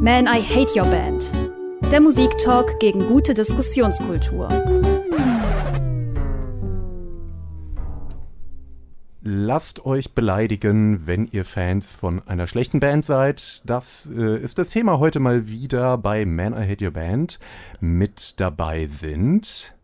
Man, 0.00 0.26
I 0.26 0.40
Hate 0.40 0.78
Your 0.78 0.86
Band. 0.86 1.32
Der 1.90 2.00
Musiktalk 2.00 2.78
gegen 2.78 3.08
gute 3.08 3.34
Diskussionskultur. 3.34 4.48
Lasst 9.22 9.84
euch 9.84 10.14
beleidigen, 10.14 11.08
wenn 11.08 11.28
ihr 11.32 11.44
Fans 11.44 11.90
von 11.90 12.22
einer 12.28 12.46
schlechten 12.46 12.78
Band 12.78 13.06
seid. 13.06 13.68
Das 13.68 14.08
äh, 14.16 14.40
ist 14.40 14.58
das 14.58 14.70
Thema 14.70 15.00
heute 15.00 15.18
mal 15.18 15.48
wieder 15.48 15.98
bei 15.98 16.24
Man 16.24 16.52
I 16.52 16.70
Hate 16.70 16.84
Your 16.84 16.92
Band. 16.92 17.40
Mit 17.80 18.38
dabei 18.38 18.86
sind. 18.86 19.74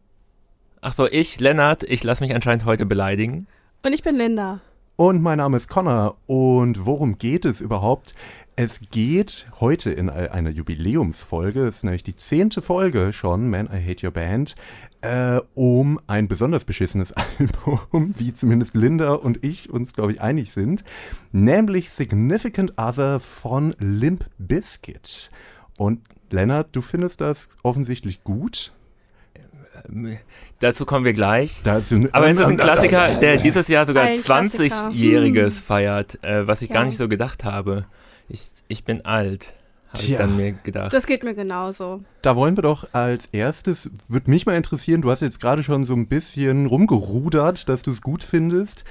Ach 0.80 0.92
so, 0.92 1.08
ich, 1.10 1.40
Lennart, 1.40 1.82
ich 1.82 2.04
lasse 2.04 2.22
mich 2.22 2.32
anscheinend 2.36 2.66
heute 2.66 2.86
beleidigen. 2.86 3.48
Und 3.82 3.92
ich 3.92 4.04
bin 4.04 4.14
Linda. 4.14 4.60
Und 4.96 5.22
mein 5.22 5.38
Name 5.38 5.56
ist 5.56 5.66
Connor. 5.68 6.18
Und 6.26 6.86
worum 6.86 7.18
geht 7.18 7.44
es 7.44 7.60
überhaupt? 7.60 8.14
Es 8.54 8.80
geht 8.92 9.48
heute 9.58 9.90
in 9.90 10.08
einer 10.08 10.50
Jubiläumsfolge, 10.50 11.66
es 11.66 11.78
ist 11.78 11.82
nämlich 11.82 12.04
die 12.04 12.14
zehnte 12.14 12.62
Folge 12.62 13.12
schon, 13.12 13.50
Man, 13.50 13.66
I 13.66 13.84
Hate 13.84 14.06
Your 14.06 14.12
Band, 14.12 14.54
äh, 15.00 15.40
um 15.54 15.98
ein 16.06 16.28
besonders 16.28 16.64
beschissenes 16.64 17.12
Album, 17.40 18.14
wie 18.16 18.32
zumindest 18.32 18.76
Linda 18.76 19.14
und 19.14 19.44
ich 19.44 19.68
uns, 19.68 19.94
glaube 19.94 20.12
ich, 20.12 20.20
einig 20.20 20.52
sind, 20.52 20.84
nämlich 21.32 21.90
Significant 21.90 22.74
Other 22.76 23.18
von 23.18 23.74
Limp 23.80 24.30
Bizkit. 24.38 25.32
Und 25.76 26.02
Lennart, 26.30 26.68
du 26.70 26.80
findest 26.80 27.20
das 27.20 27.48
offensichtlich 27.64 28.22
gut? 28.22 28.72
Dazu 30.60 30.86
kommen 30.86 31.04
wir 31.04 31.12
gleich. 31.12 31.60
Dazu, 31.62 32.08
Aber 32.12 32.28
es 32.28 32.38
ist 32.38 32.44
ein 32.44 32.56
Klassiker, 32.58 33.14
der 33.20 33.36
dieses 33.36 33.68
Jahr 33.68 33.86
sogar 33.86 34.06
20-Jähriges 34.06 35.62
feiert, 35.62 36.22
äh, 36.22 36.46
was 36.46 36.62
ich 36.62 36.70
ja. 36.70 36.74
gar 36.74 36.84
nicht 36.84 36.98
so 36.98 37.08
gedacht 37.08 37.44
habe. 37.44 37.86
Ich, 38.28 38.48
ich 38.68 38.84
bin 38.84 39.04
alt, 39.04 39.54
habe 39.98 40.06
ich 40.12 40.16
dann 40.16 40.36
mir 40.36 40.52
gedacht. 40.52 40.92
Das 40.92 41.06
geht 41.06 41.24
mir 41.24 41.34
genauso. 41.34 42.02
Da 42.22 42.36
wollen 42.36 42.56
wir 42.56 42.62
doch 42.62 42.86
als 42.92 43.26
erstes, 43.26 43.90
würde 44.08 44.30
mich 44.30 44.46
mal 44.46 44.56
interessieren, 44.56 45.02
du 45.02 45.10
hast 45.10 45.20
jetzt 45.20 45.40
gerade 45.40 45.62
schon 45.62 45.84
so 45.84 45.94
ein 45.94 46.08
bisschen 46.08 46.66
rumgerudert, 46.66 47.68
dass 47.68 47.82
du 47.82 47.90
es 47.90 48.00
gut 48.00 48.22
findest. 48.24 48.84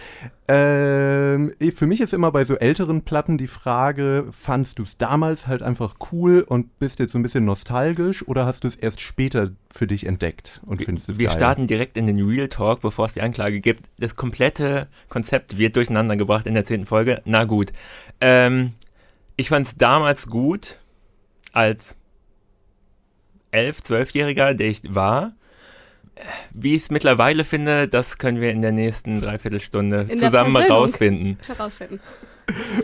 Ähm, 0.47 1.53
für 1.73 1.87
mich 1.87 2.01
ist 2.01 2.13
immer 2.13 2.31
bei 2.31 2.43
so 2.43 2.55
älteren 2.55 3.03
Platten 3.03 3.37
die 3.37 3.47
Frage, 3.47 4.27
fandst 4.31 4.77
du 4.77 4.83
es 4.83 4.97
damals 4.97 5.47
halt 5.47 5.63
einfach 5.63 5.95
cool 6.11 6.41
und 6.47 6.77
bist 6.79 6.99
jetzt 6.99 7.13
so 7.13 7.17
ein 7.19 7.23
bisschen 7.23 7.45
nostalgisch 7.45 8.27
oder 8.27 8.45
hast 8.45 8.63
du 8.63 8.67
es 8.67 8.75
erst 8.75 9.01
später 9.01 9.51
für 9.71 9.87
dich 9.87 10.05
entdeckt 10.05 10.61
und 10.65 10.83
findest 10.83 11.09
es 11.09 11.17
Wir 11.17 11.29
geil? 11.29 11.37
starten 11.37 11.67
direkt 11.67 11.97
in 11.97 12.07
den 12.07 12.21
Real 12.21 12.49
Talk, 12.49 12.81
bevor 12.81 13.05
es 13.05 13.13
die 13.13 13.21
Anklage 13.21 13.61
gibt. 13.61 13.85
Das 13.97 14.15
komplette 14.15 14.87
Konzept 15.09 15.57
wird 15.57 15.75
durcheinander 15.75 16.17
gebracht 16.17 16.45
in 16.45 16.53
der 16.53 16.65
zehnten 16.65 16.85
Folge. 16.85 17.21
Na 17.25 17.45
gut. 17.45 17.71
Ähm, 18.21 18.73
ich 19.37 19.49
fand 19.49 19.65
es 19.65 19.75
damals 19.77 20.27
gut, 20.27 20.77
als 21.53 21.95
elf, 23.51 23.81
zwölfjähriger, 23.81 24.53
der 24.53 24.67
ich 24.67 24.81
war. 24.93 25.33
Wie 26.51 26.75
ich 26.75 26.83
es 26.83 26.91
mittlerweile 26.91 27.45
finde, 27.45 27.87
das 27.87 28.17
können 28.17 28.41
wir 28.41 28.51
in 28.51 28.61
der 28.61 28.71
nächsten 28.71 29.21
Dreiviertelstunde 29.21 30.07
in 30.09 30.19
zusammen 30.19 30.55
rausfinden. 30.55 31.39
Herausfinden. 31.47 31.99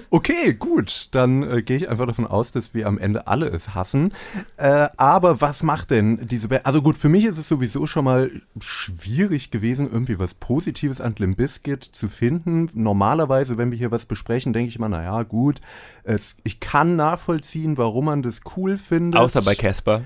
Okay, 0.10 0.54
gut. 0.54 1.10
Dann 1.12 1.44
äh, 1.44 1.62
gehe 1.62 1.78
ich 1.78 1.90
einfach 1.90 2.08
davon 2.08 2.28
aus, 2.28 2.52
dass 2.52 2.74
wir 2.74 2.88
am 2.88 2.98
Ende 2.98 3.28
alle 3.28 3.48
es 3.50 3.74
hassen. 3.76 4.14
Äh, 4.58 4.90
aber 4.98 5.42
was 5.42 5.64
macht 5.64 5.92
denn 5.92 6.28
diese 6.28 6.48
Band? 6.48 6.66
Also 6.66 6.82
gut, 6.82 6.98
für 6.98 7.10
mich 7.10 7.26
ist 7.26 7.38
es 7.38 7.48
sowieso 7.48 7.88
schon 7.88 8.06
mal 8.06 8.32
schwierig 8.60 9.52
gewesen, 9.52 9.90
irgendwie 9.92 10.20
was 10.20 10.34
Positives 10.34 11.02
an 11.02 11.16
Limp 11.18 11.38
Bizkit 11.38 11.84
zu 11.84 12.08
finden. 12.08 12.70
Normalerweise, 12.74 13.58
wenn 13.58 13.72
wir 13.72 13.78
hier 13.78 13.92
was 13.92 14.06
besprechen, 14.06 14.54
denke 14.54 14.70
ich 14.70 14.80
mal, 14.80 14.90
naja, 14.90 15.24
gut, 15.24 15.62
es, 16.04 16.38
ich 16.44 16.60
kann 16.60 16.96
nachvollziehen, 16.96 17.78
warum 17.78 18.06
man 18.06 18.22
das 18.22 18.42
cool 18.58 18.78
findet. 18.78 19.20
Außer 19.20 19.42
bei 19.42 19.56
Casper. 19.56 20.04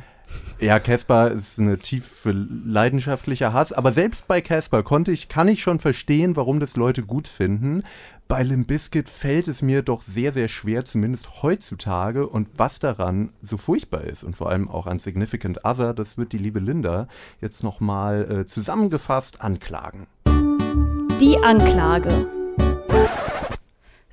Ja, 0.60 0.80
Casper 0.80 1.32
ist 1.32 1.60
eine 1.60 1.78
tief 1.78 2.26
leidenschaftlicher 2.26 3.52
Hass, 3.52 3.74
aber 3.74 3.92
selbst 3.92 4.28
bei 4.28 4.40
Casper 4.40 4.82
konnte 4.84 5.12
ich, 5.12 5.28
kann 5.28 5.48
ich 5.48 5.62
schon 5.62 5.80
verstehen, 5.80 6.36
warum 6.36 6.60
das 6.60 6.78
Leute 6.78 7.04
gut 7.04 7.28
finden. 7.28 7.84
Bei 8.28 8.42
Limp 8.42 8.68
Bizkit 8.68 9.10
fällt 9.10 9.48
es 9.48 9.62
mir 9.62 9.82
doch 9.82 10.02
sehr, 10.02 10.32
sehr 10.32 10.48
schwer, 10.48 10.86
zumindest 10.86 11.44
heutzutage. 11.44 12.28
Und 12.28 12.48
was 12.58 12.80
daran 12.80 13.30
so 13.42 13.58
furchtbar 13.58 14.06
ist 14.06 14.24
und 14.24 14.36
vor 14.36 14.50
allem 14.50 14.70
auch 14.70 14.88
an 14.88 15.00
Significant 15.00 15.66
Other, 15.66 15.94
das 15.94 16.18
wird 16.18 16.32
die 16.32 16.38
liebe 16.38 16.60
Linda 16.60 17.08
jetzt 17.42 17.64
nochmal 17.64 18.32
äh, 18.32 18.46
zusammengefasst 18.46 19.42
anklagen. 19.42 20.08
Die 21.20 21.38
Anklage. 21.44 22.28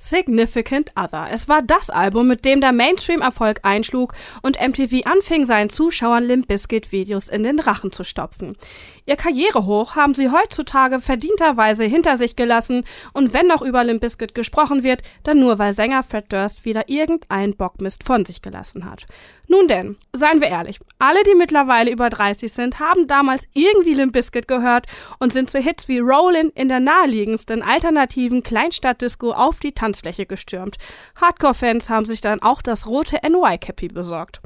Significant 0.01 0.91
Other. 0.95 1.27
Es 1.31 1.47
war 1.47 1.61
das 1.61 1.91
Album, 1.91 2.27
mit 2.27 2.43
dem 2.43 2.59
der 2.59 2.71
Mainstream-Erfolg 2.71 3.59
einschlug 3.61 4.13
und 4.41 4.59
MTV 4.59 5.05
anfing, 5.05 5.45
seinen 5.45 5.69
Zuschauern 5.69 6.23
Limp 6.23 6.47
Bizkit-Videos 6.47 7.29
in 7.29 7.43
den 7.43 7.59
Rachen 7.59 7.91
zu 7.91 8.03
stopfen. 8.03 8.57
Ihr 9.05 9.15
Karrierehoch 9.15 9.95
haben 9.95 10.15
sie 10.15 10.31
heutzutage 10.31 10.99
verdienterweise 10.99 11.83
hinter 11.83 12.17
sich 12.17 12.35
gelassen 12.35 12.83
und 13.13 13.31
wenn 13.33 13.45
noch 13.45 13.61
über 13.61 13.83
Limp 13.83 14.01
Bizkit 14.01 14.33
gesprochen 14.33 14.81
wird, 14.81 15.03
dann 15.21 15.39
nur 15.39 15.59
weil 15.59 15.71
Sänger 15.71 16.01
Fred 16.01 16.33
Durst 16.33 16.65
wieder 16.65 16.89
irgendeinen 16.89 17.55
Bockmist 17.55 18.03
von 18.03 18.25
sich 18.25 18.41
gelassen 18.41 18.89
hat. 18.89 19.05
Nun 19.51 19.67
denn, 19.67 19.97
seien 20.13 20.39
wir 20.39 20.47
ehrlich, 20.47 20.79
alle, 20.97 21.21
die 21.23 21.35
mittlerweile 21.35 21.91
über 21.91 22.09
30 22.09 22.53
sind, 22.53 22.79
haben 22.79 23.09
damals 23.09 23.43
irgendwie 23.53 23.93
Limp 23.93 24.13
Bizkit 24.13 24.47
gehört 24.47 24.85
und 25.19 25.33
sind 25.33 25.49
zu 25.49 25.59
Hits 25.59 25.89
wie 25.89 25.99
Rollin' 25.99 26.53
in 26.55 26.69
der 26.69 26.79
naheliegendsten 26.79 27.61
alternativen 27.61 28.43
Kleinstadtdisco 28.43 29.33
auf 29.33 29.59
die 29.59 29.73
Tanzfläche 29.73 30.25
gestürmt. 30.25 30.77
Hardcore-Fans 31.19 31.89
haben 31.89 32.05
sich 32.05 32.21
dann 32.21 32.41
auch 32.41 32.61
das 32.61 32.87
rote 32.87 33.17
NY-Cappy 33.27 33.89
besorgt. 33.89 34.39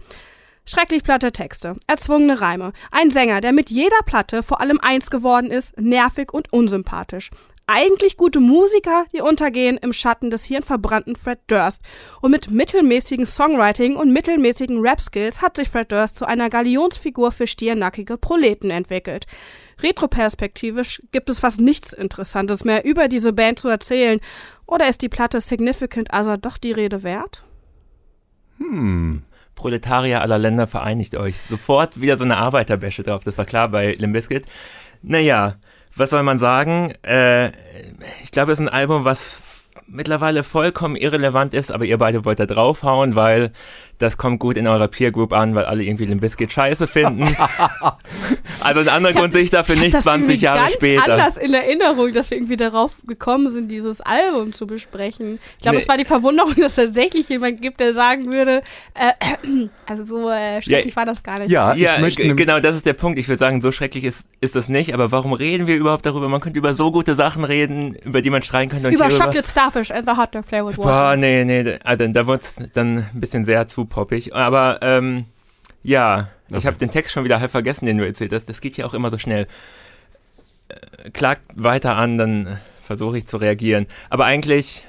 Schrecklich 0.66 1.04
platte 1.04 1.32
Texte, 1.32 1.76
erzwungene 1.86 2.42
Reime, 2.42 2.74
ein 2.90 3.12
Sänger, 3.12 3.42
der 3.42 3.54
mit 3.54 3.70
jeder 3.70 4.02
Platte 4.08 4.42
vor 4.42 4.60
allem 4.60 4.80
eins 4.82 5.12
geworden 5.12 5.52
ist, 5.52 5.80
nervig 5.80 6.34
und 6.34 6.52
unsympathisch 6.52 7.30
eigentlich 7.68 8.18
gute 8.18 8.40
Musiker, 8.40 9.06
die 9.14 9.22
untergehen 9.22 9.78
im 9.78 9.94
Schatten 9.94 10.30
des 10.30 10.46
hirnverbrannten 10.46 11.16
Fred 11.16 11.40
Durst. 11.48 11.82
Und 12.22 12.32
mit 12.32 12.52
mittelmäßigen 12.52 13.26
Songwriting 13.26 13.96
und 13.96 14.12
mittelmäßigen 14.12 14.80
Rap-Skills 14.80 15.42
hat 15.42 15.58
sich 15.58 15.70
Fred 15.70 15.92
Durst 15.92 16.16
zu 16.16 16.26
einer 16.26 16.50
Galionsfigur 16.50 17.32
für 17.32 17.48
stiernackige 17.48 18.18
Proleten 18.18 18.70
entwickelt. 18.70 19.26
Retroperspektivisch 19.82 21.02
gibt 21.12 21.30
es 21.30 21.40
fast 21.40 21.60
nichts 21.60 21.92
Interessantes 21.92 22.64
mehr 22.64 22.86
über 22.86 23.08
diese 23.08 23.34
Band 23.34 23.60
zu 23.60 23.68
erzählen. 23.68 24.20
Oder 24.66 24.90
ist 24.90 25.02
die 25.02 25.10
Platte 25.10 25.42
Significant 25.42 26.14
Other 26.14 26.38
doch 26.38 26.58
die 26.58 26.72
Rede 26.72 27.04
wert? 27.04 27.44
Hm. 28.58 29.24
Proletarier 29.56 30.22
aller 30.22 30.38
Länder 30.38 30.68
vereinigt 30.68 31.16
euch. 31.16 31.36
Sofort 31.48 32.00
wieder 32.02 32.18
so 32.18 32.26
eine 32.26 32.38
Arbeiterbäsche 32.38 33.04
drauf. 33.04 33.24
Das 33.24 33.38
war 33.38 33.46
klar 33.46 33.70
bei 33.70 33.94
Limbiskit. 33.94 34.46
Naja, 35.02 35.56
was 35.96 36.10
soll 36.10 36.24
man 36.24 36.40
sagen? 36.40 36.94
Äh, 37.04 37.50
ich 38.24 38.32
glaube, 38.32 38.52
es 38.52 38.60
ist 38.60 38.66
ein 38.66 38.70
Album, 38.70 39.06
was 39.06 39.42
mittlerweile 39.88 40.44
vollkommen 40.44 40.96
irrelevant 40.96 41.54
ist, 41.54 41.72
aber 41.72 41.86
ihr 41.86 41.98
beide 41.98 42.26
wollt 42.26 42.40
da 42.40 42.46
draufhauen, 42.46 43.16
weil 43.16 43.52
das 43.98 44.18
kommt 44.18 44.40
gut 44.40 44.58
in 44.58 44.68
eurer 44.68 44.88
Peer 44.88 45.12
Group 45.12 45.34
an, 45.34 45.56
weil 45.56 45.66
alle 45.66 45.84
irgendwie 45.84 46.06
den 46.06 46.20
Biscuit 46.20 46.52
scheiße 46.52 46.88
finden. 46.88 47.24
also 48.60 48.80
ein 48.82 48.90
anderer 48.90 49.14
Grund 49.14 49.34
sehe 49.34 49.44
ich 49.44 49.52
dafür 49.52 49.76
nicht 49.76 50.00
20 50.02 50.42
Jahre 50.42 50.60
ganz 50.60 50.74
später. 50.74 51.14
anders 51.14 51.38
in 51.38 51.54
Erinnerung, 51.54 52.12
dass 52.12 52.30
wir 52.30 52.38
irgendwie 52.38 52.58
darauf 52.58 52.92
gekommen 53.08 53.50
sind, 53.52 53.70
dieses 53.70 54.02
Album 54.02 54.54
zu 54.54 54.68
besprechen. 54.68 55.40
Ich 55.58 55.62
glaube, 55.64 55.78
nee. 55.78 55.84
es 55.84 55.88
war 55.88 55.98
die 55.98 56.06
Verwunderung, 56.06 56.56
dass 56.56 56.78
es 56.78 56.86
tatsächlich 56.86 57.30
jemand 57.30 57.62
gibt, 57.62 57.80
der 57.80 57.94
sagen 57.94 58.32
würde, 58.32 58.64
äh, 58.94 59.68
also 59.86 60.06
so 60.06 60.30
äh, 60.30 60.62
schrecklich 60.62 60.94
ja, 60.94 60.96
war 60.96 61.06
das 61.06 61.24
gar 61.24 61.40
nicht. 61.40 61.52
Ja, 61.52 61.74
ja 61.74 61.98
genau, 62.00 62.60
das 62.60 62.76
ist 62.76 62.86
der 62.86 62.94
Punkt. 62.94 63.18
Ich 63.18 63.28
würde 63.28 63.40
sagen, 63.40 63.62
so 63.62 63.72
schrecklich 63.72 64.04
ist, 64.04 64.28
ist 64.42 64.56
das 64.56 64.68
nicht, 64.68 64.94
aber 64.94 65.12
warum 65.12 65.34
reden 65.34 65.68
wir 65.68 65.76
überhaupt 65.76 66.06
darüber? 66.06 66.28
Man 66.28 66.42
könnte 66.42 66.60
über 66.60 66.76
so 66.76 66.92
gute 66.92 67.16
Sachen 67.16 67.44
reden, 67.44 67.96
über 68.04 68.22
die 68.22 68.30
man 68.30 68.44
streiten 68.44 68.72
könnte. 68.72 68.90
über 68.90 69.10
Chocolate 69.10 69.48
Starfish 69.48 69.92
and 69.92 70.08
the 70.08 70.18
Hot 70.18 70.36
Dog 70.36 70.46
Flavored 70.46 70.78
Water. 70.78 70.90
Boah, 70.90 71.16
nee, 71.16 71.46
nee, 71.46 71.78
also, 71.84 72.08
da 72.08 72.28
wurde 72.28 72.42
es 72.42 72.56
dann 72.74 72.98
ein 72.98 73.20
bisschen 73.20 73.46
sehr 73.46 73.68
zu 73.68 73.85
poppig. 73.88 74.34
Aber 74.34 74.80
ähm, 74.82 75.26
ja, 75.84 76.30
okay. 76.50 76.58
ich 76.58 76.66
habe 76.66 76.78
den 76.78 76.92
Text 76.92 77.12
schon 77.12 77.24
wieder 77.24 77.40
halb 77.40 77.52
vergessen, 77.52 77.86
den 77.86 77.98
du 77.98 78.06
erzählt 78.06 78.34
hast. 78.34 78.50
Das 78.50 78.62
geht 78.62 78.78
ja 78.78 78.86
auch 78.86 78.94
immer 78.94 79.12
so 79.12 79.18
schnell. 79.18 79.48
Äh, 80.70 81.10
klagt 81.12 81.44
weiter 81.56 81.96
an, 81.96 82.18
dann 82.18 82.60
versuche 82.82 83.18
ich 83.18 83.28
zu 83.28 83.38
reagieren. 83.38 83.88
Aber 84.10 84.26
eigentlich 84.26 84.86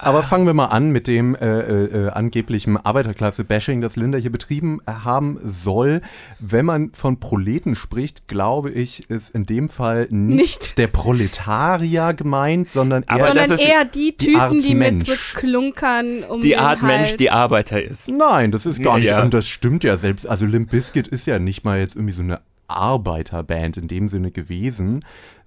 aber 0.00 0.22
fangen 0.22 0.46
wir 0.46 0.54
mal 0.54 0.66
an 0.66 0.90
mit 0.90 1.06
dem 1.06 1.34
äh, 1.34 1.46
äh, 1.46 2.06
äh 2.06 2.10
angeblichen 2.10 2.76
Arbeiterklasse-Bashing, 2.76 3.80
das 3.80 3.96
Linda 3.96 4.18
hier 4.18 4.32
betrieben 4.32 4.80
äh, 4.86 4.92
haben 4.92 5.38
soll. 5.42 6.00
Wenn 6.38 6.64
man 6.64 6.92
von 6.92 7.20
Proleten 7.20 7.74
spricht, 7.74 8.28
glaube 8.28 8.70
ich, 8.70 9.08
ist 9.10 9.34
in 9.34 9.46
dem 9.46 9.68
Fall 9.68 10.08
nicht, 10.10 10.60
nicht. 10.60 10.78
der 10.78 10.86
Proletarier 10.86 12.14
gemeint, 12.14 12.70
sondern 12.70 13.04
eher, 13.04 13.26
sondern 13.26 13.58
eher 13.58 13.84
die 13.84 14.16
Typen, 14.16 14.58
die, 14.58 14.68
die 14.68 14.74
mit 14.74 15.06
so 15.06 15.12
Klunkern 15.34 16.24
um 16.24 16.40
Die 16.40 16.56
Art 16.56 16.82
Mensch, 16.82 17.16
die 17.16 17.30
Arbeiter 17.30 17.82
ist. 17.82 18.08
Nein, 18.08 18.52
das 18.52 18.66
ist 18.66 18.82
gar 18.82 18.94
ja, 18.94 18.98
nicht. 18.98 19.10
Ja. 19.10 19.22
Und 19.22 19.34
das 19.34 19.48
stimmt 19.48 19.84
ja 19.84 19.96
selbst. 19.96 20.28
Also 20.28 20.46
Limp 20.46 20.70
Bizkit 20.70 21.08
ist 21.08 21.26
ja 21.26 21.38
nicht 21.38 21.64
mal 21.64 21.78
jetzt 21.78 21.96
irgendwie 21.96 22.14
so 22.14 22.22
eine 22.22 22.40
Arbeiterband 22.68 23.76
in 23.76 23.88
dem 23.88 24.08
Sinne 24.08 24.30
gewesen. 24.30 25.04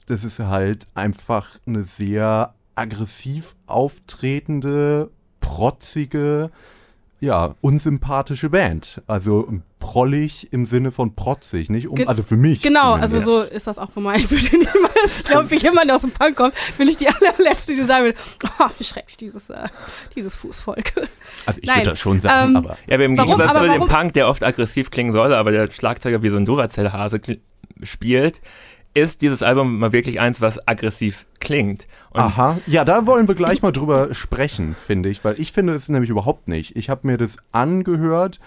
Das 0.07 0.23
ist 0.23 0.39
halt 0.39 0.87
einfach 0.95 1.57
eine 1.65 1.85
sehr 1.85 2.53
aggressiv 2.81 3.55
auftretende, 3.67 5.11
protzige, 5.39 6.51
ja, 7.19 7.53
unsympathische 7.61 8.49
Band. 8.49 9.03
Also 9.05 9.47
prollig 9.79 10.51
im 10.51 10.65
Sinne 10.65 10.91
von 10.91 11.15
protzig, 11.15 11.69
nicht? 11.69 11.87
Um, 11.87 12.07
also 12.07 12.23
für 12.23 12.37
mich. 12.37 12.63
Genau, 12.63 12.93
also 12.93 13.19
zumindest. 13.19 13.27
also 13.27 13.49
so 13.49 13.55
ist 13.55 13.67
das 13.67 13.77
auch 13.77 13.93
gemeint. 13.93 14.21
Ich 14.31 14.31
würde 14.31 14.57
niemals, 14.57 15.19
ich 15.19 15.23
glaube, 15.25 15.51
wie 15.51 15.57
jemand 15.57 15.91
aus 15.91 16.01
dem 16.01 16.11
Punk 16.11 16.35
kommt, 16.35 16.55
bin 16.77 16.87
ich 16.87 16.97
die 16.97 17.07
allerletzte, 17.07 17.75
die 17.75 17.83
sagen 17.83 18.05
will, 18.05 18.15
oh, 18.59 18.69
wie 18.77 18.83
schrecklich 18.83 19.17
dieses, 19.17 19.51
äh, 19.51 19.67
dieses 20.15 20.35
Fußvolk. 20.35 20.93
Also 21.45 21.59
ich 21.61 21.69
würde 21.69 21.83
das 21.83 21.99
schon 21.99 22.19
sagen, 22.19 22.51
ähm, 22.51 22.57
aber. 22.57 22.77
Ja, 22.87 22.95
aber 22.95 23.05
im 23.05 23.15
Gegensatz 23.15 23.57
zu 23.57 23.67
dem 23.67 23.87
Punk, 23.87 24.13
der 24.13 24.27
oft 24.27 24.43
aggressiv 24.43 24.89
klingen 24.89 25.11
soll, 25.11 25.33
aber 25.33 25.51
der 25.51 25.69
Schlagzeuger 25.69 26.23
wie 26.23 26.29
so 26.29 26.37
ein 26.37 26.45
Duracell-Hase 26.45 27.21
spielt, 27.83 28.41
ist 28.93 29.21
dieses 29.21 29.41
Album 29.43 29.79
mal 29.79 29.93
wirklich 29.93 30.19
eins, 30.19 30.41
was 30.41 30.67
aggressiv 30.67 31.25
klingt. 31.39 31.87
Und 32.11 32.19
Aha, 32.19 32.57
ja, 32.67 32.83
da 32.83 33.05
wollen 33.05 33.27
wir 33.27 33.35
gleich 33.35 33.61
mal 33.61 33.71
drüber 33.71 34.13
sprechen, 34.13 34.75
finde 34.79 35.09
ich, 35.09 35.23
weil 35.23 35.39
ich 35.39 35.51
finde 35.51 35.73
es 35.73 35.89
nämlich 35.89 36.09
überhaupt 36.09 36.47
nicht. 36.47 36.75
Ich 36.75 36.89
habe 36.89 37.07
mir 37.07 37.17
das 37.17 37.37
angehört 37.51 38.39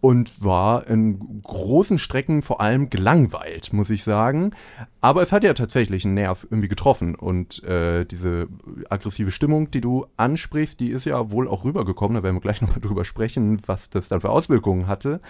und 0.00 0.42
war 0.42 0.86
in 0.86 1.42
großen 1.42 1.98
Strecken 1.98 2.42
vor 2.42 2.60
allem 2.60 2.88
gelangweilt, 2.88 3.72
muss 3.72 3.90
ich 3.90 4.02
sagen. 4.02 4.52
Aber 5.00 5.22
es 5.22 5.32
hat 5.32 5.44
ja 5.44 5.52
tatsächlich 5.52 6.04
einen 6.04 6.14
Nerv 6.14 6.46
irgendwie 6.50 6.68
getroffen 6.68 7.14
und 7.14 7.62
äh, 7.64 8.04
diese 8.06 8.48
aggressive 8.88 9.30
Stimmung, 9.30 9.70
die 9.70 9.82
du 9.82 10.06
ansprichst, 10.16 10.80
die 10.80 10.90
ist 10.90 11.04
ja 11.04 11.30
wohl 11.30 11.48
auch 11.48 11.64
rübergekommen. 11.64 12.14
Da 12.14 12.22
werden 12.22 12.36
wir 12.36 12.40
gleich 12.40 12.62
nochmal 12.62 12.80
drüber 12.80 13.04
sprechen, 13.04 13.60
was 13.66 13.90
das 13.90 14.08
dann 14.08 14.20
für 14.20 14.30
Auswirkungen 14.30 14.86
hatte. 14.86 15.20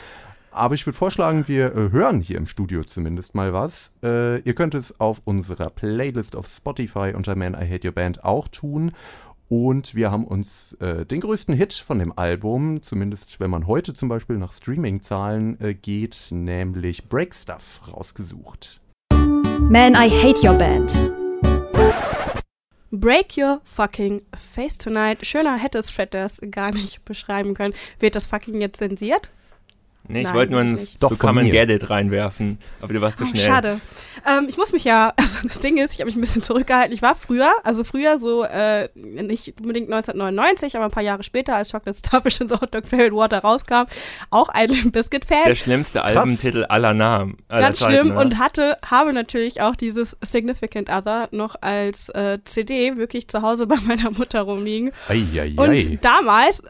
Aber 0.52 0.74
ich 0.74 0.84
würde 0.86 0.96
vorschlagen, 0.96 1.46
wir 1.46 1.76
äh, 1.76 1.92
hören 1.92 2.20
hier 2.20 2.36
im 2.36 2.46
Studio 2.46 2.82
zumindest 2.82 3.34
mal 3.34 3.52
was. 3.52 3.92
Äh, 4.02 4.40
ihr 4.40 4.54
könnt 4.54 4.74
es 4.74 4.98
auf 4.98 5.20
unserer 5.24 5.70
Playlist 5.70 6.34
auf 6.34 6.48
Spotify 6.48 7.12
unter 7.14 7.36
Man 7.36 7.54
I 7.54 7.68
Hate 7.70 7.86
Your 7.86 7.94
Band 7.94 8.24
auch 8.24 8.48
tun. 8.48 8.92
Und 9.48 9.94
wir 9.94 10.10
haben 10.10 10.24
uns 10.24 10.74
äh, 10.74 11.04
den 11.04 11.20
größten 11.20 11.54
Hit 11.54 11.74
von 11.74 11.98
dem 11.98 12.16
Album, 12.16 12.82
zumindest 12.82 13.40
wenn 13.40 13.50
man 13.50 13.66
heute 13.66 13.94
zum 13.94 14.08
Beispiel 14.08 14.38
nach 14.38 14.52
Streaming-Zahlen 14.52 15.60
äh, 15.60 15.74
geht, 15.74 16.28
nämlich 16.30 17.08
Break 17.08 17.34
Stuff, 17.34 17.80
rausgesucht. 17.92 18.80
Man 19.12 19.94
I 19.94 20.08
Hate 20.08 20.46
Your 20.46 20.54
Band. 20.54 21.12
Break 22.92 23.36
Your 23.36 23.60
Fucking 23.64 24.22
Face 24.36 24.78
Tonight. 24.78 25.24
Schöner 25.24 25.56
hätte 25.56 25.78
es 25.78 25.90
Fred 25.90 26.12
das 26.12 26.40
gar 26.50 26.72
nicht 26.72 27.04
beschreiben 27.04 27.54
können. 27.54 27.74
Wird 28.00 28.16
das 28.16 28.26
fucking 28.26 28.60
jetzt 28.60 28.78
zensiert? 28.78 29.30
Nee, 30.08 30.20
ich 30.20 30.24
Nein, 30.24 30.34
wollte 30.34 30.52
nur 30.52 30.62
ins 30.62 30.96
so 30.98 31.08
Common 31.10 31.50
Gadget 31.50 31.88
reinwerfen, 31.88 32.58
aber 32.80 32.92
du 32.92 33.00
warst 33.00 33.18
zu 33.18 33.24
so 33.24 33.30
schnell. 33.30 33.46
Schade. 33.46 33.80
Ähm, 34.26 34.46
ich 34.48 34.56
muss 34.56 34.72
mich 34.72 34.84
ja, 34.84 35.12
also 35.16 35.36
das 35.44 35.60
Ding 35.60 35.78
ist, 35.78 35.92
ich 35.92 36.00
habe 36.00 36.06
mich 36.06 36.16
ein 36.16 36.20
bisschen 36.20 36.42
zurückgehalten. 36.42 36.92
Ich 36.92 37.02
war 37.02 37.14
früher, 37.14 37.52
also 37.62 37.84
früher 37.84 38.18
so, 38.18 38.42
äh, 38.44 38.88
nicht 38.94 39.60
unbedingt 39.60 39.92
1999, 39.92 40.76
aber 40.76 40.86
ein 40.86 40.90
paar 40.90 41.02
Jahre 41.02 41.22
später, 41.22 41.54
als 41.54 41.70
Chocolate 41.70 41.98
Starfish 41.98 42.40
and 42.40 42.50
the 42.50 42.56
Hot 42.56 42.74
Dog 42.74 42.86
Fairy 42.86 43.12
Water 43.12 43.38
rauskam, 43.38 43.84
auch 44.30 44.48
ein 44.48 44.68
Limp 44.70 44.92
Bizkit 44.92 45.24
Fan. 45.24 45.44
Der 45.46 45.54
schlimmste 45.54 46.00
Krass. 46.00 46.16
Albentitel 46.16 46.64
aller 46.64 46.94
Namen. 46.94 47.36
Aller 47.48 47.60
Ganz 47.60 47.78
Zeiten, 47.78 47.92
schlimm 47.92 48.08
ne? 48.08 48.18
und 48.18 48.38
hatte, 48.38 48.76
habe 48.84 49.12
natürlich 49.12 49.60
auch 49.60 49.76
dieses 49.76 50.16
Significant 50.22 50.90
Other 50.90 51.28
noch 51.30 51.56
als 51.60 52.08
äh, 52.10 52.38
CD 52.44 52.96
wirklich 52.96 53.28
zu 53.28 53.42
Hause 53.42 53.66
bei 53.66 53.76
meiner 53.76 54.10
Mutter 54.10 54.40
rumliegen. 54.42 54.90
Ei, 55.08 55.24
ei, 55.34 55.40
ei. 55.40 55.54
Und 55.56 56.04
damals, 56.04 56.62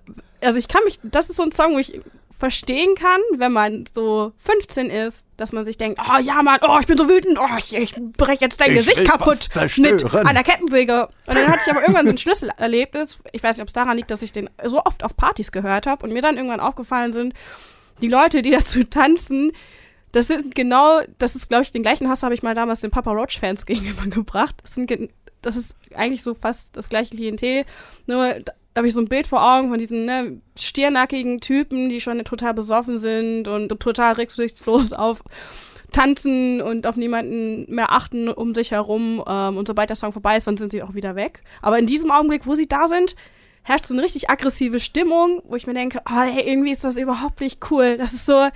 also 0.43 0.59
ich 0.59 0.69
kann 0.69 0.83
mich, 0.85 1.01
das 1.03 1.31
ist 1.31 1.37
so 1.37 1.43
ein 1.43 1.53
Song, 1.53 1.75
wo 1.75 1.79
ich 1.79 2.01
verstehen 2.41 2.95
kann, 2.95 3.21
wenn 3.37 3.53
man 3.53 3.85
so 3.93 4.33
15 4.39 4.89
ist, 4.89 5.27
dass 5.37 5.53
man 5.53 5.63
sich 5.67 5.77
denkt, 5.77 6.01
oh 6.03 6.19
ja, 6.19 6.43
Mann, 6.43 6.59
oh, 6.67 6.79
ich 6.81 6.87
bin 6.87 6.97
so 6.97 7.07
wütend, 7.07 7.39
oh, 7.39 7.57
ich, 7.59 7.77
ich 7.77 7.93
breche 8.17 8.47
jetzt 8.47 8.59
dein 8.59 8.71
ich 8.71 8.79
Gesicht 8.79 9.05
kaputt 9.05 9.51
mit 9.77 10.15
einer 10.15 10.43
Kettensäge. 10.43 11.09
Und 11.27 11.37
dann 11.37 11.47
hatte 11.49 11.61
ich 11.67 11.71
aber 11.71 11.83
irgendwann 11.83 12.07
so 12.07 12.13
ein 12.13 12.19
Schlüsselerlebnis, 12.19 13.19
ich 13.33 13.43
weiß 13.43 13.57
nicht, 13.57 13.63
ob 13.63 13.69
es 13.69 13.75
daran 13.75 13.99
liegt, 13.99 14.11
dass 14.11 14.23
ich 14.23 14.33
den 14.33 14.49
so 14.65 14.83
oft 14.83 15.05
auf 15.05 15.15
Partys 15.17 15.53
gehört 15.53 15.87
habe 15.87 16.03
und 16.05 16.15
mir 16.15 16.23
dann 16.23 16.37
irgendwann 16.37 16.61
aufgefallen 16.61 17.13
sind, 17.13 17.35
die 18.01 18.09
Leute, 18.09 18.41
die 18.41 18.51
dazu 18.59 18.85
tanzen, 18.85 19.53
das 20.13 20.27
sind 20.27 20.55
genau, 20.55 21.03
das 21.19 21.37
ist, 21.37 21.51
glaube 21.51 21.65
ich, 21.65 21.73
den 21.73 21.83
gleichen 21.83 22.09
Hass 22.09 22.23
habe 22.23 22.35
ich 22.35 22.43
mal 22.43 22.55
damals 22.55 22.81
den 22.81 22.91
Papa 22.91 23.13
Roach-Fans 23.13 23.67
gegenüber 23.67 24.07
gebracht. 24.07 24.57
Das 24.63 24.75
sind 24.75 24.91
das 25.43 25.57
ist 25.57 25.77
eigentlich 25.95 26.23
so 26.23 26.35
fast 26.35 26.77
das 26.77 26.89
gleiche 26.89 27.17
Klientel, 27.17 27.65
nur 28.07 28.35
habe 28.77 28.87
ich 28.87 28.95
so 28.95 29.01
ein 29.01 29.09
Bild 29.09 29.27
vor 29.27 29.43
Augen 29.43 29.69
von 29.69 29.79
diesen 29.79 30.05
ne, 30.05 30.41
stiernackigen 30.59 31.41
Typen, 31.41 31.89
die 31.89 32.01
schon 32.01 32.23
total 32.25 32.55
besoffen 32.55 32.99
sind 32.99 33.49
und 33.49 33.69
total 33.81 34.15
rücksichtslos 34.15 34.93
auf 34.93 35.23
tanzen 35.93 36.63
und 36.63 36.87
auf 36.87 36.97
niemanden 36.97 37.67
mehr 37.69 37.93
achten 37.93 38.29
um 38.29 38.55
sich 38.55 38.71
herum. 38.71 39.23
Ähm, 39.27 39.57
und 39.57 39.67
sobald 39.67 39.91
der 39.91 39.97
Song 39.97 40.13
vorbei 40.13 40.37
ist, 40.37 40.47
dann 40.47 40.57
sind 40.57 40.71
sie 40.71 40.83
auch 40.83 40.95
wieder 40.95 41.17
weg. 41.17 41.43
Aber 41.63 41.79
in 41.79 41.87
diesem 41.87 42.11
Augenblick, 42.11 42.47
wo 42.47 42.55
sie 42.55 42.69
da 42.69 42.87
sind, 42.87 43.17
herrscht 43.63 43.87
so 43.87 43.95
eine 43.95 44.03
richtig 44.03 44.31
aggressive 44.31 44.81
Stimmung, 44.81 45.43
wo 45.47 45.57
ich 45.57 45.67
mir 45.67 45.75
denke, 45.75 46.01
oh, 46.09 46.21
hey, 46.21 46.49
irgendwie 46.49 46.73
ist 46.73 46.85
das 46.85 46.97
überhaupt 46.97 47.41
nicht 47.41 47.71
cool. 47.71 47.97
Das 47.99 48.13
ist 48.13 48.27
so, 48.27 48.49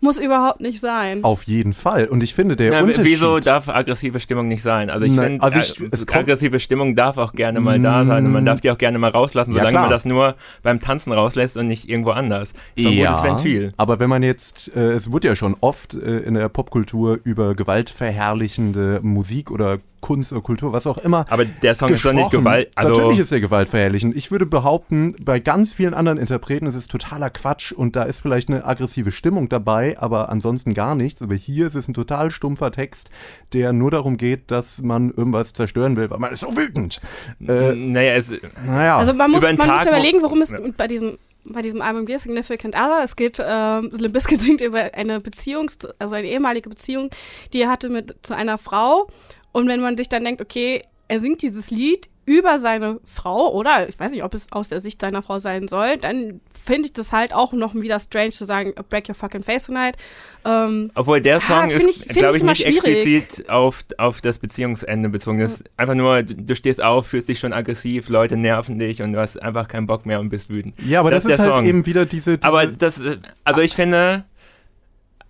muss 0.00 0.18
überhaupt 0.18 0.60
nicht 0.60 0.80
sein. 0.80 1.24
Auf 1.24 1.44
jeden 1.44 1.74
Fall. 1.74 2.06
Und 2.06 2.22
ich 2.22 2.34
finde, 2.34 2.56
der 2.56 2.70
Na, 2.70 2.80
Unterschied... 2.80 3.04
Wieso 3.04 3.38
darf 3.38 3.68
aggressive 3.68 4.20
Stimmung 4.20 4.48
nicht 4.48 4.62
sein? 4.62 4.90
Also 4.90 5.06
ich 5.06 5.12
finde, 5.14 5.42
also 5.42 5.84
äh, 5.84 6.18
aggressive 6.18 6.60
Stimmung 6.60 6.94
darf 6.94 7.18
auch 7.18 7.32
gerne 7.32 7.60
mal 7.60 7.78
da 7.78 8.04
sein 8.04 8.26
und 8.26 8.32
man 8.32 8.44
darf 8.44 8.60
die 8.60 8.70
auch 8.70 8.78
gerne 8.78 8.98
mal 8.98 9.10
rauslassen, 9.10 9.52
solange 9.52 9.74
ja, 9.74 9.80
man 9.82 9.90
das 9.90 10.04
nur 10.04 10.36
beim 10.62 10.80
Tanzen 10.80 11.12
rauslässt 11.12 11.56
und 11.56 11.66
nicht 11.66 11.88
irgendwo 11.88 12.10
anders. 12.10 12.52
So 12.76 12.88
ein 12.88 12.94
ja, 12.94 13.10
gutes 13.10 13.24
Ventil. 13.24 13.72
Aber 13.76 14.00
wenn 14.00 14.08
man 14.08 14.22
jetzt, 14.22 14.74
äh, 14.74 14.92
es 14.92 15.12
wird 15.12 15.24
ja 15.24 15.36
schon 15.36 15.56
oft 15.60 15.94
äh, 15.94 16.18
in 16.18 16.34
der 16.34 16.48
Popkultur 16.48 17.18
über 17.22 17.54
gewaltverherrlichende 17.54 19.00
Musik 19.02 19.50
oder 19.50 19.78
Kunst 20.00 20.32
oder 20.32 20.40
Kultur, 20.40 20.72
was 20.72 20.86
auch 20.86 20.98
immer. 20.98 21.24
Aber 21.28 21.44
der 21.44 21.74
Song 21.74 21.90
ist 21.90 22.04
doch 22.04 22.12
nicht 22.12 22.30
Gewalt. 22.30 22.70
Also 22.74 22.92
Natürlich 22.92 23.18
ist 23.20 23.32
er 23.32 23.40
gewaltverherrlichend. 23.40 24.16
Ich 24.16 24.30
würde 24.30 24.46
behaupten, 24.46 25.14
bei 25.22 25.40
ganz 25.40 25.72
vielen 25.72 25.94
anderen 25.94 26.18
Interpreten 26.18 26.66
ist 26.66 26.74
es 26.74 26.88
totaler 26.88 27.30
Quatsch 27.30 27.72
und 27.72 27.96
da 27.96 28.04
ist 28.04 28.20
vielleicht 28.20 28.48
eine 28.48 28.64
aggressive 28.64 29.12
Stimmung 29.12 29.48
dabei, 29.48 29.98
aber 29.98 30.28
ansonsten 30.30 30.74
gar 30.74 30.94
nichts. 30.94 31.22
Aber 31.22 31.34
hier 31.34 31.66
ist 31.66 31.74
es 31.74 31.88
ein 31.88 31.94
total 31.94 32.30
stumpfer 32.30 32.70
Text, 32.70 33.10
der 33.52 33.72
nur 33.72 33.90
darum 33.90 34.16
geht, 34.16 34.50
dass 34.50 34.82
man 34.82 35.10
irgendwas 35.10 35.52
zerstören 35.52 35.96
will, 35.96 36.10
weil 36.10 36.18
man 36.18 36.32
ist 36.32 36.40
so 36.40 36.56
wütend. 36.56 37.00
Äh, 37.46 37.74
naja, 37.74 38.14
es, 38.14 38.32
naja. 38.66 38.96
Also 38.96 39.12
man 39.12 39.30
muss, 39.30 39.42
man 39.42 39.56
muss 39.56 39.86
überlegen, 39.86 40.22
worum 40.22 40.42
es 40.42 40.50
ja. 40.50 40.58
bei 40.76 40.86
diesem 40.86 41.18
bei 41.44 41.62
diesem 41.62 41.82
Album 41.82 42.06
geht 42.06 42.20
Significant 42.20 42.74
Other. 42.74 43.02
Es 43.02 43.16
geht, 43.16 43.42
ähm, 43.44 43.90
Limp 43.92 44.14
Bizkit 44.14 44.40
singt 44.40 44.60
über 44.60 44.94
eine 44.94 45.20
Beziehung, 45.20 45.70
also 45.98 46.14
eine 46.14 46.28
ehemalige 46.28 46.68
Beziehung, 46.68 47.10
die 47.52 47.62
er 47.62 47.70
hatte 47.70 47.88
mit 47.88 48.14
zu 48.22 48.34
einer 48.34 48.58
Frau 48.58 49.08
und 49.52 49.68
wenn 49.68 49.80
man 49.80 49.96
sich 49.96 50.08
dann 50.08 50.24
denkt, 50.24 50.40
okay, 50.40 50.82
er 51.08 51.18
singt 51.18 51.42
dieses 51.42 51.70
Lied 51.70 52.08
über 52.24 52.60
seine 52.60 53.00
Frau, 53.04 53.52
oder 53.52 53.88
ich 53.88 53.98
weiß 53.98 54.12
nicht, 54.12 54.22
ob 54.22 54.32
es 54.34 54.46
aus 54.52 54.68
der 54.68 54.80
Sicht 54.80 55.00
seiner 55.00 55.22
Frau 55.22 55.40
sein 55.40 55.66
soll, 55.66 55.96
dann 55.96 56.40
finde 56.64 56.86
ich 56.86 56.92
das 56.92 57.12
halt 57.12 57.34
auch 57.34 57.52
noch 57.52 57.74
wieder 57.74 57.98
strange 57.98 58.30
zu 58.30 58.44
sagen, 58.44 58.72
break 58.88 59.08
your 59.08 59.16
fucking 59.16 59.42
face 59.42 59.64
tonight. 59.64 59.96
Ähm, 60.44 60.92
Obwohl 60.94 61.20
der 61.20 61.40
Song 61.40 61.70
ja, 61.70 61.78
ist, 61.78 62.08
glaube 62.10 62.36
ich, 62.36 62.44
nicht 62.44 62.62
schwierig. 62.62 62.84
explizit 62.84 63.50
auf, 63.50 63.80
auf 63.98 64.20
das 64.20 64.38
Beziehungsende 64.38 65.08
bezogen. 65.08 65.40
Das 65.40 65.54
ist 65.54 65.64
einfach 65.76 65.96
nur, 65.96 66.22
du 66.22 66.54
stehst 66.54 66.80
auf, 66.80 67.08
fühlst 67.08 67.28
dich 67.28 67.40
schon 67.40 67.52
aggressiv, 67.52 68.08
Leute 68.08 68.36
nerven 68.36 68.78
dich 68.78 69.02
und 69.02 69.12
du 69.12 69.18
hast 69.18 69.42
einfach 69.42 69.66
keinen 69.66 69.88
Bock 69.88 70.06
mehr 70.06 70.20
und 70.20 70.28
bist 70.28 70.50
wütend. 70.50 70.76
Ja, 70.86 71.00
aber 71.00 71.10
das, 71.10 71.24
das 71.24 71.32
ist, 71.32 71.38
ist 71.40 71.44
halt 71.44 71.56
Song. 71.56 71.66
eben 71.66 71.86
wieder 71.86 72.06
diese, 72.06 72.38
diese 72.38 72.46
Aber 72.46 72.66
das, 72.66 73.00
also 73.42 73.60
ich 73.60 73.74
finde, 73.74 74.24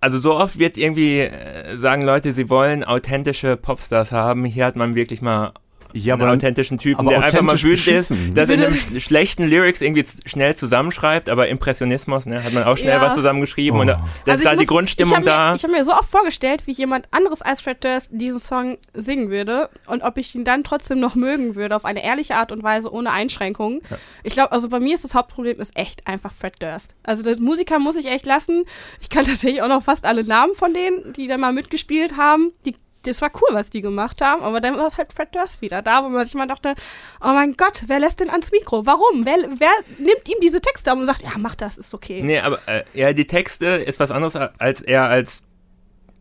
also 0.01 0.19
so 0.19 0.35
oft 0.35 0.59
wird 0.59 0.77
irgendwie 0.77 1.19
äh, 1.19 1.77
sagen 1.77 2.01
Leute, 2.01 2.33
sie 2.33 2.49
wollen 2.49 2.83
authentische 2.83 3.55
Popstars 3.55 4.11
haben. 4.11 4.43
Hier 4.43 4.65
hat 4.65 4.75
man 4.75 4.95
wirklich 4.95 5.21
mal 5.21 5.53
ja, 5.93 6.15
einen 6.15 6.29
authentischen 6.29 6.77
Typen, 6.77 7.07
der 7.07 7.23
einfach 7.23 7.41
mal 7.41 7.61
wütend 7.61 7.87
ist, 7.87 8.13
dass 8.33 8.49
er 8.49 8.67
in 8.67 8.99
schlechten 8.99 9.43
Lyrics 9.43 9.81
irgendwie 9.81 10.05
schnell 10.25 10.55
zusammenschreibt, 10.55 11.29
aber 11.29 11.47
Impressionismus, 11.47 12.25
ne, 12.25 12.43
hat 12.43 12.53
man 12.53 12.63
auch 12.63 12.77
schnell 12.77 12.95
ja. 12.95 13.01
was 13.01 13.15
zusammengeschrieben 13.15 13.77
oh. 13.77 13.81
und 13.81 13.87
da, 13.87 14.07
das 14.25 14.33
also 14.33 14.43
ist 14.43 14.51
muss, 14.51 14.59
die 14.59 14.65
Grundstimmung 14.67 15.19
ich 15.19 15.25
da. 15.25 15.49
Mir, 15.49 15.55
ich 15.55 15.63
habe 15.63 15.73
mir 15.73 15.85
so 15.85 15.93
oft 15.93 16.09
vorgestellt, 16.09 16.67
wie 16.67 16.71
jemand 16.71 17.07
anderes 17.11 17.41
als 17.41 17.61
Fred 17.61 17.83
Durst 17.83 18.09
diesen 18.11 18.39
Song 18.39 18.77
singen 18.93 19.29
würde 19.29 19.69
und 19.87 20.03
ob 20.03 20.17
ich 20.17 20.35
ihn 20.35 20.43
dann 20.43 20.63
trotzdem 20.63 20.99
noch 20.99 21.15
mögen 21.15 21.55
würde, 21.55 21.75
auf 21.75 21.85
eine 21.85 22.03
ehrliche 22.03 22.35
Art 22.35 22.51
und 22.51 22.63
Weise, 22.63 22.91
ohne 22.91 23.11
Einschränkungen. 23.11 23.81
Ja. 23.89 23.97
Ich 24.23 24.33
glaube, 24.33 24.51
also 24.51 24.69
bei 24.69 24.79
mir 24.79 24.95
ist 24.95 25.03
das 25.03 25.13
Hauptproblem 25.13 25.59
ist 25.59 25.77
echt 25.77 26.07
einfach 26.07 26.33
Fred 26.33 26.61
Durst. 26.61 26.95
Also 27.03 27.23
der 27.23 27.39
Musiker 27.39 27.79
muss 27.79 27.95
ich 27.95 28.07
echt 28.07 28.25
lassen. 28.25 28.63
Ich 28.99 29.09
kann 29.09 29.25
tatsächlich 29.31 29.61
auch 29.61 29.67
noch 29.67 29.83
fast 29.83 30.05
alle 30.05 30.23
Namen 30.23 30.53
von 30.53 30.73
denen, 30.73 31.13
die 31.13 31.27
da 31.27 31.37
mal 31.37 31.53
mitgespielt 31.53 32.17
haben. 32.17 32.51
Die 32.65 32.75
das 33.03 33.21
war 33.21 33.31
cool, 33.35 33.55
was 33.55 33.69
die 33.69 33.81
gemacht 33.81 34.21
haben, 34.21 34.43
aber 34.43 34.61
dann 34.61 34.77
war 34.77 34.87
es 34.87 34.97
halt 34.97 35.13
Fred 35.13 35.33
Durst 35.33 35.61
wieder 35.61 35.81
da, 35.81 36.03
wo 36.03 36.09
man 36.09 36.25
sich 36.25 36.35
mal 36.35 36.47
dachte, 36.47 36.75
oh 37.21 37.27
mein 37.33 37.55
Gott, 37.57 37.83
wer 37.87 37.99
lässt 37.99 38.19
denn 38.19 38.29
ans 38.29 38.51
Mikro? 38.51 38.85
Warum? 38.85 39.25
Wer, 39.25 39.37
wer 39.57 39.71
nimmt 39.97 40.27
ihm 40.29 40.37
diese 40.41 40.61
Texte 40.61 40.91
und 40.93 41.05
sagt, 41.05 41.23
ja, 41.23 41.31
mach 41.37 41.55
das, 41.55 41.77
ist 41.77 41.93
okay. 41.93 42.21
Nee, 42.23 42.39
aber 42.39 42.59
äh, 42.67 42.83
ja, 42.93 43.13
die 43.13 43.27
Texte 43.27 43.67
ist 43.67 43.99
was 43.99 44.11
anderes 44.11 44.35
als 44.35 44.81
er 44.81 45.03
als 45.03 45.43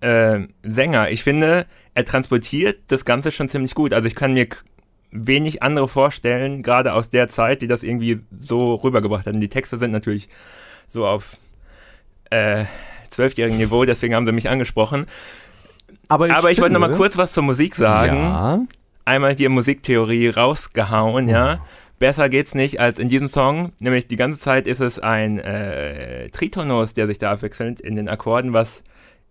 äh, 0.00 0.40
Sänger. 0.62 1.10
Ich 1.10 1.22
finde, 1.22 1.66
er 1.94 2.04
transportiert 2.04 2.80
das 2.88 3.04
Ganze 3.04 3.32
schon 3.32 3.48
ziemlich 3.48 3.74
gut. 3.74 3.92
Also 3.92 4.06
ich 4.06 4.14
kann 4.14 4.32
mir 4.32 4.48
wenig 5.10 5.62
andere 5.62 5.88
vorstellen, 5.88 6.62
gerade 6.62 6.92
aus 6.94 7.10
der 7.10 7.28
Zeit, 7.28 7.62
die 7.62 7.66
das 7.66 7.82
irgendwie 7.82 8.20
so 8.30 8.74
rübergebracht 8.74 9.26
hat. 9.26 9.34
Und 9.34 9.40
die 9.40 9.48
Texte 9.48 9.76
sind 9.76 9.90
natürlich 9.90 10.28
so 10.86 11.06
auf 11.06 11.36
äh, 12.30 12.64
zwölfjährigem 13.08 13.58
Niveau, 13.58 13.84
deswegen 13.84 14.14
haben 14.14 14.26
sie 14.26 14.32
mich 14.32 14.48
angesprochen. 14.48 15.06
Aber 16.08 16.26
ich, 16.26 16.32
Aber 16.32 16.50
ich 16.50 16.60
wollte 16.60 16.72
noch 16.74 16.80
mal 16.80 16.92
kurz 16.94 17.16
was 17.16 17.32
zur 17.32 17.42
Musik 17.42 17.74
sagen. 17.76 18.16
Ja. 18.16 18.60
Einmal 19.04 19.34
die 19.34 19.48
Musiktheorie 19.48 20.28
rausgehauen, 20.28 21.28
ja. 21.28 21.64
besser 21.98 22.28
geht's 22.28 22.54
nicht 22.54 22.80
als 22.80 22.98
in 22.98 23.08
diesem 23.08 23.26
Song. 23.26 23.72
Nämlich 23.80 24.06
die 24.06 24.16
ganze 24.16 24.38
Zeit 24.38 24.66
ist 24.66 24.80
es 24.80 24.98
ein 24.98 25.38
äh, 25.38 26.28
Tritonus, 26.30 26.94
der 26.94 27.06
sich 27.06 27.18
da 27.18 27.32
abwechselt 27.32 27.80
in 27.80 27.96
den 27.96 28.08
Akkorden, 28.08 28.52
was 28.52 28.82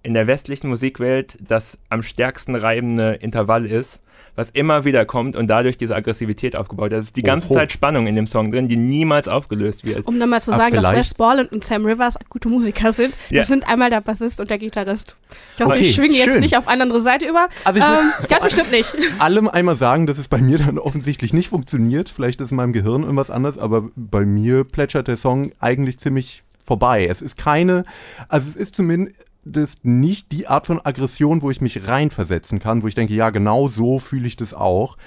in 0.03 0.13
der 0.13 0.27
westlichen 0.27 0.69
Musikwelt 0.69 1.37
das 1.45 1.77
am 1.89 2.03
stärksten 2.03 2.55
reibende 2.55 3.13
Intervall 3.15 3.65
ist 3.65 4.01
was 4.39 4.49
immer 4.51 4.85
wieder 4.85 5.05
kommt 5.05 5.35
und 5.35 5.47
dadurch 5.47 5.75
diese 5.75 5.93
Aggressivität 5.93 6.55
aufgebaut. 6.55 6.93
Da 6.93 6.99
ist 6.99 7.17
die 7.17 7.23
ganze 7.23 7.47
Oho. 7.47 7.55
Zeit 7.55 7.73
Spannung 7.73 8.07
in 8.07 8.15
dem 8.15 8.25
Song 8.25 8.51
drin, 8.51 8.69
die 8.69 8.77
niemals 8.77 9.27
aufgelöst 9.27 9.85
wird. 9.85 10.07
Um 10.07 10.17
dann 10.17 10.29
mal 10.29 10.39
zu 10.39 10.51
sagen, 10.51 10.75
dass 10.75 10.91
Wes 10.93 11.13
Borland 11.13 11.51
und 11.51 11.65
Sam 11.65 11.85
Rivers 11.85 12.15
gute 12.29 12.47
Musiker 12.47 12.93
sind. 12.93 13.13
Ja. 13.29 13.39
Das 13.39 13.47
sind 13.47 13.67
einmal 13.67 13.89
der 13.89 13.99
Bassist 13.99 14.39
und 14.39 14.49
der 14.49 14.57
Gitarrist. 14.57 15.17
Ich 15.55 15.59
hoffe, 15.59 15.73
okay, 15.73 15.81
ich 15.81 15.95
schwinge 15.95 16.15
jetzt 16.15 16.39
nicht 16.39 16.57
auf 16.57 16.69
eine 16.69 16.83
andere 16.83 17.01
Seite 17.01 17.27
über. 17.27 17.49
Also 17.65 17.79
ich 17.79 17.85
ähm, 17.85 18.27
ganz 18.29 18.43
bestimmt 18.43 18.71
nicht. 18.71 18.95
Allem 19.19 19.49
einmal 19.49 19.75
sagen, 19.75 20.07
dass 20.07 20.17
es 20.17 20.29
bei 20.29 20.37
mir 20.37 20.59
dann 20.59 20.77
offensichtlich 20.77 21.33
nicht 21.33 21.49
funktioniert. 21.49 22.07
Vielleicht 22.07 22.39
ist 22.39 22.51
in 22.51 22.57
meinem 22.57 22.71
Gehirn 22.71 23.03
irgendwas 23.03 23.29
anderes, 23.29 23.57
aber 23.57 23.89
bei 23.97 24.25
mir 24.25 24.63
plätschert 24.63 25.09
der 25.09 25.17
Song 25.17 25.51
eigentlich 25.59 25.99
ziemlich 25.99 26.43
vorbei. 26.63 27.07
Es 27.07 27.21
ist 27.21 27.35
keine, 27.35 27.83
also 28.29 28.47
es 28.47 28.55
ist 28.55 28.75
zumindest 28.75 29.28
das 29.49 29.79
nicht 29.83 30.31
die 30.31 30.47
Art 30.47 30.67
von 30.67 30.83
Aggression, 30.83 31.41
wo 31.41 31.51
ich 31.51 31.61
mich 31.61 31.87
reinversetzen 31.87 32.59
kann, 32.59 32.83
wo 32.83 32.87
ich 32.87 32.95
denke, 32.95 33.13
ja, 33.13 33.29
genau 33.29 33.67
so 33.67 33.99
fühle 33.99 34.27
ich 34.27 34.35
das 34.35 34.53
auch. 34.53 34.97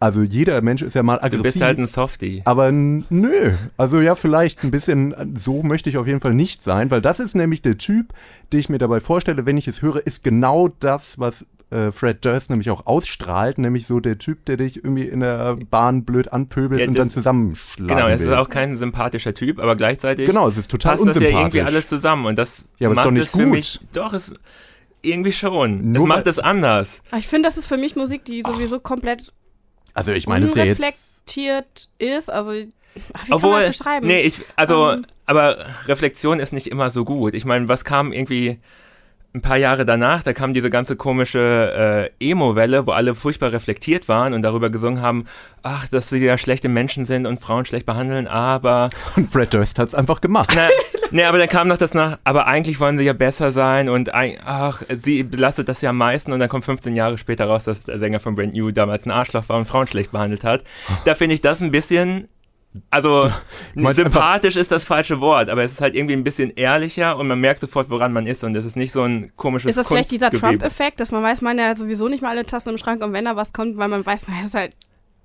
Also 0.00 0.22
jeder 0.22 0.60
Mensch 0.62 0.82
ist 0.82 0.94
ja 0.94 1.02
mal 1.02 1.16
aggressiv. 1.16 1.38
Du 1.38 1.42
bist 1.42 1.60
halt 1.60 1.78
ein 1.78 1.88
Softie. 1.88 2.42
Aber 2.44 2.70
nö. 2.70 3.54
Also 3.76 4.00
ja, 4.00 4.14
vielleicht 4.14 4.62
ein 4.62 4.70
bisschen, 4.70 5.34
so 5.36 5.64
möchte 5.64 5.90
ich 5.90 5.96
auf 5.96 6.06
jeden 6.06 6.20
Fall 6.20 6.34
nicht 6.34 6.62
sein, 6.62 6.90
weil 6.92 7.02
das 7.02 7.18
ist 7.18 7.34
nämlich 7.34 7.62
der 7.62 7.78
Typ, 7.78 8.12
den 8.52 8.60
ich 8.60 8.68
mir 8.68 8.78
dabei 8.78 9.00
vorstelle, 9.00 9.44
wenn 9.44 9.56
ich 9.56 9.66
es 9.66 9.82
höre, 9.82 10.06
ist 10.06 10.22
genau 10.22 10.68
das, 10.68 11.18
was 11.18 11.46
äh, 11.70 11.92
Fred 11.92 12.24
Durst 12.24 12.50
nämlich 12.50 12.70
auch 12.70 12.86
ausstrahlt, 12.86 13.58
nämlich 13.58 13.86
so 13.86 14.00
der 14.00 14.18
Typ, 14.18 14.44
der 14.46 14.56
dich 14.56 14.76
irgendwie 14.76 15.04
in 15.04 15.20
der 15.20 15.56
Bahn 15.70 16.04
blöd 16.04 16.32
anpöbelt 16.32 16.80
ja, 16.80 16.88
und 16.88 16.96
dann 16.96 17.10
zusammenschlagen 17.10 17.88
Genau, 17.88 18.08
es 18.08 18.20
ist 18.20 18.32
auch 18.32 18.48
kein 18.48 18.76
sympathischer 18.76 19.34
Typ, 19.34 19.58
aber 19.58 19.76
gleichzeitig 19.76 20.26
genau, 20.26 20.48
es 20.48 20.56
ist 20.56 20.70
total 20.70 20.96
passt 20.96 21.06
das 21.06 21.20
ja 21.20 21.28
irgendwie 21.28 21.62
alles 21.62 21.88
zusammen 21.88 22.26
und 22.26 22.36
das 22.36 22.66
ja, 22.78 22.88
aber 22.88 22.94
macht 22.96 23.04
ist 23.04 23.08
doch 23.08 23.12
nicht 23.12 23.24
es 23.24 23.32
gut. 23.32 23.42
für 23.42 23.46
mich, 23.48 23.80
doch, 23.92 24.12
es 24.12 24.34
irgendwie 25.02 25.32
schon. 25.32 25.92
Nur 25.92 26.02
es 26.02 26.08
macht 26.08 26.26
es 26.26 26.38
anders. 26.38 27.02
Ich 27.16 27.28
finde, 27.28 27.48
das 27.48 27.56
ist 27.56 27.66
für 27.66 27.76
mich 27.76 27.94
Musik, 27.94 28.24
die 28.24 28.42
sowieso 28.42 28.80
komplett 28.80 29.32
also 29.98 30.12
ich 30.12 30.28
meine, 30.28 30.46
es 30.46 30.54
ja 30.54 30.64
ist, 31.98 32.30
also 32.30 32.52
wie 32.52 33.32
Obwohl, 33.32 33.40
kann 33.40 33.50
man 33.50 33.60
das 33.62 33.78
beschreiben? 33.78 34.06
Nee, 34.06 34.20
ich, 34.20 34.34
also, 34.54 34.84
um, 34.84 34.90
ähm. 34.90 35.06
aber 35.26 35.66
Reflexion 35.86 36.38
ist 36.38 36.52
nicht 36.52 36.68
immer 36.68 36.90
so 36.90 37.04
gut. 37.04 37.34
Ich 37.34 37.44
meine, 37.44 37.66
was 37.66 37.84
kam 37.84 38.12
irgendwie 38.12 38.60
ein 39.38 39.42
paar 39.42 39.56
Jahre 39.56 39.86
danach, 39.86 40.22
da 40.22 40.32
kam 40.32 40.52
diese 40.52 40.68
ganze 40.68 40.96
komische 40.96 42.10
äh, 42.20 42.30
Emo-Welle, 42.30 42.86
wo 42.86 42.90
alle 42.90 43.14
furchtbar 43.14 43.52
reflektiert 43.52 44.08
waren 44.08 44.34
und 44.34 44.42
darüber 44.42 44.68
gesungen 44.68 45.00
haben, 45.00 45.26
ach, 45.62 45.88
dass 45.88 46.08
sie 46.08 46.18
ja 46.18 46.36
schlechte 46.36 46.68
Menschen 46.68 47.06
sind 47.06 47.24
und 47.26 47.40
Frauen 47.40 47.64
schlecht 47.64 47.86
behandeln, 47.86 48.26
aber... 48.26 48.90
Und 49.16 49.28
Fred 49.28 49.52
Durst 49.52 49.78
hat 49.78 49.88
es 49.88 49.94
einfach 49.94 50.20
gemacht. 50.20 50.52
Na, 50.54 50.68
nee, 51.10 51.24
aber 51.24 51.38
dann 51.38 51.48
kam 51.48 51.68
noch 51.68 51.76
das 51.76 51.94
nach, 51.94 52.18
aber 52.24 52.46
eigentlich 52.46 52.78
wollen 52.78 52.98
sie 52.98 53.04
ja 53.04 53.12
besser 53.12 53.50
sein 53.52 53.88
und 53.88 54.12
ach, 54.14 54.82
sie 54.96 55.22
belastet 55.22 55.68
das 55.68 55.80
ja 55.80 55.90
am 55.90 55.96
meisten 55.96 56.32
und 56.32 56.40
dann 56.40 56.48
kommt 56.48 56.64
15 56.64 56.94
Jahre 56.94 57.18
später 57.18 57.46
raus, 57.46 57.64
dass 57.64 57.80
der 57.80 57.98
Sänger 57.98 58.20
von 58.20 58.34
Brand 58.34 58.54
New 58.54 58.70
damals 58.70 59.06
ein 59.06 59.10
Arschloch 59.10 59.48
war 59.48 59.56
und 59.56 59.66
Frauen 59.66 59.86
schlecht 59.86 60.12
behandelt 60.12 60.44
hat. 60.44 60.62
Da 61.04 61.14
finde 61.14 61.34
ich 61.34 61.40
das 61.40 61.60
ein 61.60 61.70
bisschen 61.70 62.28
also 62.90 63.30
sympathisch 63.74 64.56
ist 64.56 64.72
das 64.72 64.84
falsche 64.84 65.20
Wort, 65.20 65.50
aber 65.50 65.62
es 65.62 65.72
ist 65.72 65.80
halt 65.80 65.94
irgendwie 65.94 66.14
ein 66.14 66.24
bisschen 66.24 66.50
ehrlicher 66.50 67.16
und 67.16 67.28
man 67.28 67.40
merkt 67.40 67.60
sofort, 67.60 67.90
woran 67.90 68.12
man 68.12 68.26
ist 68.26 68.44
und 68.44 68.54
es 68.54 68.64
ist 68.64 68.76
nicht 68.76 68.92
so 68.92 69.02
ein 69.02 69.32
komisches 69.36 69.70
Ist 69.70 69.78
das 69.78 69.88
vielleicht 69.88 70.10
dieser 70.10 70.30
Trump-Effekt, 70.30 71.00
dass 71.00 71.10
man 71.12 71.22
weiß, 71.22 71.40
man 71.42 71.58
ja 71.58 71.74
sowieso 71.76 72.08
nicht 72.08 72.22
mal 72.22 72.30
alle 72.30 72.44
Tassen 72.44 72.70
im 72.70 72.78
Schrank 72.78 73.02
und 73.02 73.12
wenn 73.12 73.24
da 73.24 73.36
was 73.36 73.52
kommt, 73.52 73.78
weil 73.78 73.88
man 73.88 74.04
weiß, 74.04 74.28
man 74.28 74.46
ist 74.46 74.54
halt 74.54 74.74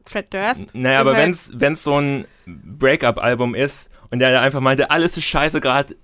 Fred 0.05 0.33
Durst. 0.33 0.75
Naja, 0.75 0.99
aber 0.99 1.15
halt 1.15 1.49
wenn 1.53 1.73
es 1.73 1.83
so 1.83 1.99
ein 1.99 2.25
Breakup-Album 2.45 3.55
ist, 3.55 3.89
und 4.13 4.19
der 4.19 4.43
einfach 4.43 4.59
meinte, 4.59 4.91
alles 4.91 5.17
ist 5.17 5.23
scheiße 5.23 5.59
gerade, 5.59 5.95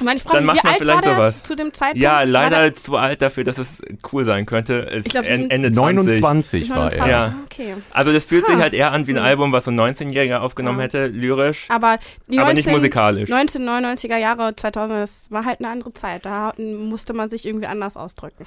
meine, 0.00 0.20
dann 0.28 0.44
macht 0.44 0.64
man 0.64 0.74
vielleicht 0.74 1.04
sowas. 1.04 1.44
Zu 1.44 1.54
dem 1.54 1.72
Zeitpunkt? 1.72 2.02
Ja, 2.02 2.22
leider 2.22 2.74
zu 2.74 2.96
alt 2.96 3.22
dafür, 3.22 3.44
dass 3.44 3.58
es 3.58 3.80
cool 4.12 4.24
sein 4.24 4.44
könnte. 4.44 4.90
Ich 5.04 5.12
glaube, 5.12 5.28
Ende 5.28 5.70
29 5.70 6.68
war 6.70 6.92
er. 6.92 7.08
Ja. 7.08 7.34
Okay. 7.44 7.74
Also 7.92 8.12
das 8.12 8.24
fühlt 8.24 8.44
ha. 8.48 8.50
sich 8.50 8.60
halt 8.60 8.74
eher 8.74 8.90
an 8.90 9.06
wie 9.06 9.12
ein 9.12 9.18
Album, 9.18 9.52
was 9.52 9.66
so 9.66 9.70
ein 9.70 9.78
19-Jähriger 9.78 10.38
aufgenommen 10.38 10.80
ja. 10.80 10.86
hätte, 10.86 11.06
lyrisch. 11.06 11.66
Aber, 11.68 12.00
die 12.26 12.40
aber 12.40 12.48
19, 12.48 12.64
nicht 12.64 12.74
musikalisch. 12.74 13.30
1999er 13.30 14.16
Jahre, 14.16 14.56
2000, 14.56 14.98
das 14.98 15.10
war 15.28 15.44
halt 15.44 15.60
eine 15.60 15.68
andere 15.68 15.94
Zeit. 15.94 16.24
Da 16.24 16.54
musste 16.58 17.12
man 17.12 17.30
sich 17.30 17.46
irgendwie 17.46 17.68
anders 17.68 17.96
ausdrücken. 17.96 18.46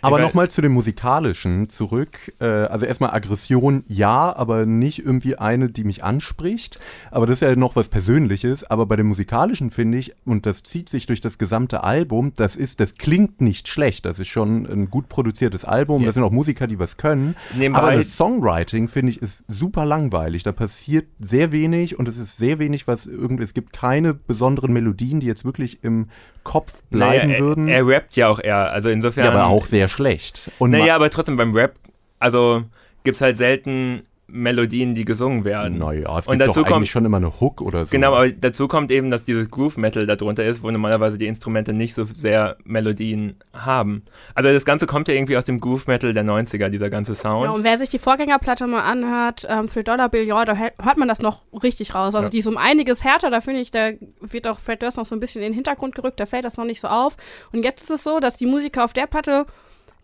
Aber 0.00 0.18
nochmal 0.20 0.50
zu 0.50 0.62
dem 0.62 0.72
Musikalischen 0.72 1.68
zurück. 1.68 2.32
Äh, 2.40 2.44
also 2.44 2.86
erstmal 2.86 3.10
Aggression, 3.10 3.84
ja, 3.88 4.34
aber 4.34 4.66
nicht 4.66 5.04
irgendwie 5.04 5.36
eine, 5.36 5.68
die 5.70 5.84
mich 5.84 6.04
anspricht. 6.04 6.78
Aber 7.10 7.26
das 7.26 7.34
ist 7.34 7.48
ja 7.48 7.56
noch 7.56 7.76
was 7.76 7.88
Persönliches. 7.88 8.64
Aber 8.64 8.86
bei 8.86 8.96
dem 8.96 9.06
Musikalischen 9.06 9.70
finde 9.70 9.98
ich, 9.98 10.14
und 10.24 10.46
das 10.46 10.62
zieht 10.62 10.88
sich 10.88 11.06
durch 11.06 11.20
das 11.20 11.38
gesamte 11.38 11.84
Album, 11.84 12.32
das 12.36 12.56
ist, 12.56 12.80
das 12.80 12.96
klingt 12.96 13.40
nicht 13.40 13.68
schlecht. 13.68 14.04
Das 14.04 14.18
ist 14.18 14.28
schon 14.28 14.66
ein 14.66 14.90
gut 14.90 15.08
produziertes 15.08 15.64
Album. 15.64 16.02
Ja. 16.02 16.06
Das 16.06 16.14
sind 16.14 16.24
auch 16.24 16.30
Musiker, 16.30 16.66
die 16.66 16.78
was 16.78 16.96
können. 16.96 17.36
Nebenbei 17.54 17.80
aber 17.80 17.96
das 17.96 18.16
Songwriting, 18.16 18.88
finde 18.88 19.12
ich, 19.12 19.22
ist 19.22 19.44
super 19.48 19.84
langweilig. 19.84 20.42
Da 20.42 20.52
passiert 20.52 21.06
sehr 21.18 21.52
wenig 21.52 21.98
und 21.98 22.08
es 22.08 22.18
ist 22.18 22.36
sehr 22.36 22.58
wenig, 22.58 22.86
was 22.86 23.06
irgendwie, 23.06 23.44
es 23.44 23.54
gibt 23.54 23.72
keine 23.72 24.14
besonderen 24.14 24.72
Melodien, 24.72 25.20
die 25.20 25.26
jetzt 25.26 25.44
wirklich 25.44 25.82
im 25.82 26.08
Kopf 26.42 26.82
bleiben 26.90 27.28
naja, 27.28 27.40
würden. 27.40 27.68
Er, 27.68 27.78
er 27.78 27.86
rappt 27.86 28.16
ja 28.16 28.28
auch 28.28 28.40
eher, 28.40 28.70
also 28.72 28.88
insofern. 28.88 29.24
Ja, 29.24 29.30
aber 29.32 29.46
auch 29.46 29.66
sehr 29.66 29.88
schlecht. 29.90 30.50
Und 30.58 30.70
naja, 30.70 30.94
aber 30.94 31.10
trotzdem 31.10 31.36
beim 31.36 31.54
Rap, 31.54 31.74
also 32.18 32.64
gibt 33.04 33.16
es 33.16 33.20
halt 33.20 33.38
selten 33.38 34.02
Melodien, 34.32 34.94
die 34.94 35.04
gesungen 35.04 35.44
werden. 35.44 35.78
Naja, 35.78 36.18
es 36.18 36.26
und 36.26 36.38
gibt 36.38 36.48
dazu 36.48 36.62
doch 36.62 36.68
kommt, 36.68 36.88
schon 36.88 37.04
immer 37.04 37.16
eine 37.16 37.40
Hook 37.40 37.60
oder 37.60 37.86
so. 37.86 37.90
Genau, 37.90 38.14
aber 38.14 38.30
dazu 38.30 38.68
kommt 38.68 38.90
eben, 38.90 39.10
dass 39.10 39.24
dieses 39.24 39.50
Groove 39.50 39.76
Metal 39.76 40.06
darunter 40.06 40.44
ist, 40.44 40.62
wo 40.62 40.70
normalerweise 40.70 41.18
die 41.18 41.26
Instrumente 41.26 41.72
nicht 41.72 41.94
so 41.94 42.06
sehr 42.12 42.56
Melodien 42.64 43.36
haben. 43.52 44.02
Also 44.34 44.52
das 44.52 44.64
Ganze 44.64 44.86
kommt 44.86 45.08
ja 45.08 45.14
irgendwie 45.14 45.36
aus 45.36 45.44
dem 45.44 45.60
Groove 45.60 45.86
Metal 45.86 46.12
der 46.12 46.24
90er, 46.24 46.68
dieser 46.68 46.90
ganze 46.90 47.14
Sound. 47.14 47.42
Genau, 47.42 47.56
und 47.56 47.64
wer 47.64 47.78
sich 47.78 47.88
die 47.88 47.98
Vorgängerplatte 47.98 48.66
mal 48.66 48.82
anhört, 48.82 49.46
ähm, 49.48 49.66
Three 49.66 49.82
Dollar 49.82 50.08
Bill, 50.08 50.24
ja, 50.24 50.44
da 50.44 50.56
hört 50.56 50.96
man 50.96 51.08
das 51.08 51.20
noch 51.20 51.42
richtig 51.62 51.94
raus. 51.94 52.14
Also 52.14 52.26
ja. 52.26 52.30
die 52.30 52.38
ist 52.38 52.46
um 52.46 52.56
einiges 52.56 53.04
härter, 53.04 53.30
da 53.30 53.40
finde 53.40 53.60
ich, 53.60 53.70
da 53.70 53.90
wird 54.20 54.46
auch 54.46 54.60
Fred 54.60 54.82
Durst 54.82 54.96
noch 54.96 55.06
so 55.06 55.16
ein 55.16 55.20
bisschen 55.20 55.42
in 55.42 55.48
den 55.48 55.54
Hintergrund 55.54 55.94
gerückt, 55.94 56.20
da 56.20 56.26
fällt 56.26 56.44
das 56.44 56.56
noch 56.56 56.64
nicht 56.64 56.80
so 56.80 56.88
auf. 56.88 57.16
Und 57.52 57.64
jetzt 57.64 57.82
ist 57.82 57.90
es 57.90 58.04
so, 58.04 58.20
dass 58.20 58.36
die 58.36 58.46
Musiker 58.46 58.84
auf 58.84 58.92
der 58.92 59.06
Platte 59.06 59.46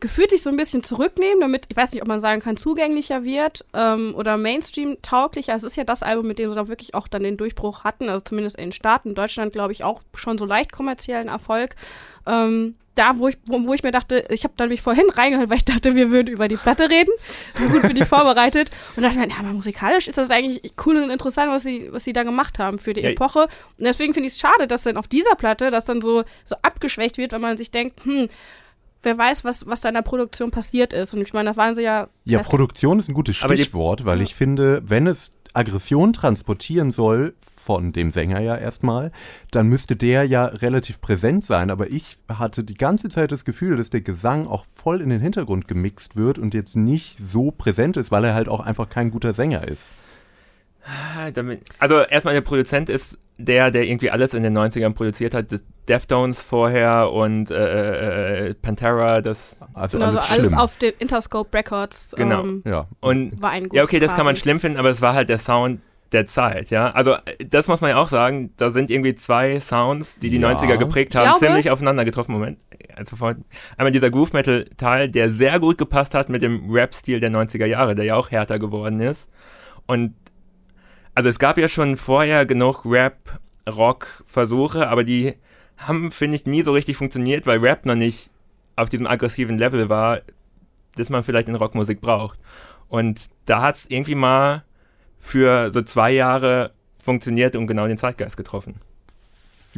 gefühlt 0.00 0.30
sich 0.30 0.42
so 0.42 0.50
ein 0.50 0.56
bisschen 0.56 0.82
zurücknehmen, 0.82 1.40
damit, 1.40 1.64
ich 1.68 1.76
weiß 1.76 1.92
nicht, 1.92 2.02
ob 2.02 2.08
man 2.08 2.20
sagen 2.20 2.40
kann, 2.40 2.56
zugänglicher 2.56 3.24
wird 3.24 3.64
ähm, 3.72 4.14
oder 4.16 4.36
Mainstream-tauglicher. 4.36 5.54
Es 5.54 5.62
ist 5.62 5.76
ja 5.76 5.84
das 5.84 6.02
Album, 6.02 6.26
mit 6.26 6.38
dem 6.38 6.50
sie 6.50 6.56
da 6.56 6.68
wirklich 6.68 6.94
auch 6.94 7.08
dann 7.08 7.22
den 7.22 7.36
Durchbruch 7.36 7.84
hatten, 7.84 8.08
also 8.08 8.20
zumindest 8.20 8.56
in 8.56 8.66
den 8.66 8.72
Staaten, 8.72 9.10
in 9.10 9.14
Deutschland, 9.14 9.52
glaube 9.52 9.72
ich, 9.72 9.84
auch 9.84 10.02
schon 10.14 10.38
so 10.38 10.44
leicht 10.44 10.72
kommerziellen 10.72 11.28
Erfolg. 11.28 11.76
Ähm, 12.26 12.74
da, 12.96 13.18
wo 13.18 13.28
ich, 13.28 13.36
wo, 13.46 13.62
wo 13.66 13.74
ich 13.74 13.82
mir 13.82 13.92
dachte, 13.92 14.24
ich 14.30 14.44
habe 14.44 14.54
dann 14.56 14.70
mich 14.70 14.82
vorhin 14.82 15.08
reingehört, 15.14 15.50
weil 15.50 15.58
ich 15.58 15.64
dachte, 15.64 15.94
wir 15.94 16.10
würden 16.10 16.28
über 16.28 16.48
die 16.48 16.56
Platte 16.56 16.90
reden. 16.90 17.12
So 17.54 17.68
gut 17.68 17.82
bin 17.82 17.96
ich 17.96 18.04
vorbereitet. 18.04 18.70
Und 18.96 19.02
dachte 19.02 19.18
mir, 19.18 19.28
ja, 19.28 19.42
mal 19.42 19.52
musikalisch 19.52 20.08
ist 20.08 20.18
das 20.18 20.30
eigentlich 20.30 20.72
cool 20.84 20.96
und 20.96 21.10
interessant, 21.10 21.52
was 21.52 21.62
sie, 21.62 21.92
was 21.92 22.04
sie 22.04 22.12
da 22.12 22.22
gemacht 22.22 22.58
haben 22.58 22.78
für 22.78 22.94
die 22.94 23.02
ja. 23.02 23.10
Epoche. 23.10 23.44
Und 23.78 23.84
deswegen 23.84 24.14
finde 24.14 24.28
ich 24.28 24.32
es 24.32 24.40
schade, 24.40 24.66
dass 24.66 24.82
dann 24.82 24.96
auf 24.96 25.08
dieser 25.08 25.36
Platte 25.36 25.70
das 25.70 25.84
dann 25.84 26.00
so, 26.00 26.24
so 26.44 26.56
abgeschwächt 26.62 27.18
wird, 27.18 27.32
weil 27.32 27.38
man 27.38 27.58
sich 27.58 27.70
denkt, 27.70 28.04
hm, 28.04 28.28
wer 29.02 29.16
weiß, 29.16 29.44
was, 29.44 29.66
was 29.66 29.80
da 29.80 29.88
in 29.88 29.94
der 29.94 30.02
Produktion 30.02 30.50
passiert 30.50 30.92
ist. 30.92 31.14
Und 31.14 31.22
ich 31.22 31.32
meine, 31.32 31.50
das 31.50 31.56
waren 31.56 31.74
sie 31.74 31.82
ja. 31.82 32.08
Ja, 32.24 32.40
Produktion 32.40 32.98
ist 32.98 33.08
ein 33.08 33.14
gutes 33.14 33.36
Stichwort, 33.36 34.04
weil 34.04 34.20
ich 34.20 34.34
finde, 34.34 34.82
wenn 34.84 35.06
es 35.06 35.32
Aggression 35.54 36.12
transportieren 36.12 36.92
soll, 36.92 37.34
von 37.66 37.92
dem 37.92 38.12
Sänger 38.12 38.40
ja 38.40 38.56
erstmal, 38.56 39.10
dann 39.50 39.66
müsste 39.66 39.96
der 39.96 40.22
ja 40.24 40.44
relativ 40.44 41.00
präsent 41.00 41.42
sein. 41.42 41.70
Aber 41.70 41.90
ich 41.90 42.16
hatte 42.28 42.62
die 42.62 42.74
ganze 42.74 43.08
Zeit 43.08 43.32
das 43.32 43.44
Gefühl, 43.44 43.76
dass 43.76 43.90
der 43.90 44.02
Gesang 44.02 44.46
auch 44.46 44.64
voll 44.66 45.00
in 45.00 45.08
den 45.08 45.20
Hintergrund 45.20 45.66
gemixt 45.66 46.14
wird 46.14 46.38
und 46.38 46.54
jetzt 46.54 46.76
nicht 46.76 47.18
so 47.18 47.50
präsent 47.50 47.96
ist, 47.96 48.12
weil 48.12 48.22
er 48.22 48.34
halt 48.34 48.48
auch 48.48 48.60
einfach 48.60 48.88
kein 48.88 49.10
guter 49.10 49.34
Sänger 49.34 49.66
ist. 49.66 49.94
Ah, 50.86 51.30
also 51.78 52.00
erstmal 52.00 52.34
der 52.34 52.42
Produzent 52.42 52.88
ist 52.88 53.18
der, 53.38 53.70
der 53.70 53.84
irgendwie 53.84 54.10
alles 54.10 54.34
in 54.34 54.42
den 54.42 54.56
90ern 54.56 54.94
produziert 54.94 55.34
hat, 55.34 55.46
Deftones 55.88 56.42
vorher 56.42 57.12
und 57.12 57.50
äh, 57.50 58.48
äh, 58.48 58.54
Pantera, 58.54 59.20
das 59.20 59.58
also 59.74 59.98
genau, 59.98 60.10
alles, 60.10 60.30
alles 60.30 60.52
auf 60.54 60.76
den 60.78 60.94
Interscope 60.98 61.56
Records. 61.56 62.14
Genau. 62.16 62.42
Ähm, 62.42 62.62
ja. 62.64 62.86
Und 63.00 63.40
war 63.40 63.50
ein 63.50 63.68
ja, 63.72 63.82
okay, 63.82 63.98
das 63.98 64.08
quasi. 64.08 64.16
kann 64.16 64.26
man 64.26 64.36
schlimm 64.36 64.58
finden, 64.58 64.78
aber 64.78 64.90
es 64.90 65.02
war 65.02 65.14
halt 65.14 65.28
der 65.28 65.38
Sound 65.38 65.80
der 66.12 66.26
Zeit, 66.26 66.70
ja. 66.70 66.90
Also 66.92 67.16
das 67.48 67.68
muss 67.68 67.80
man 67.80 67.90
ja 67.90 67.96
auch 67.96 68.08
sagen, 68.08 68.52
da 68.56 68.70
sind 68.70 68.90
irgendwie 68.90 69.14
zwei 69.16 69.60
Sounds, 69.60 70.18
die 70.18 70.30
die 70.30 70.38
ja. 70.38 70.50
90er 70.50 70.76
geprägt 70.76 71.14
haben, 71.14 71.24
glaube, 71.24 71.40
ziemlich 71.40 71.70
aufeinander 71.70 72.04
getroffen. 72.04 72.32
Moment, 72.32 72.58
also 72.94 73.16
einmal 73.76 73.90
dieser 73.90 74.10
Groove 74.10 74.32
Metal 74.32 74.64
Teil, 74.76 75.08
der 75.08 75.30
sehr 75.30 75.58
gut 75.60 75.78
gepasst 75.78 76.14
hat 76.14 76.28
mit 76.28 76.42
dem 76.42 76.70
Rap-Stil 76.70 77.20
der 77.20 77.30
90er 77.30 77.66
Jahre, 77.66 77.94
der 77.94 78.04
ja 78.04 78.14
auch 78.16 78.30
härter 78.30 78.58
geworden 78.58 79.00
ist. 79.00 79.30
Und 79.86 80.14
also 81.16 81.30
es 81.30 81.38
gab 81.38 81.56
ja 81.56 81.68
schon 81.68 81.96
vorher 81.96 82.44
genug 82.44 82.84
Rap-Rock-Versuche, 82.84 84.86
aber 84.86 85.02
die 85.02 85.34
haben, 85.78 86.10
finde 86.10 86.36
ich, 86.36 86.44
nie 86.44 86.62
so 86.62 86.72
richtig 86.72 86.98
funktioniert, 86.98 87.46
weil 87.46 87.58
Rap 87.58 87.86
noch 87.86 87.94
nicht 87.94 88.30
auf 88.76 88.90
diesem 88.90 89.06
aggressiven 89.06 89.56
Level 89.56 89.88
war, 89.88 90.20
das 90.94 91.08
man 91.08 91.24
vielleicht 91.24 91.48
in 91.48 91.54
Rockmusik 91.54 92.02
braucht. 92.02 92.38
Und 92.88 93.30
da 93.46 93.62
hat 93.62 93.76
es 93.76 93.90
irgendwie 93.90 94.14
mal 94.14 94.64
für 95.18 95.72
so 95.72 95.80
zwei 95.80 96.12
Jahre 96.12 96.72
funktioniert 97.02 97.56
und 97.56 97.66
genau 97.66 97.86
den 97.86 97.96
Zeitgeist 97.96 98.36
getroffen 98.36 98.78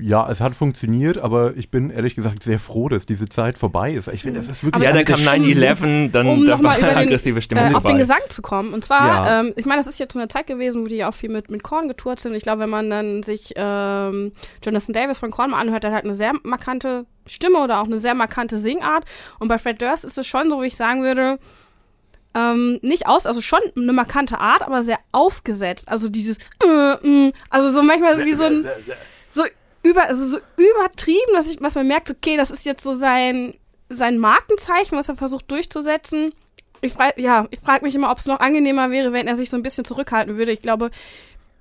ja, 0.00 0.30
es 0.30 0.40
hat 0.40 0.54
funktioniert, 0.54 1.18
aber 1.18 1.56
ich 1.56 1.70
bin 1.70 1.90
ehrlich 1.90 2.14
gesagt 2.14 2.42
sehr 2.42 2.58
froh, 2.58 2.88
dass 2.88 3.06
diese 3.06 3.28
Zeit 3.28 3.58
vorbei 3.58 3.92
ist. 3.92 4.08
Ich 4.08 4.22
finde, 4.22 4.40
es 4.40 4.48
ist 4.48 4.64
wirklich. 4.64 4.84
Ja, 4.84 4.92
dann 4.92 5.04
kam 5.04 5.20
9-11, 5.20 6.10
dann 6.10 6.26
um 6.26 6.46
da 6.46 6.62
war 6.62 6.78
über 6.78 6.96
aggressive 6.96 7.40
Stimmung 7.42 7.64
äh, 7.64 7.70
vorbei. 7.70 7.88
auf 7.88 7.92
den 7.94 7.98
Gesang 7.98 8.20
zu 8.28 8.42
kommen. 8.42 8.72
Und 8.74 8.84
zwar, 8.84 9.06
Ja. 9.26 9.40
ähm, 9.40 9.52
ich 9.56 9.66
meine, 9.66 9.80
das 9.80 9.86
ist 9.86 9.98
jetzt 9.98 10.12
so 10.12 10.18
eine 10.18 10.28
Zeit 10.28 10.46
gewesen, 10.46 10.82
wo 10.82 10.86
die 10.86 11.04
auch 11.04 11.14
viel 11.14 11.30
mit, 11.30 11.50
mit 11.50 11.62
Korn 11.62 11.88
getourt 11.88 12.20
sind. 12.20 12.34
Ich 12.34 12.42
glaube, 12.42 12.62
wenn 12.62 12.70
man 12.70 12.90
dann 12.90 13.22
sich 13.22 13.52
ähm, 13.56 14.32
Jonathan 14.64 14.92
Davis 14.94 15.18
von 15.18 15.30
Korn 15.30 15.50
mal 15.50 15.60
anhört, 15.60 15.84
der 15.84 15.92
hat 15.92 16.04
eine 16.04 16.14
sehr 16.14 16.32
markante 16.42 17.06
Stimme 17.26 17.58
oder 17.58 17.80
auch 17.80 17.86
eine 17.86 18.00
sehr 18.00 18.14
markante 18.14 18.58
Singart. 18.58 19.04
Und 19.38 19.48
bei 19.48 19.58
Fred 19.58 19.80
Durst 19.80 20.04
ist 20.04 20.18
es 20.18 20.26
schon 20.26 20.50
so, 20.50 20.62
wie 20.62 20.66
ich 20.66 20.76
sagen 20.76 21.02
würde, 21.02 21.38
ähm, 22.34 22.78
nicht 22.82 23.06
aus, 23.06 23.26
also 23.26 23.40
schon 23.40 23.60
eine 23.76 23.92
markante 23.92 24.38
Art, 24.38 24.62
aber 24.62 24.82
sehr 24.82 24.98
aufgesetzt. 25.12 25.88
Also 25.88 26.08
dieses, 26.08 26.36
äh, 26.62 26.94
mm, 27.06 27.32
also 27.50 27.72
so 27.72 27.82
manchmal 27.82 28.24
wie 28.24 28.34
so 28.34 28.44
ein, 28.44 28.66
so 29.30 29.42
über, 29.88 30.04
also 30.04 30.26
so 30.26 30.38
übertrieben, 30.56 31.32
dass 31.34 31.50
ich, 31.50 31.60
was 31.60 31.74
man 31.74 31.86
merkt, 31.86 32.10
okay, 32.10 32.36
das 32.36 32.50
ist 32.50 32.64
jetzt 32.64 32.82
so 32.82 32.96
sein, 32.98 33.54
sein 33.88 34.18
Markenzeichen, 34.18 34.96
was 34.96 35.08
er 35.08 35.16
versucht 35.16 35.50
durchzusetzen. 35.50 36.32
Ich 36.80 36.92
frage, 36.92 37.20
ja, 37.20 37.46
ich 37.50 37.60
frage 37.60 37.84
mich 37.84 37.94
immer, 37.94 38.10
ob 38.10 38.18
es 38.18 38.26
noch 38.26 38.40
angenehmer 38.40 38.90
wäre, 38.90 39.12
wenn 39.12 39.26
er 39.26 39.36
sich 39.36 39.50
so 39.50 39.56
ein 39.56 39.62
bisschen 39.62 39.84
zurückhalten 39.84 40.36
würde. 40.36 40.52
Ich 40.52 40.62
glaube, 40.62 40.90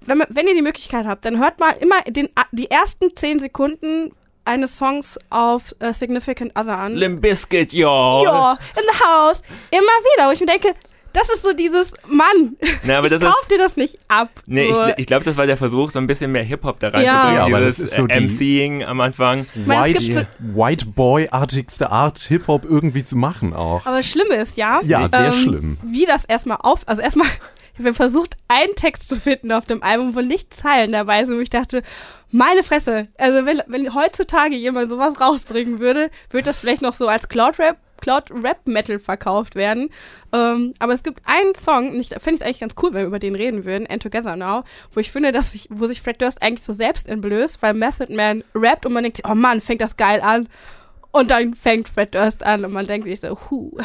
wenn, 0.02 0.20
man, 0.20 0.28
wenn 0.30 0.48
ihr 0.48 0.54
die 0.54 0.62
Möglichkeit 0.62 1.06
habt, 1.06 1.26
dann 1.26 1.40
hört 1.40 1.60
mal 1.60 1.72
immer 1.80 2.02
den, 2.04 2.30
die 2.52 2.70
ersten 2.70 3.16
zehn 3.16 3.40
Sekunden 3.40 4.12
eines 4.46 4.78
Songs 4.78 5.20
auf 5.30 5.76
äh, 5.80 5.94
Significant 5.94 6.58
Other 6.58 6.78
an. 6.78 6.96
Limp 6.96 7.22
Bizkit, 7.22 7.74
yo. 7.74 8.24
Ja, 8.24 8.58
in 8.76 8.84
the 8.84 9.00
house. 9.04 9.42
Immer 9.72 9.82
wieder, 9.82 10.28
wo 10.28 10.32
ich 10.32 10.40
mir 10.40 10.46
denke, 10.46 10.74
das 11.18 11.30
ist 11.30 11.44
so 11.44 11.54
dieses 11.54 11.94
Mann. 12.08 12.56
Na, 12.84 12.98
aber 13.00 13.08
ich 13.08 13.14
das 13.14 13.22
kauf 13.24 13.36
ist, 13.42 13.52
dir 13.52 13.58
das 13.58 13.76
nicht 13.78 13.98
ab. 14.08 14.30
nee, 14.46 14.72
so. 14.72 14.86
ich, 14.88 14.94
ich 14.98 15.06
glaube, 15.08 15.26
das 15.26 15.38
war 15.38 15.46
der 15.46 15.58
Versuch, 15.58 15.92
so 15.92 16.00
ein 16.00 16.08
bisschen 16.08 16.32
mehr 16.32 16.44
Hip-Hop 16.44 16.80
da 16.80 16.88
Ja. 16.90 16.94
reinzubringen. 17.22 17.36
Ja, 17.36 17.46
aber 17.46 17.66
das 17.66 17.76
Dieses 17.78 17.92
ist 17.92 17.98
so 17.98 18.08
äh, 18.08 18.20
die- 18.20 18.26
MCing 18.26 18.84
am 18.84 19.02
Anfang. 19.02 19.46
White, 19.56 20.00
gibt 20.04 20.28
White 20.40 20.86
Boy-artigste 20.88 21.90
Art, 21.92 22.20
Hip-Hop 22.20 22.66
irgendwie 22.66 23.04
zu 23.04 23.16
machen 23.16 23.54
auch. 23.54 23.86
Aber 23.86 23.98
das 23.98 24.08
Schlimme 24.08 24.36
ist, 24.36 24.58
ja, 24.58 24.80
Ja, 24.84 25.10
sehr 25.10 25.28
ähm, 25.28 25.34
schlimm. 25.34 25.78
wie 25.84 26.06
das 26.06 26.26
erstmal 26.26 26.58
auf, 26.62 26.82
also 26.88 27.02
erstmal, 27.02 27.28
ich 27.74 27.80
habe 27.86 27.94
versucht, 27.94 28.36
einen 28.48 28.76
Text 28.76 29.10
zu 29.10 29.16
finden 29.18 29.52
auf 29.52 29.66
dem 29.66 29.84
Album, 29.84 30.16
wo 30.16 30.22
nicht 30.22 30.54
Zeilen 30.54 30.92
dabei 30.92 31.26
sind, 31.26 31.38
wo 31.38 31.42
ich 31.42 31.50
dachte, 31.50 31.84
meine 32.32 32.62
Fresse, 32.64 33.08
also 33.18 33.46
wenn, 33.46 33.62
wenn 33.68 33.96
heutzutage 33.96 34.56
jemand 34.56 34.90
sowas 34.90 35.20
rausbringen 35.22 35.80
würde, 35.80 36.10
würde 36.30 36.44
das 36.44 36.60
vielleicht 36.60 36.82
noch 36.82 36.94
so 36.94 37.08
als 37.08 37.30
Cloud 37.30 37.58
Rap 37.98 38.02
Cloud 38.02 38.44
Rap 38.44 38.68
Metal 38.68 39.00
verkauft 39.00 39.56
werden. 39.56 39.90
Ähm, 40.34 40.74
aber 40.80 40.94
es 40.94 41.04
gibt 41.04 41.22
einen 41.26 41.56
Song, 41.56 41.92
und 41.92 42.00
ich 42.00 42.10
finde 42.10 42.34
es 42.34 42.42
eigentlich 42.42 42.60
ganz 42.60 42.76
cool, 42.82 42.94
wenn 42.94 43.02
wir 43.02 43.08
über 43.08 43.20
den 43.20 43.36
reden 43.36 43.66
würden, 43.66 43.88
And 43.90 44.02
Together 44.02 44.36
Now, 44.36 44.64
wo 44.94 45.00
ich 45.00 45.12
finde, 45.12 45.32
dass 45.32 45.52
sich, 45.52 45.68
wo 45.70 45.88
sich 45.88 46.02
Fred 46.02 46.22
Durst 46.22 46.42
eigentlich 46.42 46.66
so 46.66 46.74
selbst 46.74 47.08
entblößt, 47.08 47.62
weil 47.62 47.74
Method 47.74 48.14
Man 48.14 48.44
rappt 48.56 48.86
und 48.86 48.94
man 48.94 49.04
denkt, 49.04 49.22
oh 49.30 49.36
Mann, 49.36 49.62
fängt 49.62 49.82
das 49.82 49.98
geil 49.98 50.22
an. 50.22 50.48
Und 51.12 51.32
dann 51.32 51.56
fängt 51.56 51.90
Fred 51.90 52.14
Durst 52.14 52.44
an 52.44 52.66
und 52.66 52.74
man 52.74 52.86
denkt 52.86 53.08
sich 53.08 53.20
so, 53.22 53.38
huh. 53.50 53.78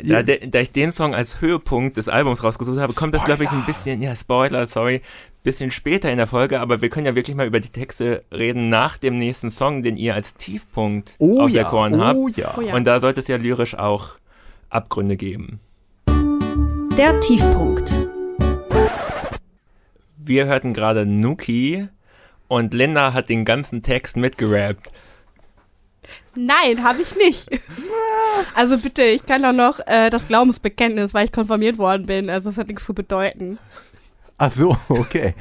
Da, 0.00 0.22
da 0.22 0.60
ich 0.60 0.70
den 0.70 0.92
Song 0.92 1.12
als 1.12 1.40
Höhepunkt 1.40 1.96
des 1.96 2.08
Albums 2.08 2.44
rausgesucht 2.44 2.78
habe, 2.78 2.92
kommt 2.92 3.14
das, 3.14 3.24
glaube 3.24 3.42
ich, 3.42 3.50
ein 3.50 3.66
bisschen, 3.66 4.00
ja, 4.00 4.14
Spoiler, 4.14 4.68
sorry, 4.68 5.00
bisschen 5.42 5.70
später 5.70 6.10
in 6.10 6.18
der 6.18 6.26
Folge, 6.26 6.60
aber 6.60 6.80
wir 6.82 6.88
können 6.90 7.06
ja 7.06 7.14
wirklich 7.14 7.36
mal 7.36 7.46
über 7.46 7.60
die 7.60 7.70
Texte 7.70 8.24
reden 8.32 8.68
nach 8.68 8.98
dem 8.98 9.18
nächsten 9.18 9.50
Song, 9.50 9.82
den 9.82 9.96
ihr 9.96 10.14
als 10.14 10.34
Tiefpunkt 10.34 11.14
Oh 11.18 11.42
auf 11.42 11.50
ja, 11.50 11.62
der 11.62 11.70
Korn 11.70 12.00
habt. 12.00 12.16
oh 12.18 12.28
ja. 12.28 12.54
Oh 12.56 12.60
ja. 12.60 12.74
Und 12.74 12.84
da 12.84 13.00
sollte 13.00 13.20
es 13.20 13.28
ja 13.28 13.36
lyrisch 13.36 13.74
auch 13.76 14.16
Abgründe 14.68 15.16
geben. 15.16 15.60
Der 16.96 17.18
Tiefpunkt. 17.20 18.08
Wir 20.16 20.46
hörten 20.46 20.74
gerade 20.74 21.06
Nuki 21.06 21.88
und 22.48 22.74
Linda 22.74 23.12
hat 23.14 23.28
den 23.28 23.44
ganzen 23.44 23.82
Text 23.82 24.16
mitgerappt. 24.16 24.90
Nein, 26.34 26.84
habe 26.84 27.02
ich 27.02 27.16
nicht. 27.16 27.48
Also 28.54 28.78
bitte, 28.78 29.02
ich 29.02 29.24
kann 29.26 29.42
doch 29.42 29.52
noch 29.52 29.80
äh, 29.86 30.10
das 30.10 30.28
Glaubensbekenntnis, 30.28 31.12
weil 31.12 31.26
ich 31.26 31.32
konfirmiert 31.32 31.78
worden 31.78 32.06
bin. 32.06 32.30
Also 32.30 32.50
das 32.50 32.58
hat 32.58 32.68
nichts 32.68 32.84
zu 32.84 32.94
bedeuten. 32.94 33.58
Ach 34.40 34.52
so, 34.52 34.76
okay. 34.88 35.34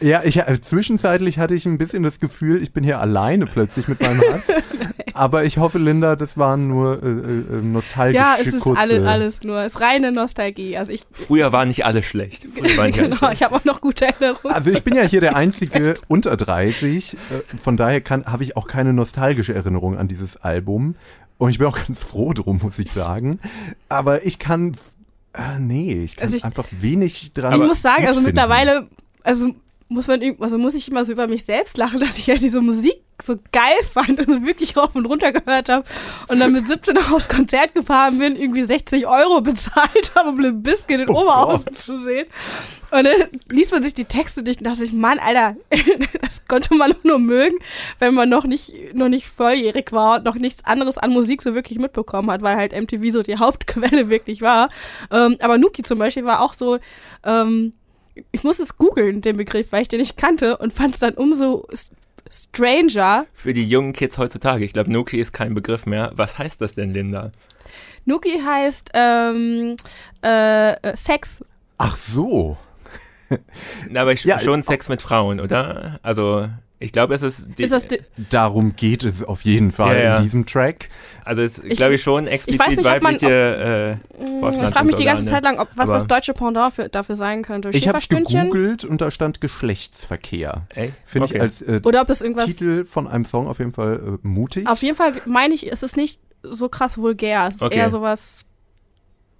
Ja, 0.00 0.22
ich, 0.24 0.36
äh, 0.38 0.60
zwischenzeitlich 0.60 1.40
hatte 1.40 1.54
ich 1.54 1.66
ein 1.66 1.76
bisschen 1.76 2.04
das 2.04 2.20
Gefühl, 2.20 2.62
ich 2.62 2.72
bin 2.72 2.84
hier 2.84 3.00
alleine 3.00 3.46
plötzlich 3.46 3.88
mit 3.88 4.00
meinem 4.00 4.20
Hass. 4.32 4.46
Aber 5.12 5.44
ich 5.44 5.58
hoffe, 5.58 5.78
Linda, 5.78 6.14
das 6.16 6.38
waren 6.38 6.68
nur 6.68 7.02
äh, 7.02 7.06
äh, 7.06 7.62
nostalgische 7.62 8.22
Ja, 8.22 8.36
es 8.40 8.46
ist 8.46 8.60
kurze... 8.60 8.80
alle, 8.80 9.08
alles 9.08 9.42
nur, 9.42 9.60
es 9.60 9.74
ist 9.74 9.80
reine 9.80 10.12
Nostalgie. 10.12 10.76
Also 10.76 10.92
ich, 10.92 11.04
Früher 11.12 11.50
war 11.52 11.64
nicht 11.66 11.84
alles 11.84 12.04
schlecht. 12.06 12.46
War 12.76 12.86
nicht 12.86 12.98
alles 12.98 13.10
genau, 13.10 13.16
schlecht. 13.16 13.34
ich 13.34 13.42
habe 13.42 13.56
auch 13.56 13.64
noch 13.64 13.80
gute 13.80 14.06
Erinnerungen. 14.06 14.54
Also 14.54 14.70
ich 14.70 14.82
bin 14.84 14.94
ja 14.94 15.02
hier 15.02 15.20
der 15.20 15.34
Einzige 15.36 15.94
unter 16.08 16.36
30, 16.36 17.14
äh, 17.14 17.16
von 17.60 17.76
daher 17.76 18.00
kann- 18.00 18.24
habe 18.26 18.42
ich 18.44 18.56
auch 18.56 18.66
keine 18.68 18.92
nostalgische 18.92 19.54
Erinnerung 19.54 19.96
an 19.98 20.06
dieses 20.08 20.36
Album. 20.36 20.94
Und 21.38 21.50
ich 21.50 21.58
bin 21.58 21.66
auch 21.66 21.78
ganz 21.86 22.00
froh 22.00 22.32
drum, 22.32 22.60
muss 22.62 22.78
ich 22.78 22.90
sagen. 22.92 23.40
Aber 23.88 24.24
ich 24.24 24.38
kann, 24.38 24.76
äh, 25.34 25.58
nee, 25.58 26.04
ich 26.04 26.16
kann 26.16 26.24
Also 26.24 26.36
ich- 26.36 26.44
einfach 26.44 26.66
wenig 26.70 27.32
dran 27.34 27.54
ich 27.54 27.66
muss 27.68 27.82
sagen, 27.82 28.06
also 28.06 28.20
mittlerweile, 28.20 28.88
also 29.22 29.54
muss 29.94 30.08
man, 30.08 30.20
also 30.40 30.58
muss 30.58 30.74
ich 30.74 30.88
immer 30.90 31.04
so 31.04 31.12
über 31.12 31.26
mich 31.26 31.44
selbst 31.44 31.76
lachen, 31.78 32.00
dass 32.00 32.18
ich 32.18 32.26
ja 32.26 32.34
diese 32.34 32.60
Musik 32.60 32.96
so 33.22 33.36
geil 33.52 33.76
fand 33.90 34.18
und 34.18 34.26
so 34.28 34.44
wirklich 34.46 34.76
rauf 34.76 34.94
und 34.94 35.06
runter 35.06 35.32
gehört 35.32 35.68
habe 35.68 35.86
und 36.28 36.40
dann 36.40 36.52
mit 36.52 36.66
17 36.66 36.98
auch 36.98 37.12
aufs 37.12 37.28
Konzert 37.28 37.72
gefahren 37.74 38.18
bin, 38.18 38.34
irgendwie 38.36 38.64
60 38.64 39.06
Euro 39.06 39.40
bezahlt 39.40 40.12
habe, 40.16 40.30
um 40.30 40.40
ein 40.40 40.64
in 40.88 41.08
Oh 41.08 41.22
Oberhausen 41.22 41.66
Gott. 41.66 41.78
zu 41.78 42.00
sehen. 42.00 42.26
Und 42.90 43.04
dann 43.04 43.14
liest 43.48 43.72
man 43.72 43.82
sich 43.82 43.94
die 43.94 44.04
Texte 44.04 44.42
durch 44.42 44.58
und 44.58 44.64
dachte 44.64 44.84
ich, 44.84 44.92
Mann, 44.92 45.18
Alter, 45.18 45.56
das 46.20 46.42
konnte 46.46 46.74
man 46.74 46.94
nur 47.02 47.18
mögen, 47.18 47.56
wenn 47.98 48.14
man 48.14 48.28
noch 48.28 48.44
nicht, 48.44 48.94
noch 48.94 49.08
nicht 49.08 49.26
volljährig 49.26 49.90
war 49.92 50.18
und 50.18 50.24
noch 50.24 50.36
nichts 50.36 50.64
anderes 50.64 50.98
an 50.98 51.10
Musik 51.10 51.42
so 51.42 51.54
wirklich 51.54 51.78
mitbekommen 51.78 52.30
hat, 52.30 52.42
weil 52.42 52.56
halt 52.56 52.72
MTV 52.72 53.12
so 53.12 53.22
die 53.22 53.38
Hauptquelle 53.38 54.10
wirklich 54.10 54.42
war. 54.42 54.70
Ähm, 55.10 55.36
aber 55.40 55.58
Nuki 55.58 55.82
zum 55.82 55.98
Beispiel 55.98 56.24
war 56.24 56.40
auch 56.40 56.54
so, 56.54 56.78
ähm, 57.24 57.72
ich 58.32 58.44
musste 58.44 58.62
es 58.62 58.76
googeln, 58.76 59.20
den 59.20 59.36
Begriff, 59.36 59.72
weil 59.72 59.82
ich 59.82 59.88
den 59.88 60.00
nicht 60.00 60.16
kannte 60.16 60.56
und 60.58 60.72
fand 60.72 60.94
es 60.94 61.00
dann 61.00 61.14
umso 61.14 61.66
stranger. 62.30 63.26
Für 63.34 63.52
die 63.52 63.68
jungen 63.68 63.92
Kids 63.92 64.18
heutzutage, 64.18 64.64
ich 64.64 64.72
glaube, 64.72 64.90
Nuki 64.90 65.18
ist 65.18 65.32
kein 65.32 65.54
Begriff 65.54 65.86
mehr. 65.86 66.12
Was 66.14 66.38
heißt 66.38 66.60
das 66.60 66.74
denn, 66.74 66.92
Linda? 66.92 67.32
Nuki 68.04 68.40
heißt 68.44 68.90
ähm, 68.94 69.76
äh, 70.22 70.72
äh, 70.72 70.96
Sex. 70.96 71.44
Ach 71.78 71.96
so. 71.96 72.56
Na, 73.90 74.02
aber 74.02 74.12
ich 74.12 74.24
Ja, 74.24 74.38
schon 74.40 74.62
Sex 74.62 74.88
mit 74.88 75.02
Frauen, 75.02 75.40
oder? 75.40 75.98
Also, 76.02 76.48
ich 76.80 76.92
glaube, 76.92 77.14
es 77.14 77.22
ist. 77.22 77.46
Ist 77.56 77.72
das 77.72 77.86
Darum 78.30 78.76
geht 78.76 79.04
es 79.04 79.22
auf 79.22 79.42
jeden 79.42 79.72
Fall 79.72 79.96
Ja, 79.96 80.02
ja. 80.02 80.16
in 80.16 80.22
diesem 80.24 80.44
Track. 80.44 80.88
also, 81.24 81.40
es 81.42 81.58
Ich- 81.58 81.76
glaube 81.78 81.94
ich 81.94 82.02
schon 82.02 82.26
explizit 82.26 82.60
weiß 82.60 82.76
nicht, 82.76 82.80
ob 82.86 83.02
man- 83.02 83.14
weibliche 83.14 83.98
äh, 84.20 84.24
ich 84.24 84.72
frage 84.72 84.86
mich 84.86 84.96
die 84.96 85.04
ganze. 85.04 85.24
Zeit 85.26 85.42
lang, 85.44 85.58
ob, 85.58 85.68
was 85.76 85.88
Aber- 85.88 85.98
das 85.98 86.06
deutsche 86.06 86.34
Pendant 86.34 86.74
für, 86.74 86.88
dafür 86.88 87.16
sein 87.16 87.42
könnte. 87.42 87.70
Ich 87.70 87.88
habe 87.88 87.98
gegoogelt 88.06 88.84
und 88.84 89.00
da 89.00 89.10
stand 89.10 89.40
Geschlechtsverkehr. 89.40 90.66
Ey, 90.74 90.92
Finde 91.04 91.26
okay. 91.26 91.36
ich 91.36 91.40
als 91.40 91.62
äh, 91.62 91.80
Oder 91.84 92.02
ob 92.02 92.10
es 92.10 92.20
irgendwas. 92.20 92.46
Titel 92.46 92.84
von 92.84 93.06
einem 93.08 93.24
Song 93.24 93.46
auf 93.46 93.58
jeden 93.58 93.72
Fall 93.72 94.18
äh, 94.22 94.26
mutig. 94.26 94.68
Auf 94.68 94.82
jeden 94.82 94.96
Fall 94.96 95.12
meine 95.26 95.54
ich, 95.54 95.70
es 95.72 95.82
ist 95.82 95.96
nicht 95.96 96.20
so 96.42 96.68
krass 96.68 96.98
vulgär. 96.98 97.46
Es 97.48 97.54
ist 97.56 97.62
Okay. 97.62 97.76
eher 97.78 97.88
sowas 97.90 98.44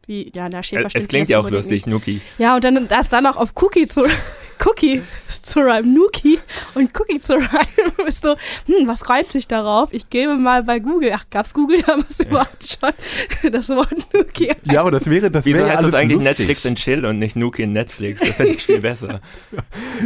wie, 0.09 0.31
ja, 0.35 0.49
der 0.49 0.61
Es, 0.61 0.67
Schäferstündchen. 0.67 1.03
es 1.03 1.09
klingt 1.09 1.29
ja 1.29 1.39
auch 1.39 1.51
lustig, 1.51 1.87
Nuki. 1.87 2.21
Ja, 2.39 2.55
und 2.57 2.65
dann 2.65 2.89
das 2.89 3.09
dann 3.09 3.25
noch 3.25 3.37
auf 3.37 3.53
Cookie 3.57 3.87
zu 3.87 4.05
Cookie 4.65 5.03
zu 5.43 5.61
reimen, 5.61 5.95
Nuki 5.95 6.39
und 6.75 6.91
Cookie 6.99 7.21
zu 7.21 7.33
reimen, 7.35 7.93
ist 8.07 8.23
so, 8.23 8.37
hm, 8.67 8.87
was 8.87 9.09
reimt 9.11 9.31
sich 9.33 9.49
darauf? 9.49 9.93
Ich 9.93 10.09
gebe 10.11 10.37
mal 10.37 10.63
bei 10.63 10.79
Google, 10.79 11.11
ach, 11.15 11.25
gab's 11.31 11.53
Google 11.53 11.83
damals 11.83 12.21
überhaupt 12.27 12.65
schon 12.65 13.53
das 13.53 13.69
Wort 13.69 13.95
Nuki? 14.13 14.53
ja, 14.65 14.81
aber 14.81 14.93
das 14.93 15.11
wäre 15.11 15.31
das 15.31 15.45
Wieso 15.45 15.57
wäre 15.59 15.67
ja 15.67 15.73
heißt 15.73 15.83
alles 15.83 15.93
das 15.93 16.01
eigentlich 16.01 16.19
lustig. 16.19 16.39
Netflix 16.39 16.67
and 16.67 16.79
Chill 16.79 17.05
und 17.05 17.19
nicht 17.19 17.37
Nuki 17.37 17.65
und 17.65 17.73
Netflix? 17.73 18.21
Das 18.21 18.31
finde 18.37 18.53
ich 18.53 18.63
viel 18.63 18.81
besser. 18.81 19.21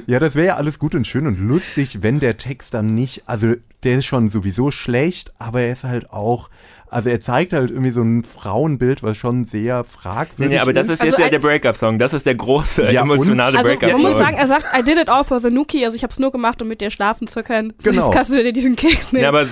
Ja, 0.06 0.18
das 0.18 0.34
wäre 0.34 0.46
ja 0.48 0.56
alles 0.56 0.78
gut 0.78 0.94
und 0.94 1.06
schön 1.06 1.26
und 1.26 1.38
lustig, 1.38 2.02
wenn 2.02 2.18
der 2.18 2.36
Text 2.38 2.74
dann 2.74 2.94
nicht, 2.94 3.22
also 3.26 3.54
der 3.84 3.98
ist 3.98 4.06
schon 4.06 4.28
sowieso 4.28 4.70
schlecht, 4.70 5.32
aber 5.38 5.60
er 5.60 5.72
ist 5.72 5.84
halt 5.84 6.10
auch, 6.10 6.50
also 6.90 7.08
er 7.10 7.20
zeigt 7.20 7.52
halt 7.52 7.70
irgendwie 7.70 7.90
so 7.90 8.02
ein 8.02 8.22
Frauenbild, 8.22 9.02
was 9.02 9.16
schon 9.16 9.44
sehr 9.44 9.78
Nee, 9.78 9.84
fragwürdig 9.88 10.54
nee, 10.54 10.58
aber 10.60 10.72
das 10.72 10.88
ist 10.88 11.00
Also 11.00 11.06
jetzt 11.06 11.18
ja 11.18 11.24
ein- 11.26 11.30
der 11.30 11.38
Breakup-Song. 11.40 11.98
Das 11.98 12.12
ist 12.14 12.26
der 12.26 12.34
große, 12.34 12.90
Ja, 12.92 13.02
emotionale 13.02 13.58
Also 13.58 13.68
man 13.70 13.78
Breakup-Song. 13.78 14.02
muss 14.02 14.18
sagen, 14.18 14.36
er 14.36 14.48
sagt, 14.48 14.64
I 14.78 14.82
did 14.82 14.98
it 14.98 15.08
all 15.08 15.24
for 15.24 15.40
the 15.40 15.50
Nuki, 15.50 15.84
also 15.84 15.96
ich 15.96 16.02
habe 16.02 16.12
es 16.12 16.18
nur 16.18 16.32
gemacht, 16.32 16.60
um 16.62 16.68
mit 16.68 16.80
dir 16.80 16.90
schlafen 16.90 17.26
zu 17.26 17.42
können. 17.42 17.72
Genau. 17.82 18.04
Jetzt 18.06 18.12
kannst 18.14 18.30
du 18.30 18.42
dir 18.42 18.52
diesen 18.52 18.76
Keks 18.76 19.12
nehmen. 19.12 19.22
Ja, 19.22 19.28
aber 19.28 19.46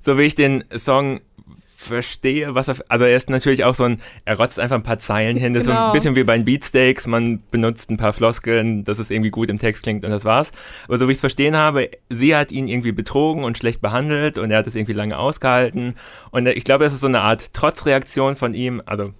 so 0.00 0.18
wie 0.18 0.22
ich 0.22 0.34
den 0.34 0.64
Song 0.76 1.20
verstehe, 1.76 2.54
was 2.54 2.68
er, 2.68 2.76
also 2.88 3.04
er 3.04 3.16
ist 3.16 3.28
natürlich 3.28 3.64
auch 3.64 3.74
so 3.74 3.84
ein, 3.84 4.00
er 4.24 4.36
rotzt 4.38 4.58
einfach 4.58 4.76
ein 4.76 4.82
paar 4.82 4.98
Zeilen 4.98 5.36
hin, 5.36 5.52
das 5.54 5.62
ist 5.62 5.66
so 5.66 5.72
Genau. 5.72 5.86
ein 5.88 5.92
bisschen 5.92 6.16
wie 6.16 6.24
bei 6.24 6.36
den 6.36 6.44
Beatsteaks, 6.46 7.06
man 7.06 7.42
benutzt 7.50 7.90
ein 7.90 7.98
paar 7.98 8.12
Floskeln, 8.14 8.84
dass 8.84 8.98
es 8.98 9.10
irgendwie 9.10 9.30
gut 9.30 9.50
im 9.50 9.58
Text 9.58 9.82
klingt 9.82 10.04
und 10.04 10.10
das 10.10 10.24
war's. 10.24 10.52
Aber 10.88 10.98
so 10.98 11.06
wie 11.06 11.12
ich 11.12 11.16
es 11.16 11.20
verstehen 11.20 11.54
habe, 11.56 11.90
sie 12.08 12.34
hat 12.34 12.50
ihn 12.50 12.66
irgendwie 12.66 12.92
betrogen 12.92 13.44
und 13.44 13.58
schlecht 13.58 13.80
behandelt 13.82 14.38
und 14.38 14.50
er 14.50 14.58
hat 14.58 14.66
es 14.66 14.74
irgendwie 14.74 14.94
lange 14.94 15.18
ausgehalten 15.18 15.94
und 16.30 16.46
ich 16.48 16.64
glaube, 16.64 16.84
das 16.84 16.94
ist 16.94 17.00
so 17.00 17.06
eine 17.08 17.20
Art 17.20 17.52
Trotzreaktion 17.52 18.36
von 18.36 18.54
ihm, 18.54 18.82
also 18.86 19.12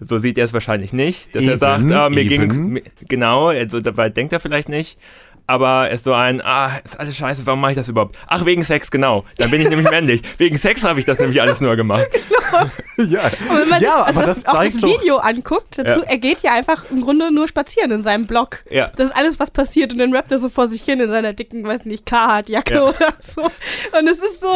So 0.00 0.18
sieht 0.18 0.38
er 0.38 0.46
es 0.46 0.52
wahrscheinlich 0.52 0.92
nicht, 0.92 1.34
dass 1.34 1.42
Eben, 1.42 1.52
er 1.52 1.58
sagt, 1.58 1.90
ah, 1.92 2.08
mir 2.10 2.22
eben. 2.22 2.74
ging 2.74 2.82
genau, 3.06 3.48
also 3.48 3.80
dabei 3.80 4.08
denkt 4.08 4.32
er 4.32 4.40
vielleicht 4.40 4.68
nicht. 4.68 4.98
Aber 5.46 5.88
es 5.90 6.00
ist 6.00 6.04
so 6.04 6.14
ein, 6.14 6.40
ah, 6.40 6.70
ist 6.84 6.98
alles 6.98 7.16
scheiße, 7.16 7.44
warum 7.46 7.60
mache 7.60 7.72
ich 7.72 7.76
das 7.76 7.88
überhaupt? 7.88 8.16
Ach, 8.28 8.44
wegen 8.44 8.64
Sex, 8.64 8.90
genau. 8.90 9.24
Dann 9.38 9.50
bin 9.50 9.60
ich 9.60 9.68
nämlich 9.68 9.90
männlich. 9.90 10.22
Wegen 10.38 10.56
Sex 10.56 10.82
habe 10.84 11.00
ich 11.00 11.04
das 11.04 11.18
nämlich 11.18 11.40
alles 11.42 11.60
nur 11.60 11.76
gemacht. 11.76 12.06
ja, 12.96 13.22
Und 13.50 13.58
wenn 13.60 13.68
man 13.68 13.82
ja 13.82 13.90
sich 13.90 14.06
also 14.06 14.20
aber 14.20 14.26
das, 14.26 14.42
das, 14.42 14.46
auch 14.54 14.62
das 14.62 14.76
doch. 14.76 15.00
Video 15.00 15.16
anguckt, 15.18 15.78
dazu, 15.78 16.00
Ja. 16.00 16.06
er 16.06 16.18
geht 16.18 16.42
ja 16.42 16.52
einfach 16.52 16.84
im 16.90 17.00
Grunde 17.02 17.32
nur 17.32 17.48
spazieren 17.48 17.90
in 17.90 18.02
seinem 18.02 18.26
Blog. 18.26 18.60
Ja. 18.70 18.90
Das 18.96 19.08
ist 19.10 19.16
alles, 19.16 19.40
was 19.40 19.50
passiert 19.50 19.92
und 19.92 19.98
dann 19.98 20.14
rappt 20.14 20.30
er 20.32 20.38
so 20.38 20.48
vor 20.48 20.68
sich 20.68 20.82
hin 20.82 21.00
in 21.00 21.10
seiner 21.10 21.32
dicken, 21.32 21.64
weiß 21.64 21.84
nicht, 21.86 22.06
Carhartt-Jacke 22.06 22.74
Ja. 22.74 22.82
oder 22.84 23.12
so. 23.20 23.42
Und 23.42 24.08
es 24.08 24.18
ist 24.18 24.40
so... 24.40 24.50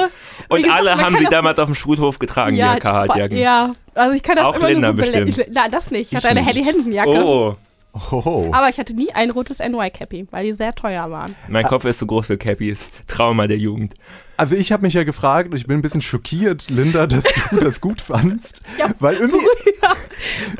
Und 0.49 0.63
gesagt, 0.63 0.79
alle 0.79 0.97
haben 0.99 1.17
sie 1.19 1.25
damals 1.27 1.59
auf 1.59 1.67
dem 1.67 1.75
Schulhof 1.75 2.19
getragen, 2.19 2.57
ja, 2.57 2.75
die 2.75 2.81
Carhartt-Jacken. 2.81 3.37
Ja, 3.39 3.73
also 3.95 4.13
ich 4.15 4.23
kann 4.23 4.37
das 4.37 4.45
Auch 4.45 4.57
immer 4.57 4.69
Linda 4.71 4.93
nur 4.93 5.05
so 5.05 5.13
bestimmt. 5.13 5.47
Na, 5.53 5.69
das 5.69 5.91
nicht. 5.91 6.13
Ich 6.13 6.13
Ich 6.13 6.17
hatte 6.17 6.29
eine 6.29 6.43
nicht. 6.43 6.57
Hedy 6.57 6.65
Hansen-Jacke. 6.65 7.11
Oh, 7.25 7.57
Hoho. 8.11 8.51
Aber 8.53 8.69
ich 8.69 8.79
hatte 8.79 8.95
nie 8.95 9.13
ein 9.13 9.31
rotes 9.31 9.59
NY-Cappy, 9.59 10.29
weil 10.31 10.45
die 10.47 10.53
sehr 10.53 10.75
teuer 10.75 11.11
waren. 11.11 11.35
mein 11.49 11.65
Kopf 11.67 11.85
ist 11.85 11.99
zu 11.99 12.07
groß 12.07 12.27
für 12.27 12.39
Cappies. 12.39 12.89
Trauma 13.07 13.47
der 13.47 13.59
Jugend. 13.59 13.95
Also 14.37 14.55
ich 14.55 14.71
habe 14.71 14.83
mich 14.83 14.95
ja 14.95 15.05
gefragt 15.05 15.51
und 15.51 15.57
ich 15.57 15.67
bin 15.67 15.79
ein 15.79 15.83
bisschen 15.83 16.03
schockiert, 16.03 16.69
Linda, 16.69 17.07
dass 17.07 17.25
du 17.51 17.57
das 17.61 17.81
gut 17.81 18.01
fandst. 18.01 18.61
Ja, 18.79 18.91
weil 18.99 19.15
irgendwie, 19.17 19.39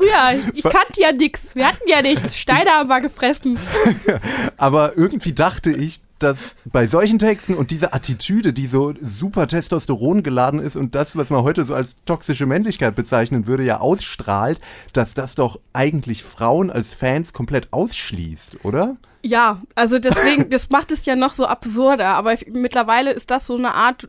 Ja, 0.07 0.31
ich, 0.31 0.57
ich 0.57 0.63
kannte 0.63 0.99
ja 0.99 1.11
nichts. 1.11 1.55
Wir 1.55 1.67
hatten 1.67 1.87
ja 1.87 2.01
nichts. 2.01 2.37
Steine 2.37 2.71
haben 2.71 2.89
wir 2.89 3.01
gefressen. 3.01 3.59
aber 4.57 4.97
irgendwie 4.97 5.33
dachte 5.33 5.71
ich, 5.71 6.01
dass 6.19 6.51
bei 6.65 6.87
solchen 6.87 7.19
Texten 7.19 7.53
und 7.53 7.71
dieser 7.71 7.93
Attitüde, 7.93 8.53
die 8.53 8.67
so 8.67 8.93
super 9.01 9.47
Testosteron 9.47 10.23
geladen 10.23 10.59
ist 10.59 10.75
und 10.75 10.95
das, 10.95 11.15
was 11.15 11.29
man 11.29 11.43
heute 11.43 11.63
so 11.63 11.75
als 11.75 11.97
toxische 12.05 12.45
Männlichkeit 12.45 12.95
bezeichnen 12.95 13.47
würde, 13.47 13.63
ja 13.63 13.79
ausstrahlt, 13.79 14.59
dass 14.93 15.13
das 15.13 15.35
doch 15.35 15.59
eigentlich 15.73 16.23
Frauen 16.23 16.69
als 16.69 16.93
Fans 16.93 17.33
komplett 17.33 17.71
ausschließt, 17.71 18.65
oder? 18.65 18.97
Ja, 19.23 19.61
also 19.75 19.99
deswegen, 19.99 20.49
das 20.49 20.69
macht 20.69 20.91
es 20.91 21.05
ja 21.05 21.15
noch 21.15 21.33
so 21.33 21.45
absurder. 21.45 22.09
Aber 22.09 22.35
mittlerweile 22.51 23.11
ist 23.11 23.31
das 23.31 23.47
so 23.47 23.55
eine 23.55 23.73
Art 23.73 24.07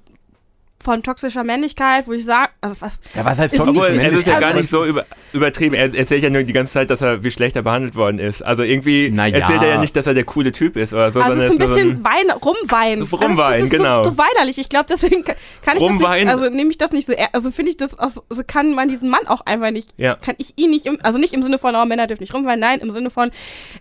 von 0.82 1.02
toxischer 1.02 1.42
Männlichkeit, 1.42 2.06
wo 2.06 2.12
ich 2.12 2.24
sage, 2.24 2.50
also 2.60 2.76
was, 2.80 3.00
Ja, 3.14 3.24
was 3.24 3.36
heißt 3.38 3.54
Ist 3.54 3.60
toxische 3.64 3.84
Obwohl, 3.86 3.98
es 4.00 4.12
ist 4.12 4.26
ja 4.26 4.34
Also- 4.36 4.46
gar 4.46 4.54
nicht 4.54 4.70
so 4.70 4.84
über, 4.84 5.04
übertrieben. 5.32 5.74
Er 5.74 5.92
erzählt 5.94 6.22
ja 6.22 6.30
nur 6.30 6.44
die 6.44 6.52
ganze 6.52 6.72
Zeit, 6.72 6.90
dass 6.90 7.00
er 7.00 7.24
wie 7.24 7.30
schlechter 7.32 7.62
behandelt 7.62 7.96
worden 7.96 8.20
ist. 8.20 8.42
Also 8.42 8.62
irgendwie 8.62 9.08
ja. 9.08 9.26
erzählt 9.26 9.62
er 9.62 9.70
ja 9.70 9.78
nicht, 9.80 9.96
dass 9.96 10.06
er 10.06 10.14
der 10.14 10.22
coole 10.24 10.52
Typ 10.52 10.76
ist 10.76 10.92
oder 10.92 11.10
so, 11.10 11.20
also 11.20 11.30
sondern 11.34 11.46
es 11.46 11.52
ist 11.52 11.60
ein 11.60 11.66
nur 11.66 11.68
so 11.68 11.74
bisschen 11.74 12.04
Wein, 12.04 12.30
Rumwein. 12.30 13.02
Rumwein, 13.02 13.30
also 13.40 13.42
das 13.54 13.62
ist 13.64 13.70
genau. 13.70 14.04
So, 14.04 14.10
so 14.10 14.18
weinerlich. 14.18 14.58
Ich 14.58 14.68
glaube, 14.68 14.86
deswegen 14.88 15.24
kann 15.24 15.76
ich 15.76 15.82
Rumwein. 15.82 16.00
das 16.00 16.36
nicht, 16.36 16.44
also 16.44 16.56
nehme 16.56 16.70
ich 16.70 16.78
das 16.78 16.92
nicht 16.92 17.06
so, 17.08 17.14
also 17.32 17.50
finde 17.50 17.70
ich 17.72 17.76
das, 17.76 17.98
also 17.98 18.22
kann 18.46 18.72
man 18.74 18.88
diesen 18.88 19.10
Mann 19.10 19.26
auch 19.26 19.40
einfach 19.46 19.72
nicht, 19.72 19.90
Ja. 19.96 20.14
kann 20.14 20.36
ich 20.38 20.54
ihn 20.56 20.70
nicht, 20.70 20.88
also 21.04 21.18
nicht 21.18 21.34
im 21.34 21.42
Sinne 21.42 21.58
von, 21.58 21.74
oh, 21.74 21.84
Männer 21.86 22.06
dürfen 22.06 22.22
nicht 22.22 22.34
rumweinen, 22.34 22.60
nein, 22.60 22.78
im 22.80 22.92
Sinne 22.92 23.10
von, 23.10 23.30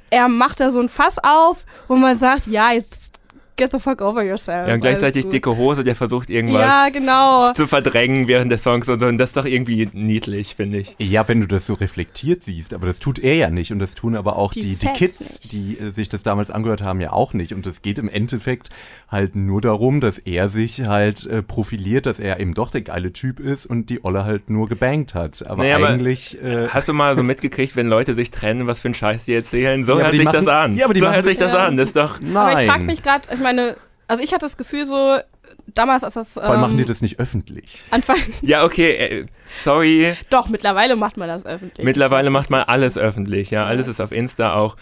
er 0.09 0.27
macht 0.29 0.59
da 0.59 0.71
so 0.71 0.79
ein 0.79 0.89
Fass 0.89 1.17
auf, 1.21 1.63
wo 1.87 1.95
man 1.95 2.17
sagt, 2.17 2.47
ja, 2.47 2.71
jetzt 2.71 3.11
get 3.57 3.71
the 3.71 3.79
fuck 3.79 4.01
over 4.01 4.23
yourself. 4.23 4.67
Ja, 4.67 4.73
und 4.75 4.81
gleichzeitig 4.81 5.27
dicke 5.27 5.55
Hose, 5.57 5.83
der 5.83 5.95
versucht 5.95 6.29
irgendwas 6.29 6.61
Ja, 6.61 6.87
genau. 6.91 7.51
zu 7.53 7.67
verdrängen 7.67 8.27
während 8.27 8.51
des 8.51 8.63
Songs 8.63 8.87
und 8.87 8.99
so. 8.99 9.07
Und 9.07 9.17
das 9.17 9.31
ist 9.31 9.37
doch 9.37 9.45
irgendwie 9.45 9.89
niedlich, 9.93 10.55
finde 10.55 10.77
ich. 10.77 10.95
Ja, 10.99 11.27
wenn 11.27 11.41
du 11.41 11.47
das 11.47 11.65
so 11.65 11.73
reflektiert 11.73 12.43
siehst, 12.43 12.73
aber 12.73 12.87
das 12.87 12.99
tut 12.99 13.19
er 13.19 13.35
ja 13.35 13.49
nicht 13.49 13.71
und 13.71 13.79
das 13.79 13.95
tun 13.95 14.15
aber 14.15 14.37
auch 14.37 14.53
Die 14.53 14.61
die, 14.61 14.75
die, 14.75 14.87
Kids, 14.87 15.19
nicht. 15.19 15.51
die 15.51 15.77
äh, 15.79 15.91
sich 15.91 16.07
das 16.09 16.23
damals 16.23 16.51
angehört 16.51 16.81
haben, 16.81 17.01
ja 17.01 17.11
auch 17.11 17.33
nicht. 17.33 17.53
Und 17.53 17.65
es 17.67 17.81
geht 17.81 17.99
im 17.99 18.07
Endeffekt 18.09 18.69
halt 19.11 19.35
nur 19.35 19.61
darum, 19.61 19.99
dass 20.01 20.17
er 20.19 20.49
sich 20.49 20.81
halt 20.85 21.25
äh, 21.25 21.41
profiliert, 21.41 22.05
dass 22.05 22.19
er 22.19 22.39
eben 22.39 22.53
doch 22.53 22.71
der 22.71 22.81
geile 22.81 23.11
Typ 23.11 23.39
ist 23.39 23.65
und 23.65 23.89
die 23.89 24.03
Olle 24.05 24.23
halt 24.25 24.49
nur 24.49 24.67
gebankt 24.69 25.13
hat. 25.13 25.45
Aber 25.47 25.63
Naja, 25.63 25.77
aber 25.77 25.89
eigentlich. 25.89 26.41
äh, 26.43 26.67
Hast 26.69 26.87
du 26.87 26.93
mal 26.93 27.15
so 27.15 27.23
mitgekriegt, 27.23 27.75
wenn 27.75 27.87
Leute 27.87 28.13
sich 28.13 28.29
trennen, 28.31 28.67
was 28.67 28.79
für 28.79 28.89
ein 28.89 28.93
Scheiß 28.93 29.25
die 29.25 29.33
erzählen? 29.33 29.83
So 29.83 29.93
Ja, 29.93 29.97
aber 29.99 30.03
hört 30.05 30.15
sich 30.15 30.23
machen- 30.25 30.45
das 30.45 30.47
an. 30.47 30.75
Ja, 30.75 30.85
aber 30.85 30.93
die 30.93 30.99
so 30.99 31.05
machen- 31.05 31.15
hört 31.15 31.25
sich 31.25 31.37
das 31.37 31.51
Ja. 31.53 31.65
an. 31.65 31.77
Das 31.77 31.87
ist 31.87 31.95
doch. 31.95 32.19
nein. 32.19 32.35
Aber 32.35 32.61
ich 32.61 32.69
frage 32.69 32.83
mich 32.83 33.01
gerade, 33.03 33.27
ich 33.33 33.39
meine, 33.47 33.77
also 34.07 34.21
ich 34.21 34.33
hatte 34.33 34.45
das 34.45 34.57
Gefühl 34.57 34.85
so, 34.85 35.19
damals 35.67 36.03
als 36.03 36.15
das 36.15 36.33
Vor 36.33 36.43
allem 36.43 36.61
machen 36.61 36.77
die 36.77 36.83
ähm, 36.83 36.87
das 36.87 37.01
nicht 37.01 37.19
öffentlich. 37.19 37.83
Anfang, 37.91 38.17
Ja, 38.41 38.65
okay, 38.65 38.91
äh, 38.95 39.25
sorry. 39.63 40.15
doch, 40.29 40.49
mittlerweile 40.49 40.95
macht 40.95 41.15
man 41.17 41.29
das 41.29 41.45
öffentlich. 41.45 41.85
Mittlerweile 41.85 42.29
macht 42.29 42.49
man 42.49 42.63
alles 42.63 42.97
öffentlich, 42.97 43.51
ja. 43.51 43.65
Alles 43.65 43.87
ist 43.87 44.01
auf 44.01 44.11
Insta 44.11 44.53
auch. 44.55 44.75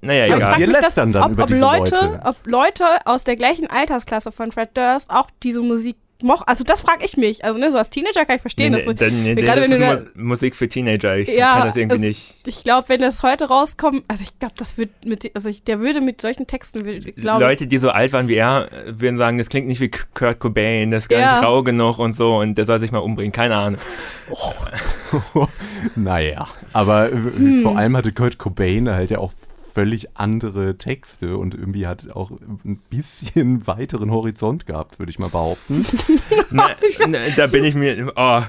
Naja, 0.00 0.36
egal. 0.36 0.58
wir 0.58 0.66
lästern 0.68 1.12
dann 1.12 1.24
ob, 1.24 1.32
über 1.32 1.42
ob 1.42 1.48
diese 1.48 1.60
Leute, 1.60 1.94
Leute. 1.94 2.20
Ob 2.24 2.36
Leute 2.46 2.84
aus 3.04 3.24
der 3.24 3.36
gleichen 3.36 3.68
Altersklasse 3.68 4.30
von 4.32 4.52
Fred 4.52 4.76
Durst 4.76 5.10
auch 5.10 5.28
diese 5.42 5.60
Musik 5.60 5.96
moch, 6.22 6.42
also 6.46 6.64
das 6.64 6.80
frage 6.82 7.04
ich 7.04 7.16
mich. 7.16 7.44
Also 7.44 7.58
ne, 7.58 7.70
so 7.70 7.78
als 7.78 7.90
Teenager 7.90 8.24
kann 8.24 8.36
ich 8.36 8.40
verstehen, 8.42 8.72
Nee, 8.72 8.78
dass 8.84 8.86
du, 8.86 8.94
dann, 8.94 9.22
nee, 9.22 9.34
gerade 9.34 9.60
das 9.60 9.70
wenn 9.70 9.82
ist 9.82 10.04
du 10.14 10.18
Mu 10.20 10.28
Musik 10.28 10.56
für 10.56 10.68
Teenager. 10.68 11.16
Ich 11.16 11.28
Ja, 11.28 11.54
kann 11.58 11.66
das 11.68 11.76
irgendwie 11.76 11.96
es- 11.96 12.00
nicht. 12.00 12.46
ich 12.48 12.64
glaube, 12.64 12.88
wenn 12.88 13.00
das 13.00 13.22
heute 13.22 13.46
rauskommt, 13.48 14.04
also 14.08 14.22
ich 14.22 14.38
glaube, 14.38 14.54
das 14.58 14.76
wird 14.78 14.90
mit, 15.04 15.30
also 15.34 15.48
ich, 15.48 15.62
der 15.64 15.80
würde 15.80 16.00
mit 16.00 16.20
solchen 16.20 16.46
Texten, 16.46 16.80
glaube 17.14 17.44
Leute, 17.44 17.66
die 17.66 17.78
so 17.78 17.90
alt 17.90 18.12
waren 18.12 18.28
wie 18.28 18.34
er, 18.34 18.68
würden 18.86 19.18
sagen, 19.18 19.38
das 19.38 19.48
klingt 19.48 19.68
nicht 19.68 19.80
wie 19.80 19.90
Kurt 19.90 20.40
Cobain, 20.40 20.90
das 20.90 21.04
ist 21.04 21.08
gar 21.08 21.20
Ja. 21.20 21.32
nicht 21.34 21.44
rau 21.44 21.62
genug 21.62 21.98
und 21.98 22.14
so 22.14 22.36
und 22.38 22.56
der 22.58 22.66
soll 22.66 22.80
sich 22.80 22.90
mal 22.92 22.98
umbringen. 22.98 23.32
Keine 23.32 23.56
Ahnung. 23.56 23.80
naja, 25.96 26.48
aber 26.72 27.10
Hm. 27.10 27.62
vor 27.62 27.76
allem 27.78 27.96
hatte 27.96 28.12
Kurt 28.12 28.38
Cobain 28.38 28.88
halt 28.90 29.10
ja 29.10 29.18
auch 29.18 29.32
völlig 29.78 30.16
andere 30.18 30.76
Texte 30.76 31.36
und 31.38 31.54
irgendwie 31.54 31.86
hat 31.86 32.10
auch 32.10 32.32
ein 32.32 32.80
bisschen 32.90 33.64
weiteren 33.68 34.10
Horizont 34.10 34.66
gehabt, 34.66 34.98
würde 34.98 35.10
ich 35.10 35.20
mal 35.20 35.28
behaupten. 35.30 35.86
Na, 36.50 36.70
na, 37.06 37.18
da 37.36 37.46
bin 37.46 37.62
ich 37.62 37.76
mir. 37.76 38.12
Oh, 38.16 38.42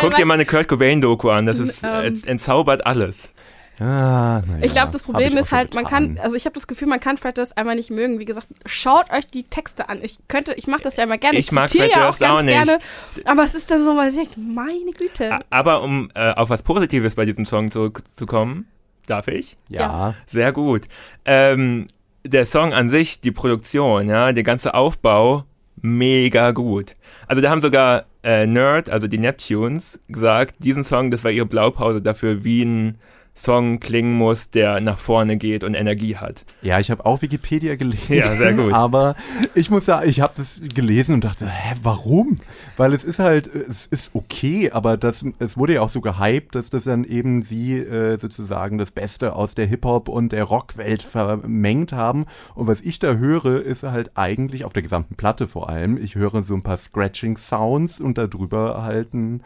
guck 0.00 0.14
dir 0.14 0.24
mal 0.24 0.34
eine 0.34 0.46
Kurt 0.46 0.68
Cobain-Doku 0.68 1.28
an, 1.28 1.44
das 1.44 1.58
ist 1.58 1.84
äh, 1.84 2.06
Ähm. 2.06 2.16
entzaubert 2.24 2.86
alles. 2.86 3.34
Ah, 3.80 4.40
naja, 4.46 4.64
Ich 4.64 4.72
glaube, 4.72 4.92
das 4.92 5.02
Problem 5.02 5.32
ich 5.34 5.38
ist 5.40 5.52
halt, 5.52 5.74
man 5.74 5.84
kann, 5.84 6.18
also 6.22 6.36
ich 6.36 6.46
habe 6.46 6.54
das 6.54 6.66
Gefühl, 6.66 6.88
man 6.88 7.00
kann 7.00 7.18
Fred 7.18 7.36
Durst 7.36 7.58
einfach 7.58 7.74
nicht 7.74 7.90
mögen. 7.90 8.18
Wie 8.18 8.24
gesagt, 8.24 8.46
schaut 8.64 9.10
euch 9.12 9.26
die 9.26 9.44
Texte 9.44 9.90
an. 9.90 9.98
Ich 10.02 10.16
könnte, 10.28 10.54
ich 10.54 10.66
mache 10.68 10.82
das 10.82 10.96
ja 10.96 11.04
immer 11.04 11.18
gerne. 11.18 11.38
Ich 11.38 11.52
mag 11.52 11.68
zitiere 11.68 11.88
Fred 11.88 11.96
ja 11.96 12.02
auch 12.04 12.06
Durst 12.08 12.20
ganz 12.20 12.34
auch 12.34 12.42
nicht. 12.42 12.54
gerne. 12.54 12.78
Aber 13.26 13.44
es 13.44 13.54
ist 13.54 13.70
dann 13.70 13.84
so, 13.84 13.94
weil 13.96 14.08
ich 14.10 14.36
meine 14.38 14.92
Güte. 14.96 15.38
Aber 15.50 15.82
um 15.82 16.10
äh, 16.14 16.32
auf 16.32 16.48
was 16.48 16.62
Positives 16.62 17.14
bei 17.14 17.26
diesem 17.26 17.44
Song 17.44 17.70
zurückzukommen, 17.70 18.68
darf 19.06 19.28
ich? 19.28 19.56
Ja, 19.68 19.80
Sehr 20.26 20.52
gut. 20.52 20.86
Ähm, 21.24 21.86
der 22.24 22.46
Song 22.46 22.72
an 22.72 22.90
sich, 22.90 23.20
die 23.20 23.32
Produktion, 23.32 24.08
ja, 24.08 24.32
der 24.32 24.42
ganze 24.42 24.74
Aufbau, 24.74 25.44
mega 25.80 26.52
gut. 26.52 26.94
Also 27.26 27.42
da 27.42 27.50
haben 27.50 27.60
sogar 27.60 28.06
äh, 28.22 28.46
Nerd, 28.46 28.90
also 28.90 29.08
die 29.08 29.18
Neptunes, 29.18 29.98
gesagt, 30.08 30.56
diesen 30.60 30.84
Song, 30.84 31.10
das 31.10 31.24
war 31.24 31.30
ihre 31.30 31.46
Blaupause 31.46 32.00
dafür, 32.00 32.44
wie 32.44 32.62
ein 32.62 32.98
Song 33.34 33.80
klingen 33.80 34.12
muss, 34.12 34.50
der 34.50 34.80
nach 34.80 34.98
vorne 34.98 35.38
geht 35.38 35.64
und 35.64 35.74
Energie 35.74 36.16
hat. 36.16 36.44
ja, 36.60 36.78
ich 36.78 36.90
habe 36.90 37.06
auch 37.06 37.22
Wikipedia 37.22 37.76
gelesen. 37.76 38.14
Ja, 38.14 38.36
sehr 38.36 38.52
gut. 38.52 38.72
Aber 38.72 39.16
ich 39.54 39.70
muss 39.70 39.86
sagen, 39.86 40.08
ich 40.08 40.20
habe 40.20 40.32
das 40.36 40.60
gelesen 40.74 41.14
und 41.14 41.24
dachte, 41.24 41.48
hä, 41.48 41.74
warum? 41.82 42.40
Weil 42.76 42.92
es 42.92 43.04
ist 43.04 43.18
halt, 43.18 43.46
es 43.46 43.86
ist 43.86 44.10
okay, 44.14 44.70
aber 44.70 44.96
das, 44.96 45.24
es 45.38 45.56
wurde 45.56 45.74
ja 45.74 45.80
auch 45.80 45.88
so 45.88 46.00
gehypt, 46.00 46.54
dass 46.54 46.70
das 46.70 46.84
dann 46.84 47.04
eben 47.04 47.42
sie 47.42 47.78
äh, 47.78 48.16
sozusagen 48.16 48.78
das 48.78 48.90
Beste 48.90 49.34
aus 49.34 49.54
der 49.54 49.66
Hip-Hop 49.66 50.08
und 50.08 50.32
der 50.32 50.44
Rockwelt 50.44 51.02
vermengt 51.02 51.92
haben. 51.92 52.26
Und 52.54 52.66
was 52.66 52.80
ich 52.80 52.98
da 52.98 53.14
höre, 53.14 53.62
ist 53.62 53.82
halt 53.82 54.12
eigentlich 54.14 54.64
auf 54.64 54.72
der 54.72 54.82
gesamten 54.82 55.16
Platte 55.16 55.48
vor 55.48 55.68
allem, 55.68 55.96
ich 55.96 56.14
höre 56.14 56.42
so 56.42 56.54
ein 56.54 56.62
paar 56.62 56.76
Scratching 56.78 57.36
Sounds 57.36 58.00
und 58.00 58.18
darüber 58.18 58.82
halt 58.82 59.14
einen 59.14 59.42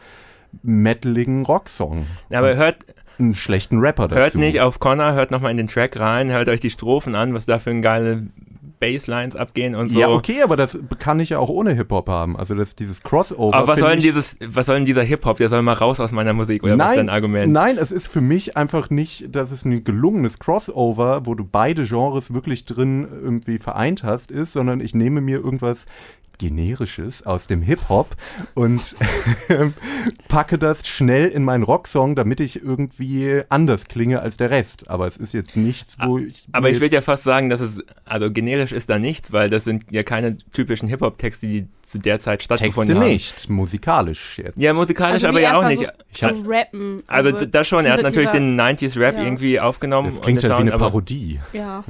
metaligen 0.63 1.43
Rocksong. 1.45 2.05
Aber 2.31 2.55
hört, 2.55 2.77
Einen 3.19 3.35
schlechten 3.35 3.79
Rapper 3.79 4.07
dazu. 4.07 4.19
hört 4.19 4.35
nicht 4.35 4.61
auf 4.61 4.79
Connor, 4.79 5.13
hört 5.13 5.31
nochmal 5.31 5.51
in 5.51 5.57
den 5.57 5.67
Track 5.67 5.97
rein, 5.99 6.31
hört 6.31 6.49
euch 6.49 6.59
die 6.59 6.69
Strophen 6.69 7.15
an, 7.15 7.33
was 7.33 7.45
da 7.45 7.59
für 7.59 7.71
ein 7.71 7.81
geile 7.81 8.27
Basslines 8.79 9.35
abgehen 9.35 9.75
und 9.75 9.89
so. 9.89 9.99
Ja, 9.99 10.09
okay, 10.09 10.41
aber 10.43 10.55
das 10.55 10.77
kann 10.99 11.19
ich 11.19 11.29
ja 11.29 11.39
auch 11.39 11.49
ohne 11.49 11.73
Hip-Hop 11.73 12.09
haben. 12.09 12.37
Also 12.37 12.55
das, 12.55 12.75
dieses 12.75 13.01
Crossover. 13.01 13.55
Aber 13.55 13.67
was 13.67 13.79
soll 13.79 13.91
denn 13.91 14.01
dieses, 14.01 14.37
was 14.45 14.67
soll 14.67 14.75
denn 14.75 14.85
dieser 14.85 15.03
Hip-Hop? 15.03 15.37
Der 15.37 15.49
soll 15.49 15.61
mal 15.61 15.73
raus 15.73 15.99
aus 15.99 16.11
meiner 16.11 16.33
Musik, 16.33 16.63
oder 16.63 16.77
was 16.77 16.91
ist 16.91 16.97
dein 16.97 17.09
Argument? 17.09 17.51
Nein, 17.51 17.77
es 17.77 17.91
ist 17.91 18.07
für 18.07 18.21
mich 18.21 18.55
einfach 18.55 18.89
nicht, 18.89 19.35
dass 19.35 19.51
es 19.51 19.65
ein 19.65 19.83
gelungenes 19.83 20.39
Crossover, 20.39 21.25
wo 21.25 21.33
du 21.35 21.43
beide 21.43 21.85
Genres 21.85 22.33
wirklich 22.33 22.65
drin 22.65 23.07
irgendwie 23.11 23.57
vereint 23.57 24.03
hast, 24.03 24.31
ist, 24.31 24.53
sondern 24.53 24.79
ich 24.79 24.93
nehme 24.93 25.21
mir 25.21 25.37
irgendwas 25.37 25.85
generisches 26.37 27.25
aus 27.25 27.47
dem 27.47 27.61
Hip-Hop 27.61 28.15
und 28.53 28.95
packe 30.27 30.57
das 30.57 30.87
schnell 30.87 31.27
in 31.29 31.43
meinen 31.43 31.63
Rocksong, 31.63 32.15
damit 32.15 32.39
ich 32.39 32.61
irgendwie 32.63 33.41
anders 33.49 33.87
klinge 33.87 34.21
als 34.21 34.37
der 34.37 34.49
Rest. 34.51 34.89
Aber 34.89 35.07
es 35.07 35.17
ist 35.17 35.33
jetzt 35.33 35.55
nichts, 35.57 35.97
wo 36.03 36.17
ich. 36.19 36.47
Aber 36.51 36.69
ich 36.69 36.79
würde 36.79 36.95
ja 36.95 37.01
fast 37.01 37.23
sagen, 37.23 37.49
dass 37.49 37.59
es, 37.59 37.81
also 38.05 38.31
generisch 38.31 38.71
ist 38.71 38.89
da 38.89 38.99
nichts, 38.99 39.31
weil 39.33 39.49
das 39.49 39.63
sind 39.63 39.85
ja 39.91 40.03
keine 40.03 40.37
typischen 40.53 40.87
Hip-Hop-Texte, 40.87 41.47
die 41.47 41.67
zu 41.81 41.99
der 41.99 42.19
Zeit 42.19 42.39
Texte 42.39 42.55
stattgefunden 42.57 42.97
haben. 42.99 43.07
nicht, 43.07 43.49
musikalisch 43.49 44.39
jetzt. 44.39 44.57
Ja, 44.57 44.73
musikalisch 44.73 45.23
Also 45.23 45.27
aber 45.27 45.39
ja 45.39 45.57
auch 45.57 45.67
nicht. 45.67 45.87
zu 46.11 46.27
rappen. 46.45 47.01
Also 47.07 47.31
d- 47.31 47.47
das 47.47 47.67
schon, 47.67 47.85
er 47.85 47.93
hat 47.93 48.01
natürlich 48.01 48.29
den 48.31 48.59
90s-Rap 48.59 49.15
Ja. 49.15 49.23
irgendwie 49.23 49.59
aufgenommen. 49.59 50.09
das 50.09 50.19
klingt 50.21 50.43
ja 50.43 50.49
wie 50.57 50.61
eine 50.61 50.71
Parodie. 50.77 51.39
Ja. 51.53 51.83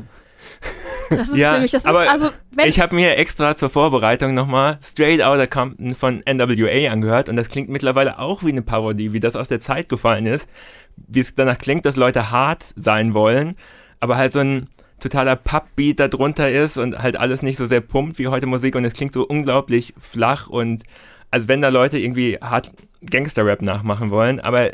Das 1.09 1.27
ist 1.29 1.37
ja, 1.37 1.59
mich, 1.59 1.71
das 1.71 1.85
aber 1.85 2.03
ist 2.03 2.09
also, 2.09 2.29
ich 2.65 2.79
habe 2.79 2.95
mir 2.95 3.15
extra 3.17 3.55
zur 3.55 3.69
Vorbereitung 3.69 4.33
nochmal 4.33 4.79
Straight 4.83 5.21
Outta 5.21 5.47
Compton 5.47 5.95
von 5.95 6.23
NWA 6.27 6.91
angehört 6.91 7.29
und 7.29 7.35
das 7.35 7.49
klingt 7.49 7.69
mittlerweile 7.69 8.19
auch 8.19 8.43
wie 8.43 8.51
eine 8.51 8.61
Parodie, 8.61 9.13
wie 9.13 9.19
das 9.19 9.35
aus 9.35 9.47
der 9.47 9.59
Zeit 9.59 9.89
gefallen 9.89 10.25
ist, 10.25 10.49
wie 10.95 11.19
es 11.19 11.35
danach 11.35 11.57
klingt, 11.57 11.85
dass 11.85 11.95
Leute 11.95 12.31
hart 12.31 12.65
sein 12.75 13.13
wollen, 13.13 13.55
aber 13.99 14.17
halt 14.17 14.31
so 14.31 14.39
ein 14.39 14.67
totaler 14.99 15.35
Pub-Beat 15.35 15.99
darunter 15.99 16.51
ist 16.51 16.77
und 16.77 16.97
halt 16.97 17.17
alles 17.17 17.41
nicht 17.41 17.57
so 17.57 17.65
sehr 17.65 17.81
pumpt 17.81 18.17
wie 18.17 18.27
heute 18.27 18.47
Musik 18.47 18.75
und 18.75 18.83
es 18.83 18.93
klingt 18.93 19.13
so 19.13 19.25
unglaublich 19.25 19.93
flach 19.99 20.47
und 20.47 20.83
als 21.29 21.47
wenn 21.47 21.61
da 21.61 21.69
Leute 21.69 21.99
irgendwie 21.99 22.37
hart 22.41 22.71
Gangster-Rap 23.09 23.61
nachmachen 23.61 24.09
wollen, 24.09 24.39
aber 24.39 24.71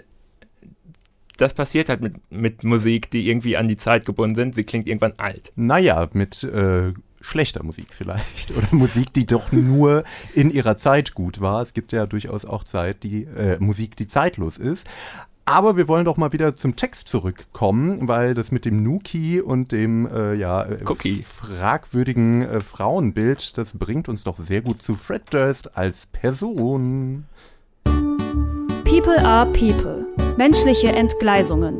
das 1.38 1.54
passiert 1.54 1.90
halt 1.90 2.02
mit, 2.02 2.16
mit 2.32 2.64
Musik, 2.64 3.10
die 3.12 3.30
irgendwie 3.30 3.58
an 3.58 3.68
die 3.68 3.78
Zeit 3.78 4.06
gebunden 4.06 4.36
sind. 4.36 4.56
Sie 4.56 4.64
klingt 4.64 4.88
irgendwann 4.88 5.14
alt. 5.18 5.52
Naja, 5.56 6.08
mit 6.14 6.44
äh, 6.44 6.94
schlechter 7.22 7.64
Musik 7.64 7.88
vielleicht. 7.90 8.52
Oder 8.58 8.68
Musik, 8.72 9.14
die 9.14 9.26
doch 9.26 9.52
nur 9.52 10.04
in 10.34 10.52
ihrer 10.52 10.78
Zeit 10.78 11.14
gut 11.14 11.42
war. 11.42 11.62
Es 11.62 11.74
gibt 11.74 11.92
ja 11.92 12.06
durchaus 12.06 12.46
auch 12.46 12.64
Zeit, 12.64 13.04
die 13.04 13.24
äh, 13.24 13.58
Musik, 13.60 13.96
die 13.96 14.08
zeitlos 14.08 14.58
ist. 14.58 14.88
Aber 15.46 15.76
wir 15.76 15.90
wollen 15.90 16.06
doch 16.06 16.16
mal 16.16 16.32
wieder 16.32 16.56
zum 16.56 16.78
Text 16.78 17.10
zurückkommen, 17.10 18.08
weil 18.08 18.34
das 18.34 18.52
mit 18.52 18.64
dem 18.64 18.82
Nuki 18.82 19.42
und 19.42 19.74
dem 19.74 20.08
äh, 20.08 20.36
ja, 20.36 20.64
äh, 20.64 20.78
fragwürdigen 21.22 22.44
äh, 22.44 22.60
Frauenbild, 22.62 23.58
das 23.58 23.74
bringt 23.74 24.08
uns 24.08 24.24
doch 24.24 24.38
sehr 24.38 24.62
gut 24.62 24.82
zu 24.82 24.96
Fred 24.96 25.24
Durst 25.32 25.76
als 25.76 26.06
Person. 26.06 27.26
People 28.86 29.20
are 29.20 29.52
People. 29.52 30.13
Menschliche 30.38 30.88
Entgleisungen. 30.88 31.80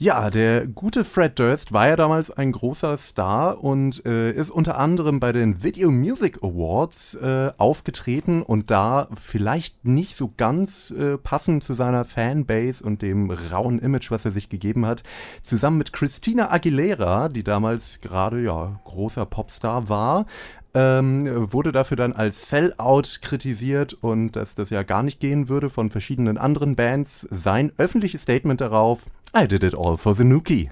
Ja, 0.00 0.30
der 0.30 0.68
gute 0.68 1.04
Fred 1.04 1.40
Durst 1.40 1.72
war 1.72 1.88
ja 1.88 1.96
damals 1.96 2.30
ein 2.30 2.52
großer 2.52 2.96
Star 2.98 3.64
und 3.64 4.06
äh, 4.06 4.30
ist 4.30 4.48
unter 4.48 4.78
anderem 4.78 5.18
bei 5.18 5.32
den 5.32 5.64
Video 5.64 5.90
Music 5.90 6.38
Awards 6.40 7.16
äh, 7.16 7.50
aufgetreten 7.58 8.42
und 8.42 8.70
da 8.70 9.08
vielleicht 9.16 9.86
nicht 9.86 10.14
so 10.14 10.32
ganz 10.36 10.92
äh, 10.92 11.18
passend 11.18 11.64
zu 11.64 11.74
seiner 11.74 12.04
Fanbase 12.04 12.84
und 12.84 13.02
dem 13.02 13.32
rauen 13.32 13.80
Image, 13.80 14.12
was 14.12 14.24
er 14.24 14.30
sich 14.30 14.48
gegeben 14.48 14.86
hat, 14.86 15.02
zusammen 15.42 15.78
mit 15.78 15.92
Christina 15.92 16.52
Aguilera, 16.52 17.28
die 17.28 17.42
damals 17.42 18.00
gerade 18.00 18.40
ja 18.40 18.78
großer 18.84 19.26
Popstar 19.26 19.88
war, 19.88 20.26
ähm, 20.74 21.52
wurde 21.52 21.72
dafür 21.72 21.96
dann 21.96 22.12
als 22.12 22.48
Sellout 22.50 23.20
kritisiert 23.22 23.96
und 24.00 24.32
dass 24.32 24.54
das 24.54 24.70
ja 24.70 24.82
gar 24.82 25.02
nicht 25.02 25.20
gehen 25.20 25.48
würde 25.48 25.70
von 25.70 25.90
verschiedenen 25.90 26.38
anderen 26.38 26.76
Bands. 26.76 27.26
Sein 27.30 27.72
öffentliches 27.78 28.22
Statement 28.22 28.60
darauf, 28.60 29.06
I 29.36 29.46
did 29.46 29.62
it 29.62 29.76
all 29.76 29.96
for 29.96 30.14
the 30.14 30.24
Nuki. 30.24 30.70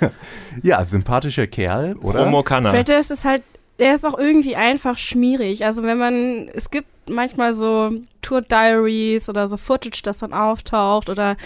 ja, 0.62 0.84
sympathischer 0.84 1.46
Kerl, 1.46 1.96
oder? 1.96 2.22
Promo 2.22 2.42
kann 2.42 2.64
er. 2.64 2.70
Fred 2.70 2.88
ist 2.88 3.24
halt, 3.24 3.42
er 3.78 3.94
ist 3.94 4.04
auch 4.04 4.18
irgendwie 4.18 4.56
einfach 4.56 4.98
schmierig. 4.98 5.64
Also 5.64 5.82
wenn 5.82 5.98
man, 5.98 6.48
es 6.54 6.70
gibt 6.70 6.88
manchmal 7.08 7.54
so 7.54 7.92
Tour 8.22 8.42
Diaries 8.42 9.28
oder 9.28 9.48
so 9.48 9.56
Footage, 9.56 10.02
das 10.02 10.18
dann 10.18 10.32
auftaucht 10.32 11.08
oder 11.08 11.36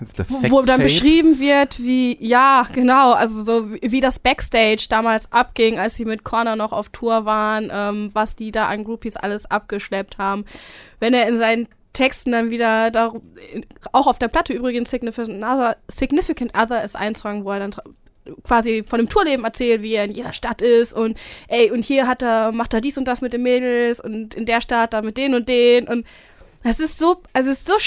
wo 0.50 0.62
dann 0.62 0.80
beschrieben 0.80 1.38
wird, 1.38 1.78
wie, 1.78 2.16
ja, 2.24 2.66
genau, 2.72 3.12
also 3.12 3.44
so 3.44 3.70
wie 3.70 4.00
das 4.00 4.18
Backstage 4.18 4.86
damals 4.88 5.30
abging, 5.32 5.78
als 5.78 5.94
sie 5.94 6.04
mit 6.04 6.24
Connor 6.24 6.56
noch 6.56 6.72
auf 6.72 6.88
Tour 6.90 7.24
waren, 7.24 7.70
ähm, 7.72 8.10
was 8.12 8.36
die 8.36 8.52
da 8.52 8.66
an 8.66 8.84
Groupies 8.84 9.16
alles 9.16 9.50
abgeschleppt 9.50 10.18
haben. 10.18 10.44
Wenn 11.00 11.14
er 11.14 11.28
in 11.28 11.38
seinen 11.38 11.68
Texten 11.92 12.32
dann 12.32 12.50
wieder, 12.50 12.90
da, 12.90 13.12
auch 13.92 14.06
auf 14.06 14.18
der 14.18 14.28
Platte 14.28 14.52
übrigens 14.52 14.90
Significant 14.90 15.42
Other, 15.42 15.76
Significant 15.88 16.52
Other 16.56 16.84
ist 16.84 16.96
ein 16.96 17.14
Song, 17.14 17.44
wo 17.44 17.52
er 17.52 17.60
dann 17.60 17.74
quasi 18.44 18.82
von 18.86 18.98
dem 18.98 19.08
Tourleben 19.08 19.44
erzählt, 19.44 19.82
wie 19.82 19.94
er 19.94 20.04
in 20.04 20.10
jeder 20.10 20.32
Stadt 20.32 20.60
ist 20.62 20.92
und 20.92 21.16
ey, 21.48 21.70
und 21.70 21.84
hier 21.84 22.06
hat 22.06 22.22
er, 22.22 22.52
macht 22.52 22.74
er 22.74 22.80
dies 22.80 22.98
und 22.98 23.06
das 23.06 23.20
mit 23.20 23.32
den 23.32 23.42
Mädels 23.42 24.00
und 24.00 24.34
in 24.34 24.46
der 24.46 24.60
Stadt 24.60 24.92
da 24.92 25.02
mit 25.02 25.16
den 25.16 25.34
und 25.34 25.48
den 25.48 25.88
und 25.88 26.06
es 26.62 26.80
ist 26.80 26.98
so, 26.98 27.22
also 27.32 27.50
es 27.50 27.58
ist 27.58 27.66
so 27.66 27.78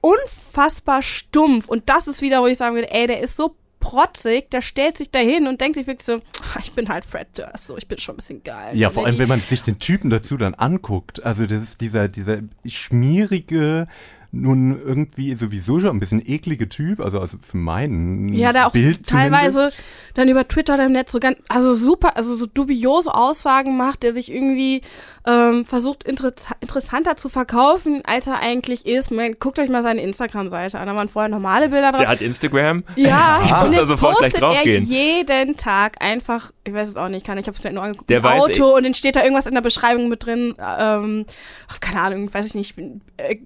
unfassbar 0.00 1.02
stumpf. 1.02 1.68
Und 1.68 1.88
das 1.88 2.06
ist 2.06 2.22
wieder, 2.22 2.42
wo 2.42 2.46
ich 2.46 2.58
sagen 2.58 2.74
würde, 2.74 2.92
ey, 2.92 3.06
der 3.06 3.20
ist 3.20 3.36
so 3.36 3.56
protzig, 3.80 4.50
der 4.50 4.60
stellt 4.60 4.98
sich 4.98 5.10
dahin 5.10 5.46
und 5.46 5.60
denkt 5.60 5.76
sich 5.76 5.86
wirklich 5.86 6.04
so, 6.04 6.20
ich 6.60 6.72
bin 6.72 6.88
halt 6.88 7.04
Fred 7.04 7.26
Durst, 7.36 7.66
so, 7.66 7.76
ich 7.76 7.88
bin 7.88 7.98
schon 7.98 8.14
ein 8.14 8.16
bisschen 8.18 8.44
geil. 8.44 8.76
Ja, 8.76 8.90
vor 8.90 9.06
allem, 9.06 9.18
wenn 9.18 9.28
man 9.28 9.40
sich 9.40 9.62
den 9.62 9.78
Typen 9.78 10.10
dazu 10.10 10.36
dann 10.36 10.54
anguckt. 10.54 11.24
Also 11.24 11.46
das 11.46 11.62
ist 11.62 11.80
dieser, 11.80 12.08
dieser 12.08 12.40
schmierige, 12.66 13.88
nun 14.32 14.80
irgendwie 14.80 15.34
sowieso 15.36 15.80
schon 15.80 15.90
ein 15.90 16.00
bisschen 16.00 16.22
eklige 16.24 16.68
Typ, 16.68 17.00
also, 17.00 17.18
also 17.18 17.36
für 17.40 17.56
meinen 17.56 18.32
ja, 18.32 18.52
der 18.52 18.68
auch 18.68 18.72
Bild 18.72 19.04
teilweise 19.04 19.54
zumindest. 19.54 19.84
dann 20.14 20.28
über 20.28 20.46
Twitter 20.46 20.78
im 20.84 20.92
Netz 20.92 21.10
so 21.10 21.18
ganz, 21.18 21.38
also 21.48 21.74
super, 21.74 22.16
also 22.16 22.36
so 22.36 22.46
dubiose 22.46 23.12
Aussagen 23.12 23.76
macht, 23.76 24.04
der 24.04 24.12
sich 24.12 24.30
irgendwie 24.30 24.82
ähm, 25.26 25.64
versucht 25.64 26.04
inter 26.04 26.32
interessanter 26.60 27.16
zu 27.16 27.28
verkaufen, 27.28 28.02
als 28.04 28.28
er 28.28 28.38
eigentlich 28.40 28.86
ist. 28.86 29.10
Man, 29.10 29.34
guckt 29.40 29.58
euch 29.58 29.68
mal 29.68 29.82
seine 29.82 30.00
Instagram-Seite 30.00 30.78
an, 30.78 30.86
da 30.86 30.94
waren 30.94 31.08
vorher 31.08 31.28
normale 31.28 31.68
Bilder 31.68 31.90
drauf. 31.90 32.00
Der 32.00 32.08
hat 32.08 32.22
Instagram? 32.22 32.84
Ja, 32.94 33.40
ich 33.44 33.50
muss 33.50 33.74
da 33.74 33.86
sofort 33.86 34.18
gleich 34.18 34.32
draufgehen. 34.34 34.86
jeden 34.86 35.56
Tag 35.56 36.00
einfach, 36.00 36.52
ich 36.70 36.74
weiß 36.74 36.88
es 36.88 36.96
auch 36.96 37.08
nicht, 37.08 37.26
kann 37.26 37.38
ich 37.38 37.46
habe 37.46 37.52
es 37.52 37.58
vielleicht 37.58 37.74
nur 37.74 37.82
angeguckt, 37.82 38.08
der 38.10 38.24
ein 38.24 38.40
Auto 38.40 38.76
und 38.76 38.84
dann 38.84 38.94
steht 38.94 39.16
da 39.16 39.22
irgendwas 39.22 39.46
in 39.46 39.54
der 39.54 39.60
Beschreibung 39.60 40.08
mit 40.08 40.24
drin, 40.24 40.54
ähm, 40.58 41.26
ach, 41.68 41.80
keine 41.80 42.00
Ahnung, 42.00 42.32
weiß 42.32 42.46
ich 42.46 42.54
nicht, 42.54 42.78
äh, 43.16 43.36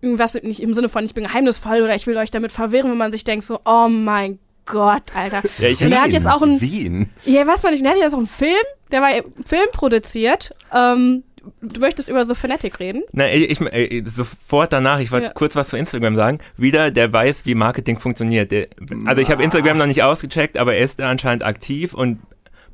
irgendwas 0.00 0.34
nicht 0.34 0.62
im 0.62 0.74
Sinne 0.74 0.88
von, 0.88 1.04
ich 1.04 1.14
bin 1.14 1.24
geheimnisvoll 1.24 1.82
oder 1.82 1.94
ich 1.94 2.06
will 2.06 2.16
euch 2.16 2.30
damit 2.30 2.52
verwirren, 2.52 2.90
wenn 2.90 2.98
man 2.98 3.12
sich 3.12 3.24
denkt 3.24 3.44
so, 3.44 3.60
oh 3.64 3.88
mein 3.88 4.38
Gott, 4.66 5.02
Alter. 5.14 5.42
Ja, 5.58 5.68
ich 5.68 5.82
und 5.82 5.92
er 5.92 6.02
hat 6.02 6.12
jetzt 6.12 6.26
auch 6.26 6.42
ein, 6.42 6.60
Wien. 6.60 7.10
Ja, 7.24 7.46
weiß 7.46 7.62
man 7.62 7.72
nicht, 7.72 7.84
er 7.84 7.90
hat 7.90 7.98
jetzt 7.98 8.14
auch 8.14 8.18
einen 8.18 8.26
Film, 8.26 8.54
der 8.92 9.02
war 9.02 9.10
Film 9.44 9.66
produziert, 9.72 10.50
ähm, 10.74 11.24
du 11.60 11.80
möchtest 11.80 12.08
über 12.08 12.26
The 12.26 12.34
Fanatic 12.34 12.80
reden? 12.80 13.02
Na, 13.12 13.30
ich, 13.30 13.60
ich 13.60 14.12
sofort 14.12 14.72
danach, 14.72 15.00
ich 15.00 15.10
wollte 15.10 15.26
ja. 15.28 15.32
kurz 15.32 15.56
was 15.56 15.68
zu 15.68 15.76
Instagram 15.76 16.16
sagen. 16.16 16.38
Wieder, 16.56 16.90
der 16.90 17.12
weiß, 17.12 17.46
wie 17.46 17.54
Marketing 17.54 17.98
funktioniert. 17.98 18.50
Der, 18.52 18.68
also 19.06 19.20
ich 19.20 19.30
habe 19.30 19.42
Instagram 19.42 19.78
noch 19.78 19.86
nicht 19.86 20.02
ausgecheckt, 20.02 20.58
aber 20.58 20.74
er 20.74 20.84
ist 20.84 21.00
da 21.00 21.08
anscheinend 21.08 21.44
aktiv 21.44 21.94
und 21.94 22.18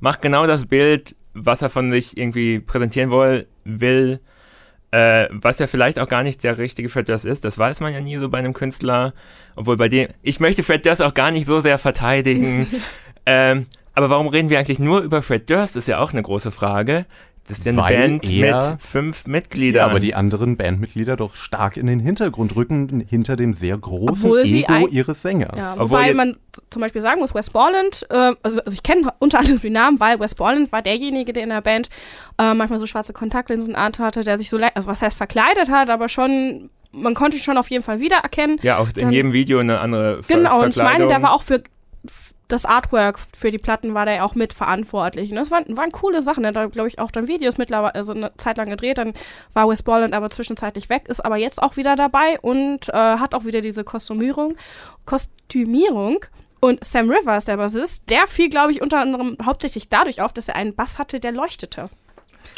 macht 0.04 0.20
genau 0.20 0.46
das 0.46 0.66
Bild, 0.66 1.16
was 1.32 1.62
er 1.62 1.70
von 1.70 1.90
sich 1.90 2.18
irgendwie 2.18 2.60
präsentieren 2.60 3.10
will, 3.10 3.48
will 3.64 4.20
äh, 4.90 5.28
was 5.30 5.58
ja 5.58 5.66
vielleicht 5.66 5.98
auch 5.98 6.08
gar 6.08 6.22
nicht 6.22 6.44
der 6.44 6.58
richtige 6.58 6.90
Fred 6.90 7.08
Durst 7.08 7.24
ist, 7.24 7.42
das 7.42 7.56
weiß 7.56 7.80
man 7.80 7.94
ja 7.94 8.02
nie 8.02 8.18
so 8.18 8.28
bei 8.28 8.38
einem 8.38 8.52
Künstler. 8.52 9.14
Obwohl 9.56 9.78
bei 9.78 9.88
dem, 9.88 10.08
ich 10.20 10.40
möchte 10.40 10.62
Fred 10.62 10.84
Durst 10.84 11.00
auch 11.00 11.14
gar 11.14 11.30
nicht 11.30 11.46
so 11.46 11.60
sehr 11.60 11.78
verteidigen. 11.78 12.66
ähm, 13.26 13.66
aber 13.94 14.10
warum 14.10 14.28
reden 14.28 14.50
wir 14.50 14.58
eigentlich 14.58 14.78
nur 14.78 15.00
über 15.00 15.22
Fred 15.22 15.48
Durst, 15.48 15.74
ist 15.74 15.88
ja 15.88 16.00
auch 16.00 16.12
eine 16.12 16.22
große 16.22 16.50
Frage. 16.50 17.06
Das 17.46 17.58
ist 17.58 17.66
ja 17.66 17.72
eine 17.72 17.82
Weil 17.82 17.96
Band 17.98 18.30
mit 18.30 18.80
fünf 18.80 19.26
Mitgliedern. 19.26 19.80
Ja, 19.80 19.86
aber 19.86 20.00
die 20.00 20.14
anderen 20.14 20.56
Bandmitglieder 20.56 21.16
doch 21.16 21.36
stark 21.36 21.76
in 21.76 21.86
den 21.86 22.00
Hintergrund 22.00 22.56
rücken, 22.56 23.04
hinter 23.06 23.36
dem 23.36 23.52
sehr 23.52 23.76
großen 23.76 24.34
Ego 24.44 24.86
ihres 24.88 25.20
Sängers. 25.20 25.56
Ja, 25.56 25.78
wobei 25.78 26.14
man 26.14 26.36
zum 26.70 26.80
Beispiel 26.80 27.02
sagen 27.02 27.20
muss, 27.20 27.34
Wes 27.34 27.50
Borland, 27.50 28.06
äh, 28.08 28.14
also, 28.14 28.60
also, 28.60 28.72
ich 28.72 28.82
kenne 28.82 29.12
unter 29.18 29.40
anderem 29.40 29.60
den 29.60 29.74
Namen, 29.74 30.00
weil 30.00 30.18
Wes 30.20 30.34
Borland 30.34 30.72
war 30.72 30.80
derjenige, 30.80 31.34
der 31.34 31.42
in 31.42 31.50
der 31.50 31.60
Band 31.60 31.90
äh, 32.38 32.54
manchmal 32.54 32.78
so 32.78 32.86
schwarze 32.86 33.12
Kontaktlinsen 33.12 33.76
hatte, 33.76 34.24
der 34.24 34.38
sich 34.38 34.48
so, 34.48 34.58
also 34.74 34.88
was 34.88 35.02
heißt 35.02 35.16
verkleidet 35.16 35.70
hat, 35.70 35.90
aber 35.90 36.08
schon 36.08 36.70
man 36.92 37.14
konnte 37.14 37.36
ihn 37.36 37.42
schon 37.42 37.58
auf 37.58 37.68
jeden 37.68 37.82
Fall 37.82 38.00
wiedererkennen. 38.00 38.58
Ja, 38.62 38.78
auch 38.78 38.88
in 38.88 38.94
Dann, 38.94 39.10
jedem 39.10 39.32
Video 39.32 39.58
eine 39.58 39.80
andere 39.80 40.22
Ver 40.22 40.36
Genau, 40.36 40.62
und 40.62 40.70
ich 40.70 40.76
meine, 40.76 41.08
der 41.08 41.22
war 41.22 41.32
auch 41.32 41.42
für 41.42 41.62
das 42.48 42.66
Artwork 42.66 43.18
für 43.36 43.50
die 43.50 43.58
Platten 43.58 43.94
war 43.94 44.04
der 44.04 44.24
auch 44.24 44.34
mitverantwortlich. 44.34 45.30
Und 45.30 45.36
das 45.36 45.50
waren, 45.50 45.76
waren 45.76 45.92
coole 45.92 46.20
Sachen. 46.20 46.44
Er 46.44 46.54
hat, 46.54 46.72
glaube 46.72 46.88
ich, 46.88 46.98
auch 46.98 47.10
dann 47.10 47.26
Videos 47.26 47.56
mittlerweile 47.56 47.94
also 47.94 48.12
eine 48.12 48.32
Zeit 48.36 48.58
lang 48.58 48.68
gedreht. 48.68 48.98
Dann 48.98 49.14
war 49.54 49.68
Wes 49.68 49.82
Borland 49.82 50.14
aber 50.14 50.30
zwischenzeitlich 50.30 50.88
weg, 50.88 51.08
ist 51.08 51.24
aber 51.24 51.36
jetzt 51.36 51.62
auch 51.62 51.76
wieder 51.76 51.96
dabei 51.96 52.38
und 52.40 52.88
äh, 52.90 52.92
hat 52.92 53.34
auch 53.34 53.44
wieder 53.44 53.60
diese 53.60 53.84
Kostümierung. 53.84 54.56
Kostümierung. 55.06 56.24
Und 56.60 56.82
Sam 56.82 57.10
Rivers, 57.10 57.44
der 57.44 57.58
Bassist, 57.58 58.04
der 58.08 58.26
fiel, 58.26 58.48
glaube 58.48 58.72
ich, 58.72 58.80
unter 58.80 58.98
anderem 58.98 59.36
hauptsächlich 59.44 59.90
dadurch 59.90 60.22
auf, 60.22 60.32
dass 60.32 60.48
er 60.48 60.56
einen 60.56 60.74
Bass 60.74 60.98
hatte, 60.98 61.20
der 61.20 61.32
leuchtete. 61.32 61.90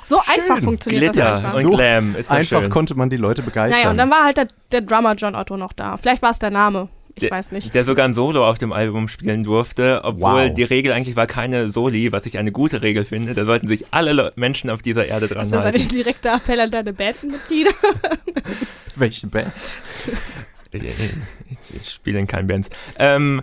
So 0.04 0.20
schön. 0.20 0.34
einfach 0.34 0.62
funktioniert 0.62 1.12
Glitter 1.12 1.40
das 1.42 1.44
einfach. 1.44 1.54
und 1.54 1.70
Glam. 1.70 2.14
Ist 2.14 2.30
einfach 2.30 2.60
schön. 2.60 2.70
konnte 2.70 2.94
man 2.94 3.10
die 3.10 3.16
Leute 3.16 3.42
begeistern. 3.42 3.80
Naja, 3.80 3.90
und 3.90 3.98
dann 3.98 4.10
war 4.10 4.24
halt 4.24 4.36
der, 4.36 4.48
der 4.70 4.82
Drummer 4.82 5.14
John 5.14 5.34
Otto 5.34 5.56
noch 5.56 5.72
da. 5.72 5.96
Vielleicht 5.96 6.22
war 6.22 6.30
es 6.30 6.38
der 6.38 6.50
Name. 6.50 6.88
Ich 7.18 7.22
der, 7.22 7.30
weiß 7.30 7.52
nicht. 7.52 7.74
Der 7.74 7.86
sogar 7.86 8.04
ein 8.06 8.12
Solo 8.12 8.46
auf 8.46 8.58
dem 8.58 8.74
Album 8.74 9.08
spielen 9.08 9.42
durfte, 9.42 10.02
obwohl 10.04 10.48
wow. 10.48 10.54
die 10.54 10.64
Regel 10.64 10.92
eigentlich 10.92 11.16
war 11.16 11.26
keine 11.26 11.72
Soli, 11.72 12.12
was 12.12 12.26
ich 12.26 12.36
eine 12.36 12.52
gute 12.52 12.82
Regel 12.82 13.06
finde. 13.06 13.32
Da 13.32 13.46
sollten 13.46 13.68
sich 13.68 13.86
alle 13.90 14.34
Menschen 14.36 14.68
auf 14.68 14.82
dieser 14.82 15.06
Erde 15.06 15.26
dran 15.26 15.50
halten. 15.50 15.54
Ist 15.54 15.64
das 15.64 15.82
ein 15.82 15.88
direkter 15.88 16.34
Appell 16.36 16.60
an 16.60 16.70
deine 16.70 16.92
Bandmitglieder? 16.92 17.70
Welche 18.96 19.28
Band? 19.28 19.50
Ich, 20.72 20.82
ich, 20.82 21.74
ich 21.74 21.90
spiele 21.90 22.18
in 22.18 22.26
keinen 22.26 22.48
Bands. 22.48 22.68
Ähm, 22.98 23.40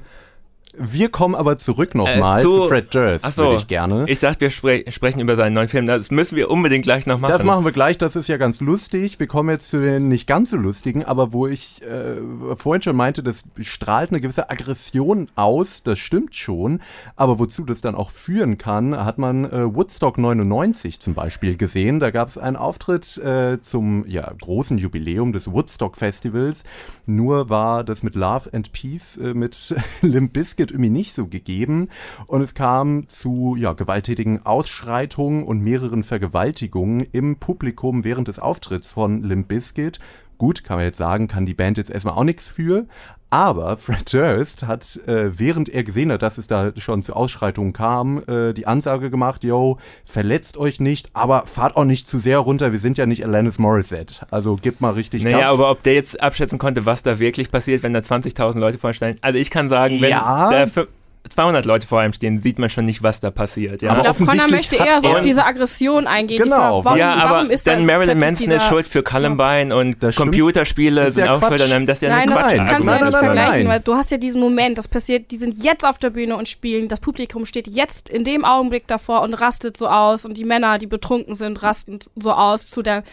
Wir 0.76 1.10
kommen 1.10 1.36
aber 1.36 1.60
zurück 1.60 1.94
nochmal 1.94 2.40
äh, 2.40 2.44
so, 2.44 2.64
zu 2.64 2.68
Fred 2.68 2.94
Durst, 2.96 3.26
so, 3.26 3.44
würde 3.44 3.56
ich 3.58 3.68
gerne. 3.68 4.06
Ich 4.08 4.18
dachte, 4.18 4.42
wir 4.42 4.50
spre 4.50 4.84
sprechen 4.90 5.20
über 5.20 5.36
seinen 5.36 5.54
neuen 5.54 5.68
Film. 5.68 5.86
Das 5.86 6.10
müssen 6.10 6.36
wir 6.36 6.50
unbedingt 6.50 6.84
gleich 6.84 7.06
noch 7.06 7.20
machen. 7.20 7.32
Das 7.32 7.44
machen 7.44 7.64
wir 7.64 7.72
gleich, 7.72 8.00
das 8.00 8.16
ist 8.16 8.28
ja 8.28 8.38
ganz 8.38 8.60
lustig. 8.60 9.20
Wir 9.20 9.28
kommen 9.28 9.52
jetzt 9.52 9.70
zu 9.70 9.80
den 9.80 10.08
nicht 10.08 10.26
ganz 10.26 10.50
so 10.50 10.58
lustigen, 10.58 11.06
aber 11.06 11.32
wo 11.32 11.46
ich 11.46 11.84
äh, 11.84 12.16
vorhin 12.56 12.82
schon 12.82 12.96
meinte, 12.96 13.22
das 13.22 13.44
strahlt 13.60 14.10
eine 14.10 14.20
gewisse 14.20 14.50
Aggression 14.50 15.30
aus, 15.36 15.84
das 15.84 16.00
stimmt 16.00 16.36
schon. 16.36 16.82
Aber 17.16 17.38
wozu 17.38 17.66
das 17.66 17.82
dann 17.82 17.94
auch 17.94 18.10
führen 18.10 18.58
kann, 18.58 18.98
hat 18.98 19.20
man 19.20 19.46
äh, 19.46 19.76
Woodstock 19.76 20.18
99 20.18 21.00
zum 21.00 21.14
Beispiel 21.14 21.56
gesehen. 21.56 22.00
Da 22.00 22.10
gab 22.10 22.30
es 22.30 22.40
einen 22.40 22.56
Auftritt 22.56 23.18
äh, 23.18 23.62
zum 23.62 24.08
ja, 24.08 24.32
großen 24.42 24.80
Jubiläum 24.80 25.34
des 25.34 25.52
Woodstock 25.52 25.98
Festivals. 25.98 26.64
Nur 27.06 27.52
war 27.52 27.84
das 27.84 28.02
mit 28.02 28.16
Love 28.16 28.50
and 28.54 28.72
Peace 28.72 29.18
äh, 29.18 29.36
mit 29.36 29.76
Limp 30.02 30.34
Bizkit 30.34 30.63
Biscuit 30.64 30.72
irgendwie 30.72 30.90
nicht 30.90 31.14
so 31.14 31.28
gegeben. 31.28 31.90
Und 32.28 32.42
es 32.42 32.54
kam 32.54 33.08
zu 33.08 33.56
ja, 33.58 33.74
gewalttätigen 33.74 34.46
Ausschreitungen 34.46 35.44
und 35.44 35.60
mehreren 35.60 36.04
Vergewaltigungen 36.04 37.06
im 37.12 37.38
Publikum 37.38 38.04
während 38.04 38.28
des 38.28 38.40
Auftritts 38.40 38.92
von 38.92 39.24
Limp 39.24 39.48
Bizkit. 39.48 40.00
Gut, 40.38 40.64
kann 40.64 40.78
man 40.78 40.86
jetzt 40.86 40.98
sagen, 40.98 41.28
kann 41.28 41.46
die 41.46 41.54
Band 41.54 41.78
jetzt 41.78 41.90
erstmal 41.90 42.16
auch 42.16 42.24
nichts 42.24 42.48
für. 42.48 42.86
Aber 43.34 43.78
Fred 43.78 44.14
Durst 44.14 44.68
hat, 44.68 45.00
äh, 45.08 45.40
während 45.40 45.68
er 45.68 45.84
gesehen 45.84 46.12
hat, 46.12 46.22
dass 46.22 46.38
es 46.38 46.46
da 46.46 46.72
schon 46.78 47.02
zu 47.02 47.14
Ausschreitungen 47.14 47.74
kam, 47.74 48.22
äh, 48.28 48.54
die 48.54 48.68
Ansage 48.68 49.10
gemacht, 49.10 49.44
yo, 49.44 49.80
verletzt 50.06 50.56
euch 50.56 50.80
nicht, 50.80 51.10
aber 51.14 51.48
fahrt 51.48 51.76
auch 51.76 51.84
nicht 51.84 52.06
zu 52.06 52.20
sehr 52.20 52.38
runter, 52.38 52.72
wir 52.72 52.78
sind 52.78 53.00
ja 53.00 53.08
nicht 53.08 53.26
Alanis 53.26 53.58
Morissette. 53.58 54.28
Also 54.30 54.56
gibt 54.58 54.82
mal 54.82 54.92
richtig 54.92 55.24
Naja, 55.24 55.40
Gas. 55.40 55.54
aber 55.54 55.72
ob 55.72 55.82
der 55.82 55.96
jetzt 55.96 56.22
abschätzen 56.22 56.60
konnte, 56.60 56.86
was 56.86 57.02
da 57.02 57.18
wirklich 57.18 57.50
passiert, 57.50 57.82
wenn 57.82 57.94
da 57.94 58.02
20.000 58.02 58.60
Leute 58.60 58.78
vorstellen. 58.78 59.18
Also 59.22 59.40
ich 59.40 59.50
kann 59.50 59.68
sagen, 59.68 60.00
wenn 60.00 60.12
ja. 60.12 60.52
der 60.52 60.88
200 61.30 61.66
Leute 61.66 61.88
vor 61.88 62.02
einem 62.02 62.12
stehen, 62.12 62.42
sieht 62.42 62.60
man 62.60 62.70
schon 62.70 62.86
nicht, 62.86 63.02
was 63.02 63.20
da 63.22 63.32
passiert. 63.32 63.82
Ja? 63.82 63.92
Aber 63.92 64.00
ich 64.00 64.04
glaube, 64.18 64.26
Connor 64.26 64.50
möchte 64.50 64.76
eher 64.76 65.00
so 65.02 65.10
auf 65.10 65.22
diese 65.22 65.46
Aggression 65.46 66.06
eingehen. 66.06 66.44
Genau. 66.44 66.84
Warum, 66.84 66.98
ja, 66.98 67.14
aber 67.14 67.48
dann 67.64 67.86
Marilyn 67.86 68.20
Manson 68.20 68.52
ist 68.52 68.68
schuld 68.68 68.88
für 68.88 69.04
Columbine 69.04 69.76
und 69.76 70.00
Computerspiele 70.16 71.12
sind 71.12 71.26
ja 71.26 71.36
auch 71.36 71.48
schuld 71.48 71.62
an 71.62 71.86
Das 71.86 71.98
ist 71.98 72.02
ja 72.04 72.10
nein, 72.10 72.30
das 72.30 72.38
Quatsch. 72.38 72.58
kannst 72.58 72.88
du 72.88 72.92
ja 72.92 73.06
nicht 73.06 73.18
vergleichen, 73.18 73.68
weil 73.68 73.80
du 73.80 73.96
hast 73.96 74.12
ja 74.12 74.18
diesen 74.18 74.42
Moment, 74.42 74.78
das 74.78 74.88
passiert, 74.88 75.32
die 75.32 75.38
sind 75.38 75.64
jetzt 75.64 75.86
auf 75.86 75.98
der 75.98 76.10
Bühne 76.10 76.36
und 76.36 76.48
spielen, 76.50 76.88
das 76.90 77.00
Publikum 77.00 77.46
steht 77.46 77.68
jetzt 77.68 78.10
in 78.10 78.24
dem 78.24 78.44
Augenblick 78.44 78.88
davor 78.88 79.22
und 79.22 79.34
rastet 79.34 79.78
so 79.78 79.88
aus 79.88 80.26
und 80.26 80.38
die 80.38 80.46
Männer, 80.46 80.78
die 80.78 80.88
betrunken 80.88 81.36
sind, 81.36 81.64
rasten 81.64 82.00
so 82.16 82.34
aus 82.34 82.68
zu 82.68 82.82
der 82.82 83.04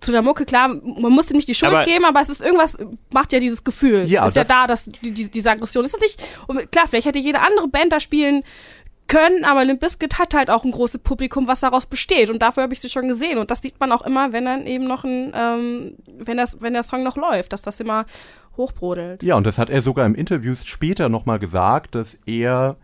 zu 0.00 0.12
der 0.12 0.22
Mucke, 0.22 0.44
klar, 0.44 0.68
man 0.68 1.12
muss 1.12 1.30
ihm 1.30 1.36
nicht 1.36 1.48
die 1.48 1.54
Schuld 1.54 1.72
aber 1.72 1.84
geben, 1.84 2.04
aber 2.04 2.20
es 2.20 2.28
ist 2.28 2.42
irgendwas, 2.42 2.76
macht 3.10 3.32
ja 3.32 3.40
dieses 3.40 3.64
Gefühl. 3.64 4.04
Ja, 4.06 4.26
ist 4.26 4.36
ja 4.36 4.44
da, 4.44 4.66
dass 4.66 4.84
die, 4.84 5.10
die, 5.10 5.30
diese 5.30 5.50
Aggression. 5.50 5.84
Es 5.84 5.94
ist 5.94 6.00
nicht, 6.00 6.20
klar, 6.70 6.86
vielleicht 6.88 7.06
hätte 7.06 7.18
jede 7.18 7.40
andere 7.40 7.68
Band 7.68 7.92
da 7.92 8.00
spielen 8.00 8.42
können, 9.08 9.44
aber 9.44 9.64
Limp 9.64 9.80
Bizkit 9.80 10.18
hat 10.18 10.34
halt 10.34 10.50
auch 10.50 10.64
ein 10.64 10.72
großes 10.72 11.00
Publikum, 11.00 11.46
was 11.46 11.60
daraus 11.60 11.86
besteht. 11.86 12.30
Und 12.30 12.42
dafür 12.42 12.64
habe 12.64 12.74
ich 12.74 12.80
sie 12.80 12.88
schon 12.88 13.08
gesehen. 13.08 13.38
Und 13.38 13.50
das 13.50 13.60
sieht 13.62 13.78
man 13.78 13.92
auch 13.92 14.02
immer, 14.02 14.32
wenn 14.32 14.44
dann 14.44 14.66
eben 14.66 14.84
noch 14.86 15.04
ein, 15.04 15.32
ähm, 15.34 15.94
wenn, 16.06 16.36
das, 16.36 16.60
wenn 16.60 16.72
der 16.72 16.82
Song 16.82 17.02
noch 17.02 17.16
läuft, 17.16 17.52
dass 17.52 17.62
das 17.62 17.80
immer 17.80 18.06
hochbrodelt. 18.56 19.22
Ja, 19.22 19.36
und 19.36 19.46
das 19.46 19.58
hat 19.58 19.70
er 19.70 19.82
sogar 19.82 20.06
im 20.06 20.14
Interview 20.14 20.54
später 20.56 21.08
nochmal 21.08 21.38
gesagt, 21.38 21.94
dass 21.94 22.18
er 22.26 22.76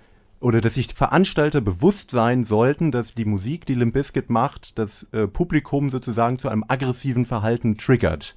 oder 0.42 0.60
dass 0.60 0.74
sich 0.74 0.92
Veranstalter 0.92 1.60
bewusst 1.60 2.10
sein 2.10 2.44
sollten, 2.44 2.90
dass 2.90 3.14
die 3.14 3.24
Musik, 3.24 3.64
die 3.66 3.74
Limp 3.74 3.94
Bizkit 3.94 4.28
macht, 4.28 4.78
das 4.78 5.04
äh, 5.12 5.28
Publikum 5.28 5.90
sozusagen 5.90 6.38
zu 6.38 6.48
einem 6.48 6.64
aggressiven 6.66 7.26
Verhalten 7.26 7.76
triggert 7.76 8.34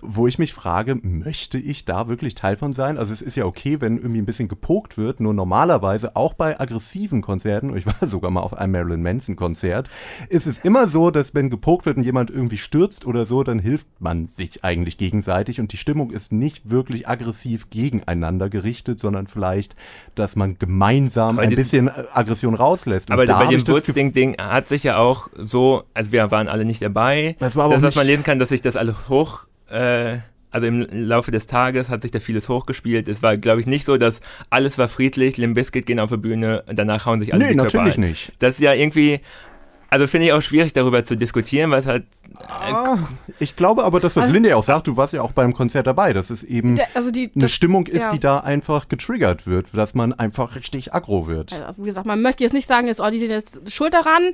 wo 0.00 0.26
ich 0.26 0.38
mich 0.38 0.52
frage, 0.52 0.94
möchte 1.02 1.58
ich 1.58 1.86
da 1.86 2.06
wirklich 2.06 2.34
Teil 2.34 2.56
von 2.56 2.74
sein? 2.74 2.98
Also 2.98 3.14
es 3.14 3.22
ist 3.22 3.34
ja 3.34 3.46
okay, 3.46 3.80
wenn 3.80 3.96
irgendwie 3.96 4.20
ein 4.20 4.26
bisschen 4.26 4.46
gepokt 4.46 4.98
wird, 4.98 5.20
nur 5.20 5.32
normalerweise 5.32 6.16
auch 6.16 6.34
bei 6.34 6.60
aggressiven 6.60 7.22
Konzerten, 7.22 7.74
ich 7.74 7.86
war 7.86 7.94
sogar 8.02 8.30
mal 8.30 8.40
auf 8.40 8.56
einem 8.56 8.72
Marilyn 8.72 9.02
Manson 9.02 9.36
Konzert, 9.36 9.88
ist 10.28 10.46
es 10.46 10.58
immer 10.58 10.86
so, 10.86 11.10
dass 11.10 11.34
wenn 11.34 11.48
gepokt 11.48 11.86
wird 11.86 11.96
und 11.96 12.02
jemand 12.02 12.30
irgendwie 12.30 12.58
stürzt 12.58 13.06
oder 13.06 13.24
so, 13.24 13.42
dann 13.42 13.58
hilft 13.58 13.86
man 13.98 14.26
sich 14.26 14.64
eigentlich 14.64 14.98
gegenseitig 14.98 15.60
und 15.60 15.72
die 15.72 15.78
Stimmung 15.78 16.10
ist 16.10 16.30
nicht 16.30 16.68
wirklich 16.68 17.08
aggressiv 17.08 17.70
gegeneinander 17.70 18.50
gerichtet, 18.50 19.00
sondern 19.00 19.26
vielleicht, 19.26 19.76
dass 20.14 20.36
man 20.36 20.58
gemeinsam 20.58 21.38
aber 21.38 21.48
ein 21.48 21.54
bisschen 21.54 21.88
Aggression 22.12 22.54
rauslässt. 22.54 23.10
aber 23.10 23.24
bei 23.24 23.46
dem 23.46 23.66
Wurzding-Ding 23.66 24.36
hat 24.38 24.68
sich 24.68 24.82
ja 24.84 24.98
auch 24.98 25.30
so, 25.36 25.84
also 25.94 26.12
wir 26.12 26.30
waren 26.30 26.48
alle 26.48 26.66
nicht 26.66 26.82
dabei, 26.82 27.36
das 27.38 27.56
war 27.56 27.64
aber 27.64 27.74
dass, 27.74 27.82
dass 27.82 27.94
man 27.94 28.06
lesen 28.06 28.24
kann, 28.24 28.38
dass 28.38 28.50
sich 28.50 28.60
das 28.60 28.76
alle 28.76 28.94
hoch 29.08 29.46
äh, 29.68 30.18
also 30.50 30.66
im 30.68 30.86
Laufe 30.90 31.30
des 31.30 31.46
Tages 31.46 31.90
hat 31.90 32.02
sich 32.02 32.10
da 32.10 32.20
vieles 32.20 32.48
hochgespielt. 32.48 33.08
Es 33.08 33.22
war, 33.22 33.36
glaube 33.36 33.60
ich, 33.60 33.66
nicht 33.66 33.84
so, 33.84 33.98
dass 33.98 34.20
alles 34.48 34.78
war 34.78 34.88
friedlich, 34.88 35.36
Limp 35.36 35.54
Bizkit 35.54 35.84
gehen 35.84 36.00
auf 36.00 36.10
die 36.10 36.16
Bühne, 36.16 36.64
danach 36.66 37.04
hauen 37.04 37.20
sich 37.20 37.34
alle 37.34 37.46
Nee, 37.46 37.54
natürlich 37.54 37.98
nicht. 37.98 38.32
Das 38.38 38.54
ist 38.54 38.60
ja 38.60 38.72
irgendwie, 38.72 39.20
also 39.90 40.06
finde 40.06 40.26
ich 40.26 40.32
auch 40.32 40.42
schwierig 40.42 40.72
darüber 40.72 41.04
zu 41.04 41.16
diskutieren, 41.16 41.70
weil 41.70 41.80
es 41.80 41.86
halt. 41.86 42.06
Ah, 42.48 42.98
ich 43.38 43.54
glaube 43.56 43.84
aber, 43.84 44.00
dass 44.00 44.16
was 44.16 44.24
also, 44.24 44.34
Linda 44.34 44.54
auch 44.56 44.64
sagt, 44.64 44.86
du 44.86 44.96
warst 44.96 45.12
ja 45.12 45.22
auch 45.22 45.32
beim 45.32 45.52
Konzert 45.52 45.86
dabei, 45.86 46.12
dass 46.12 46.30
es 46.30 46.42
eben 46.42 46.78
also 46.94 47.10
die, 47.10 47.30
eine 47.34 47.42
das, 47.42 47.52
Stimmung 47.52 47.86
ist, 47.86 48.06
ja. 48.06 48.12
die 48.12 48.18
da 48.18 48.38
einfach 48.38 48.88
getriggert 48.88 49.46
wird, 49.46 49.66
dass 49.74 49.94
man 49.94 50.12
einfach 50.12 50.56
richtig 50.56 50.92
aggro 50.92 51.26
wird. 51.26 51.52
Also, 51.52 51.82
wie 51.82 51.86
gesagt, 51.86 52.06
man 52.06 52.20
möchte 52.20 52.42
jetzt 52.42 52.52
nicht 52.52 52.66
sagen, 52.66 52.88
jetzt, 52.88 53.00
oh, 53.00 53.10
die 53.10 53.18
sind 53.18 53.30
jetzt 53.30 53.70
schuld 53.70 53.94
daran, 53.94 54.32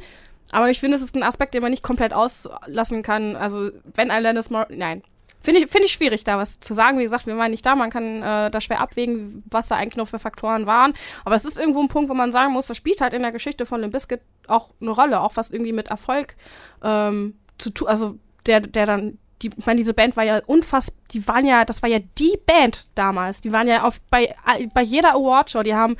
aber 0.52 0.70
ich 0.70 0.80
finde, 0.80 0.96
es 0.96 1.02
ist 1.02 1.14
ein 1.16 1.22
Aspekt, 1.22 1.54
den 1.54 1.62
man 1.62 1.70
nicht 1.70 1.82
komplett 1.82 2.12
auslassen 2.12 3.02
kann. 3.02 3.36
Also, 3.36 3.70
wenn 3.94 4.10
Alanis 4.10 4.50
Morissette, 4.50 4.78
nein, 4.78 5.02
Finde 5.42 5.60
ich, 5.60 5.66
find 5.68 5.84
ich 5.84 5.92
schwierig, 5.92 6.24
da 6.24 6.38
was 6.38 6.60
zu 6.60 6.74
sagen. 6.74 6.98
Wie 6.98 7.02
gesagt, 7.02 7.26
wir 7.26 7.36
waren 7.36 7.50
nicht 7.50 7.66
da, 7.66 7.74
man 7.74 7.90
kann 7.90 8.22
äh, 8.22 8.50
da 8.50 8.60
schwer 8.60 8.80
abwägen, 8.80 9.42
was 9.50 9.68
da 9.68 9.76
eigentlich 9.76 9.96
noch 9.96 10.08
für 10.08 10.18
Faktoren 10.18 10.66
waren. 10.66 10.94
Aber 11.24 11.34
es 11.34 11.44
ist 11.44 11.58
irgendwo 11.58 11.80
ein 11.80 11.88
Punkt, 11.88 12.08
wo 12.10 12.14
man 12.14 12.32
sagen 12.32 12.52
muss, 12.52 12.66
das 12.66 12.76
spielt 12.76 13.00
halt 13.00 13.14
in 13.14 13.22
der 13.22 13.32
Geschichte 13.32 13.66
von 13.66 13.80
Limp 13.80 13.92
Bizkit 13.92 14.20
auch 14.46 14.70
eine 14.80 14.90
Rolle, 14.90 15.20
auch 15.20 15.36
was 15.36 15.50
irgendwie 15.50 15.72
mit 15.72 15.88
Erfolg 15.88 16.36
ähm, 16.82 17.38
zu 17.58 17.70
tun, 17.70 17.88
also 17.88 18.18
der, 18.46 18.60
der 18.60 18.86
dann 18.86 19.18
die, 19.42 19.50
ich 19.56 19.66
meine, 19.66 19.80
diese 19.80 19.94
Band 19.94 20.16
war 20.16 20.24
ja 20.24 20.40
unfassbar, 20.46 20.96
die 21.10 21.26
waren 21.26 21.46
ja, 21.46 21.64
das 21.64 21.82
war 21.82 21.88
ja 21.88 21.98
die 22.18 22.38
Band 22.46 22.86
damals. 22.94 23.40
Die 23.40 23.52
waren 23.52 23.68
ja 23.68 23.82
auf, 23.82 24.00
bei, 24.10 24.34
bei 24.72 24.82
jeder 24.82 25.14
Awardshow, 25.14 25.62
die 25.62 25.74
haben 25.74 25.96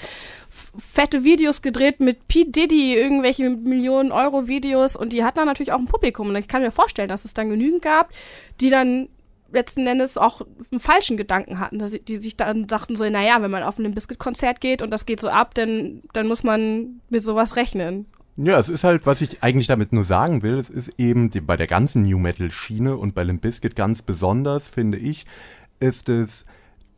fette 0.49 1.25
Videos 1.25 1.63
gedreht 1.63 2.01
mit 2.01 2.29
Pete 2.29 2.51
Diddy, 2.51 2.95
irgendwelche 2.95 3.51
Millionen 3.51 4.13
Euro 4.13 4.49
Videos 4.49 4.97
und 4.97 5.13
die 5.13 5.25
hatten 5.25 5.37
dann 5.37 5.47
natürlich 5.47 5.73
auch 5.73 5.79
ein 5.79 5.87
Publikum. 5.87 6.29
Und 6.29 6.37
ich 6.37 6.49
kann 6.49 6.63
mir 6.63 6.71
vorstellen, 6.71 7.09
dass 7.09 7.25
es 7.25 7.35
dann 7.35 7.51
genügend 7.51 7.83
gab, 7.83 8.11
die 8.61 8.71
dann 8.71 9.09
letzten 9.53 9.87
Endes 9.87 10.19
auch 10.19 10.43
einen 10.71 10.81
falschen 10.81 11.17
Gedanken 11.17 11.59
hatten, 11.59 11.79
dass 11.79 11.93
die 11.93 12.17
sich 12.17 12.37
dann 12.37 12.67
dachten 12.67 12.97
so, 12.97 13.09
naja, 13.09 13.41
wenn 13.41 13.51
man 13.51 13.63
auf 13.63 13.79
ein 13.79 13.95
Biscuit-Konzert 13.95 14.61
geht 14.61 14.83
und 14.83 14.91
das 14.91 15.07
geht 15.07 15.21
so 15.21 15.29
ab, 15.29 15.55
dann, 15.55 16.03
dann 16.13 16.27
muss 16.27 16.43
man 16.43 17.01
mit 17.11 17.23
sowas 17.23 17.57
rechnen. 17.57 18.07
Ja, 18.37 18.59
es 18.59 18.71
ist 18.71 18.85
halt, 18.85 19.05
was 19.05 19.21
ich 19.21 19.43
eigentlich 19.43 19.67
damit 19.67 19.93
nur 19.93 20.05
sagen 20.05 20.43
will, 20.43 20.55
es 20.55 20.71
ist 20.71 20.95
eben 20.97 21.29
die, 21.29 21.43
bei 21.43 21.57
der 21.57 21.67
ganzen 21.67 22.03
New 22.03 22.19
Metal-Schiene 22.19 22.97
und 22.97 23.15
bei 23.15 23.25
Limp 23.25 23.43
Bizkit 23.43 23.77
ganz 23.77 24.01
besonders, 24.01 24.69
finde 24.69 24.97
ich, 24.99 25.27
ist 25.81 26.09
es 26.09 26.47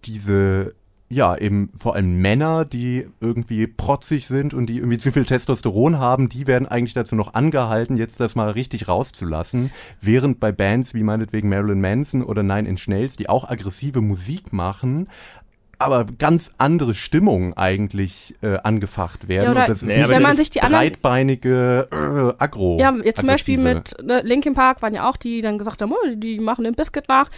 diese 0.05 0.75
ja, 1.15 1.37
eben 1.37 1.71
vor 1.77 1.95
allem 1.95 2.21
Männer, 2.21 2.65
die 2.65 3.07
irgendwie 3.21 3.69
protzig 3.69 4.27
sind 4.27 4.53
und 4.53 4.67
die 4.67 4.79
irgendwie 4.79 4.99
zu 4.99 5.13
viel 5.13 5.25
Testosteron 5.25 6.01
haben, 6.01 6.29
die 6.29 6.49
werden 6.49 6.67
eigentlich 6.67 6.95
dazu 6.95 7.15
noch 7.15 7.35
angehalten, 7.35 7.97
jetzt 7.97 8.19
das 8.19 8.35
mal 8.35 8.51
richtig 8.51 8.89
rauszulassen. 8.89 9.71
Während 10.01 10.41
bei 10.41 10.51
Bands 10.51 10.93
wie 10.93 11.05
meinetwegen 11.05 11.49
Marilyn 11.49 11.81
Manson 11.81 12.23
oder 12.23 12.43
Nine 12.43 12.69
Inch 12.69 12.89
Nails, 12.89 13.17
die 13.17 13.29
auch 13.29 13.49
aggressive 13.49 14.01
Musik 14.01 14.53
machen, 14.53 15.09
aber 15.79 16.05
ganz 16.19 16.53
andere 16.59 16.95
Stimmungen 16.95 17.57
eigentlich 17.57 18.35
äh, 18.43 18.57
angefacht 18.65 19.29
werden. 19.29 19.45
Ja, 19.45 19.51
oder, 19.53 19.61
und 19.63 19.69
das 19.69 19.83
ist 19.83 19.89
nee, 19.95 20.09
wenn 20.09 20.23
man 20.23 20.35
sich 20.35 20.51
die 20.51 20.59
breitbeinige 20.59 21.89
äh, 21.93 22.43
Agro. 22.43 22.79
Ja, 22.81 22.93
jetzt 23.05 23.21
zum 23.21 23.29
Beispiel 23.29 23.59
mit 23.59 23.97
ne, 24.03 24.21
Linkin 24.23 24.55
Park 24.55 24.83
waren 24.83 24.95
ja 24.95 25.09
auch 25.09 25.17
die, 25.17 25.37
die 25.37 25.43
dann 25.43 25.59
gesagt 25.59 25.81
haben, 25.81 25.93
oh, 25.93 26.15
die 26.17 26.41
machen 26.41 26.65
den 26.65 26.75
Biscuit 26.75 27.09
nach. 27.09 27.31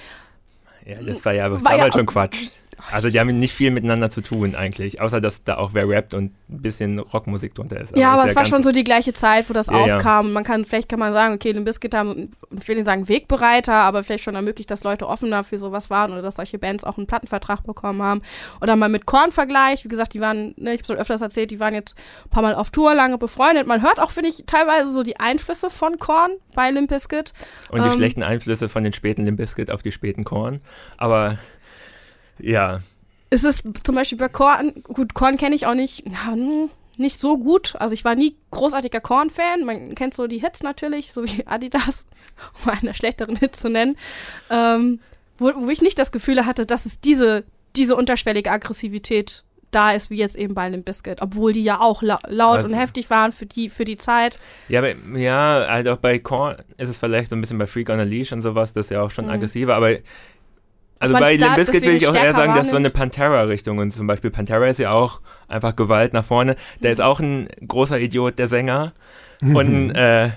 Ja, 0.86 1.02
das 1.02 1.24
war 1.24 1.34
ja, 1.34 1.50
war 1.50 1.58
damals 1.58 1.86
ja, 1.86 1.92
schon 1.92 2.06
Quatsch. 2.06 2.50
Also 2.90 3.10
die 3.10 3.18
haben 3.18 3.28
nicht 3.38 3.54
viel 3.54 3.70
miteinander 3.70 4.10
zu 4.10 4.20
tun 4.20 4.54
eigentlich, 4.54 5.00
außer 5.00 5.20
dass 5.20 5.44
da 5.44 5.56
auch 5.56 5.70
wer 5.72 5.88
rappt 5.88 6.14
und 6.14 6.32
ein 6.48 6.62
bisschen 6.62 6.98
Rockmusik 6.98 7.54
drunter 7.54 7.80
ist. 7.80 7.92
Aber 7.92 8.00
ja, 8.00 8.12
aber 8.12 8.24
es 8.24 8.30
ja 8.30 8.36
war 8.36 8.44
schon 8.44 8.62
so 8.62 8.70
die 8.70 8.84
gleiche 8.84 9.12
Zeit, 9.12 9.48
wo 9.48 9.54
das 9.54 9.68
ja, 9.68 9.74
aufkam. 9.74 10.26
Ja. 10.26 10.32
Man 10.32 10.44
kann, 10.44 10.64
vielleicht 10.64 10.88
kann 10.88 10.98
man 10.98 11.12
sagen, 11.12 11.34
okay, 11.34 11.52
Limp 11.52 11.64
Bizkit 11.64 11.94
haben, 11.94 12.30
ich 12.58 12.68
will 12.68 12.76
nicht 12.76 12.84
sagen 12.84 13.08
Wegbereiter, 13.08 13.72
aber 13.72 14.04
vielleicht 14.04 14.24
schon 14.24 14.34
ermöglicht, 14.34 14.70
dass 14.70 14.84
Leute 14.84 15.08
offener 15.08 15.42
für 15.42 15.58
sowas 15.58 15.90
waren 15.90 16.12
oder 16.12 16.22
dass 16.22 16.36
solche 16.36 16.58
Bands 16.58 16.84
auch 16.84 16.98
einen 16.98 17.06
Plattenvertrag 17.06 17.64
bekommen 17.64 18.02
haben. 18.02 18.22
Oder 18.60 18.76
mal 18.76 18.88
mit 18.88 19.06
Korn 19.06 19.32
Vergleich, 19.32 19.84
wie 19.84 19.88
gesagt, 19.88 20.14
die 20.14 20.20
waren, 20.20 20.54
ne, 20.56 20.74
ich 20.74 20.80
habe 20.80 20.86
schon 20.86 20.96
öfters 20.96 21.22
erzählt, 21.22 21.50
die 21.50 21.60
waren 21.60 21.74
jetzt 21.74 21.94
ein 22.24 22.30
paar 22.30 22.42
Mal 22.42 22.54
auf 22.54 22.70
Tour, 22.70 22.94
lange 22.94 23.18
befreundet. 23.18 23.66
Man 23.66 23.82
hört 23.82 24.00
auch, 24.00 24.10
finde 24.10 24.30
ich, 24.30 24.44
teilweise 24.46 24.92
so 24.92 25.02
die 25.02 25.18
Einflüsse 25.18 25.70
von 25.70 25.98
Korn 25.98 26.32
bei 26.54 26.70
Limp 26.70 26.90
Bizkit. 26.90 27.32
Und 27.70 27.82
die 27.82 27.88
ähm, 27.88 27.94
schlechten 27.94 28.22
Einflüsse 28.22 28.68
von 28.68 28.84
den 28.84 28.92
späten 28.92 29.24
Limp 29.24 29.38
Bizkit 29.38 29.70
auf 29.70 29.82
die 29.82 29.92
späten 29.92 30.24
Korn. 30.24 30.60
Aber 30.98 31.38
ja. 32.38 32.80
Es 33.28 33.42
ist 33.42 33.64
zum 33.82 33.94
Beispiel 33.96 34.18
bei 34.18 34.28
Korn, 34.28 34.72
gut, 34.84 35.14
Korn 35.14 35.36
kenne 35.36 35.56
ich 35.56 35.66
auch 35.66 35.74
nicht, 35.74 36.04
hm, 36.26 36.70
nicht 36.96 37.18
so 37.18 37.36
gut. 37.38 37.74
Also 37.78 37.92
ich 37.92 38.04
war 38.04 38.14
nie 38.14 38.36
großartiger 38.52 39.00
Korn-Fan. 39.00 39.64
Man 39.64 39.94
kennt 39.96 40.14
so 40.14 40.26
die 40.28 40.38
Hits 40.38 40.62
natürlich, 40.62 41.12
so 41.12 41.24
wie 41.24 41.42
Adidas, 41.46 42.06
um 42.64 42.70
einen 42.70 42.94
schlechteren 42.94 43.36
Hits 43.36 43.60
zu 43.60 43.68
nennen. 43.68 43.96
Ähm, 44.48 45.00
wo, 45.38 45.52
wo 45.56 45.68
ich 45.70 45.82
nicht 45.82 45.98
das 45.98 46.12
Gefühl 46.12 46.46
hatte, 46.46 46.66
dass 46.66 46.86
es 46.86 47.00
diese, 47.00 47.44
diese 47.74 47.96
unterschwellige 47.96 48.50
Aggressivität 48.50 49.42
da 49.72 49.90
ist 49.92 50.08
wie 50.10 50.16
jetzt 50.16 50.36
eben 50.36 50.54
bei 50.54 50.68
Limp 50.68 50.84
Bizkit, 50.86 51.20
obwohl 51.20 51.52
die 51.52 51.64
ja 51.64 51.80
auch 51.80 52.00
la 52.00 52.18
laut 52.28 52.58
Also- 52.58 52.68
und 52.68 52.74
heftig 52.74 53.10
waren 53.10 53.32
für 53.32 53.46
die, 53.46 53.68
für 53.68 53.84
die 53.84 53.98
Zeit. 53.98 54.38
Ja, 54.68 54.78
aber, 54.80 54.94
ja, 55.18 55.66
halt 55.68 55.88
auch 55.88 55.98
bei 55.98 56.18
Korn 56.20 56.56
ist 56.78 56.88
es 56.88 56.96
vielleicht 56.98 57.30
so 57.30 57.36
ein 57.36 57.40
bisschen 57.40 57.58
bei 57.58 57.66
Freak 57.66 57.90
on 57.90 57.98
a 57.98 58.04
Leash 58.04 58.32
und 58.32 58.40
sowas, 58.42 58.72
das 58.72 58.86
ist 58.86 58.90
ja 58.90 59.02
auch 59.02 59.10
schon 59.10 59.26
Mhm. 59.26 59.32
aggressiver, 59.32 59.74
aber 59.74 59.96
also 60.98 61.14
bei 61.14 61.36
Limp 61.36 61.56
Bizkit 61.56 61.74
will 61.74 61.80
deswegen 61.80 61.96
ich 61.96 62.08
auch 62.08 62.14
eher 62.14 62.32
sagen, 62.32 62.54
dass 62.54 62.70
so 62.70 62.76
eine. 62.76 62.90
Pantera-Richtung 62.90 63.78
und 63.78 63.90
zum 63.90 64.06
Beispiel 64.06 64.30
Pantera 64.30 64.66
ist 64.66 64.78
ja 64.78 64.92
auch 64.92 65.20
einfach 65.48 65.76
Gewalt 65.76 66.12
nach 66.12 66.24
vorne. 66.24 66.56
Der 66.82 66.92
ist 66.92 67.00
auch 67.00 67.20
ein 67.20 67.48
großer 67.66 67.98
Idiot, 68.00 68.38
der 68.38 68.48
Sänger 68.48 68.92
und 69.42 69.56
ein 69.56 69.94
äh, 69.94 70.30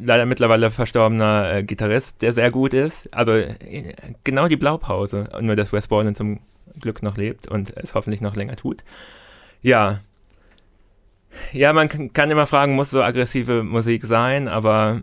leider 0.00 0.26
mittlerweile 0.26 0.70
verstorbener 0.70 1.52
äh, 1.52 1.62
Gitarrist, 1.62 2.22
der 2.22 2.32
sehr 2.32 2.50
gut 2.50 2.74
ist. 2.74 3.12
Also 3.12 3.32
äh, 3.32 3.94
genau 4.24 4.48
die 4.48 4.56
Blaupause, 4.56 5.28
nur 5.40 5.56
dass 5.56 5.72
Wes 5.72 5.88
Borland 5.88 6.16
zum 6.16 6.40
Glück 6.78 7.02
noch 7.02 7.16
lebt 7.16 7.48
und 7.48 7.76
es 7.76 7.94
hoffentlich 7.94 8.20
noch 8.20 8.36
länger 8.36 8.56
tut. 8.56 8.84
Ja. 9.62 10.00
Ja, 11.52 11.72
man 11.72 12.12
kann 12.12 12.30
immer 12.30 12.46
fragen, 12.46 12.74
muss 12.74 12.90
so 12.90 13.02
aggressive 13.02 13.62
Musik 13.62 14.04
sein, 14.04 14.48
aber 14.48 15.02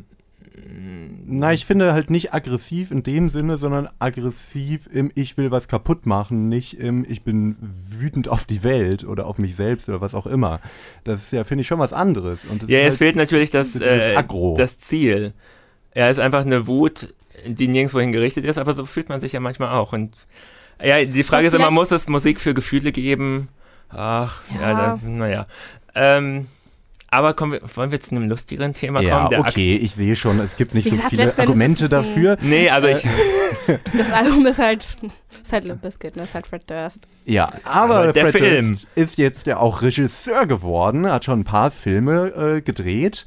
Na, 1.26 1.54
ich 1.54 1.66
finde 1.66 1.94
halt 1.94 2.10
nicht 2.10 2.34
aggressiv 2.34 2.90
in 2.92 3.04
dem 3.04 3.30
Sinne, 3.30 3.58
sondern 3.58 3.90
aggressiv 4.00 4.88
im 4.92 5.12
Ich 5.14 5.38
will 5.38 5.52
was 5.52 5.68
kaputt 5.68 6.06
machen, 6.06 6.50
nicht 6.50 6.80
im 6.80 7.06
Ich 7.08 7.24
bin 7.24 7.58
wütend 7.60 8.28
auf 8.30 8.46
die 8.46 8.64
Welt 8.64 9.04
oder 9.04 9.28
auf 9.28 9.38
mich 9.38 9.56
selbst 9.56 9.88
oder 9.90 10.02
was 10.02 10.16
auch 10.16 10.26
immer. 10.26 10.60
Das 11.04 11.24
ist 11.24 11.34
ja, 11.34 11.44
finde 11.44 11.62
ich, 11.62 11.68
schon 11.68 11.80
was 11.80 11.94
anderes. 11.94 12.48
Ja, 12.68 12.80
es 12.80 12.84
halt, 12.90 12.98
fehlt 12.98 13.16
natürlich 13.16 13.50
das, 13.50 13.76
äh, 13.80 14.16
Aggro. 14.16 14.56
das 14.58 14.78
Ziel. 14.78 15.34
Er 15.92 16.10
ist 16.10 16.20
einfach 16.20 16.42
eine 16.42 16.66
Wut, 16.68 17.14
die 17.46 17.68
nirgendwohin 17.68 18.12
gerichtet 18.12 18.46
ist, 18.46 18.58
aber 18.58 18.74
so 18.74 18.86
fühlt 18.86 19.10
man 19.10 19.20
sich 19.20 19.34
ja 19.34 19.40
manchmal 19.40 19.70
auch. 19.70 19.94
Und 19.94 20.16
ja, 20.84 21.04
die 21.04 21.24
Frage 21.24 21.48
ist 21.48 21.54
immer, 21.54 21.72
muss 21.72 21.92
es 21.92 22.08
Musik 22.08 22.40
für 22.40 22.54
Gefühle 22.54 22.92
geben? 22.92 23.50
Ach, 23.90 24.42
ja, 24.56 24.62
Ja. 24.62 25.00
da, 25.02 25.08
naja. 25.08 25.46
Ähm, 25.96 26.48
aber 27.10 27.34
kommen 27.34 27.54
wir, 27.54 27.62
wollen 27.76 27.92
wir 27.92 28.00
zu 28.02 28.16
einem 28.16 28.28
lustigeren 28.30 28.74
Thema 28.74 29.02
ja, 29.02 29.18
kommen? 29.18 29.30
Der 29.30 29.40
Ak- 29.40 29.50
okay, 29.50 29.76
ich 29.78 29.96
sehe 29.96 30.16
schon, 30.16 30.40
es 30.40 30.56
gibt 30.58 30.74
nicht 30.74 30.86
Wie 30.86 30.90
so 30.90 30.96
gesagt, 30.96 31.10
viele 31.12 31.38
Argumente 31.38 31.90
dafür. 31.90 32.38
Nee, 32.42 32.70
also 32.70 32.88
ich, 32.90 33.04
Das 33.98 34.12
Album 34.12 34.46
ist 34.46 34.60
halt, 34.60 34.84
ist 35.44 35.52
halt 35.52 35.66
Limp 35.66 35.82
Bizkit, 35.82 36.16
ne? 36.16 36.24
Ist 36.24 36.34
halt 36.34 36.48
Fred 36.48 36.70
Durst. 36.70 37.00
Ja, 37.26 37.50
aber, 37.64 37.98
Aber 38.00 38.14
der 38.14 38.28
Fred 38.28 38.42
Film. 38.44 38.68
Durst 38.70 38.90
ist 38.96 39.18
jetzt 39.18 39.46
ja 39.48 39.58
auch 39.58 39.82
Regisseur 39.82 40.46
geworden, 40.46 41.06
hat 41.12 41.26
schon 41.26 41.42
ein 41.42 41.44
paar 41.46 41.72
Filme 41.72 42.28
äh, 42.58 42.62
gedreht. 42.62 43.26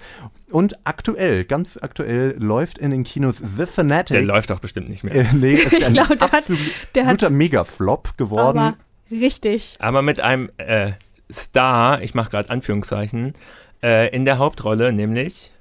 Und 0.51 0.79
aktuell, 0.85 1.45
ganz 1.45 1.79
aktuell, 1.81 2.35
läuft 2.39 2.79
in 2.79 2.91
den 2.91 3.05
Kinos 3.05 3.39
The 3.39 3.67
Fanatic. 3.67 4.17
der 4.17 4.23
läuft 4.23 4.51
doch 4.51 4.59
bestimmt 4.59 4.89
nicht 4.89 5.05
mehr. 5.05 5.15
Äh, 5.15 5.27
nee, 5.33 5.53
ist 5.55 5.73
ein 5.83 5.93
glaub, 5.93 6.09
der 6.09 6.19
hat- 6.21 6.35
absoluter 6.35 6.63
der 6.95 7.07
hat- 7.07 7.31
Megaflop 7.31 8.17
geworden. 8.19 8.59
Aber 8.59 8.77
richtig. 9.11 9.77
Aber 9.79 10.03
mit 10.03 10.21
einem 10.21 10.51
äh, 10.57 10.93
Star, 11.33 12.03
ich 12.03 12.15
mache 12.15 12.31
gerade 12.31 12.51
Anführungszeichen, 12.51 13.35
äh, 13.83 14.15
in 14.15 14.25
der 14.25 14.39
Hauptrolle, 14.39 14.93
nämlich 14.93 15.53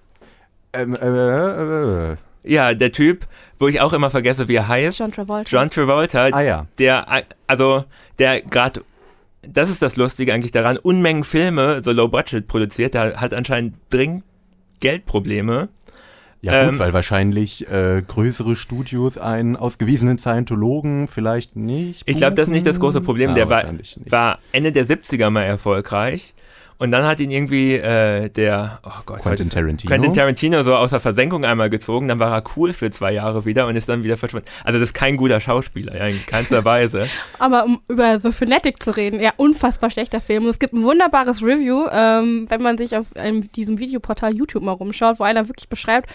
ähm, 0.74 0.96
äh, 0.96 2.12
äh, 2.12 2.16
ja, 2.44 2.74
der 2.74 2.92
Typ, 2.92 3.28
wo 3.58 3.68
ich 3.68 3.82
auch 3.82 3.94
immer 3.94 4.12
vergesse, 4.12 4.48
wie 4.48 4.56
er 4.56 4.68
heißt. 4.68 5.00
John 5.00 5.12
Travolta. 5.12 5.50
John 5.50 5.70
Travolta, 5.70 6.26
ah 6.32 6.42
ja. 6.42 6.68
der, 6.78 7.06
äh, 7.10 7.24
also, 7.48 7.86
der 8.18 8.42
gerade, 8.42 8.82
das 9.42 9.70
ist 9.70 9.82
das 9.82 9.96
Lustige 9.96 10.34
eigentlich 10.34 10.52
daran, 10.52 10.78
Unmengen 10.78 11.24
Filme, 11.24 11.82
so 11.84 11.92
low 11.92 12.08
budget 12.08 12.48
produziert, 12.48 12.94
der 12.94 13.20
hat 13.20 13.34
anscheinend 13.34 13.76
dringend 13.90 14.24
Geldprobleme. 14.80 15.70
Ja 16.42 16.64
gut, 16.64 16.74
Ähm, 16.74 16.80
weil 16.80 16.94
wahrscheinlich 16.94 17.70
äh, 17.70 18.02
größere 18.08 18.56
Studios 18.56 19.18
einen 19.18 19.58
ausgewiesenen 19.58 20.18
Scientologen 20.20 21.10
vielleicht 21.10 21.58
nicht 21.58 22.04
Ich 22.06 22.18
glaube, 22.18 22.36
das 22.36 22.48
ist 22.48 22.54
nicht 22.54 22.66
das 22.66 22.80
große 22.80 23.02
Problem. 23.02 23.32
Ja, 23.32 23.36
der 23.36 23.50
war, 23.50 23.64
war 24.06 24.40
Ende 24.54 24.72
der 24.72 24.88
70er 24.88 25.30
mal 25.32 25.44
erfolgreich. 25.44 26.34
Und 26.80 26.92
dann 26.92 27.04
hat 27.04 27.20
ihn 27.20 27.30
irgendwie 27.30 27.74
äh, 27.76 28.30
der, 28.30 28.80
oh 28.84 29.02
Gott, 29.06 29.20
Quentin 29.20 29.50
Tarantino. 29.50 29.90
Quentin 29.90 30.14
Tarantino 30.14 30.64
so 30.64 30.76
aus 30.76 30.92
der 30.92 31.02
Versenkung 31.02 31.44
einmal 31.44 31.70
gezogen, 31.70 32.08
dann 32.08 32.20
war 32.20 32.32
er 32.32 32.42
cool 32.56 32.72
für 32.72 32.90
zwei 32.90 33.12
Jahre 33.12 33.44
wieder 33.44 33.68
und 33.68 33.76
ist 33.76 33.90
dann 33.90 34.04
wieder 34.04 34.16
verschwunden. 34.16 34.48
Also 34.64 34.80
das 34.80 34.90
ist 34.90 34.94
kein 34.94 35.18
guter 35.18 35.42
Schauspieler, 35.42 35.98
ja, 35.98 36.08
in 36.08 36.26
keinster 36.26 36.64
Weise. 36.70 37.08
Aber 37.38 37.66
um 37.66 37.82
über 37.90 38.22
The 38.22 38.32
Fanatic 38.32 38.82
zu 38.82 38.96
reden, 38.96 39.20
ja, 39.20 39.32
unfassbar 39.36 39.92
schlechter 39.92 40.22
Film. 40.22 40.44
Und 40.44 40.52
es 40.52 40.60
gibt 40.60 40.74
ein 40.74 40.84
wunderbares 40.84 41.44
Review, 41.44 41.86
ähm, 41.92 42.46
wenn 42.48 42.62
man 42.62 42.78
sich 42.78 42.96
auf 42.96 43.14
einem, 43.18 43.52
diesem 43.52 43.78
Videoportal 43.78 44.34
YouTube 44.34 44.64
mal 44.64 44.72
rumschaut, 44.72 45.20
wo 45.20 45.26
einer 45.26 45.50
wirklich 45.50 45.68
beschreibt, 45.68 46.10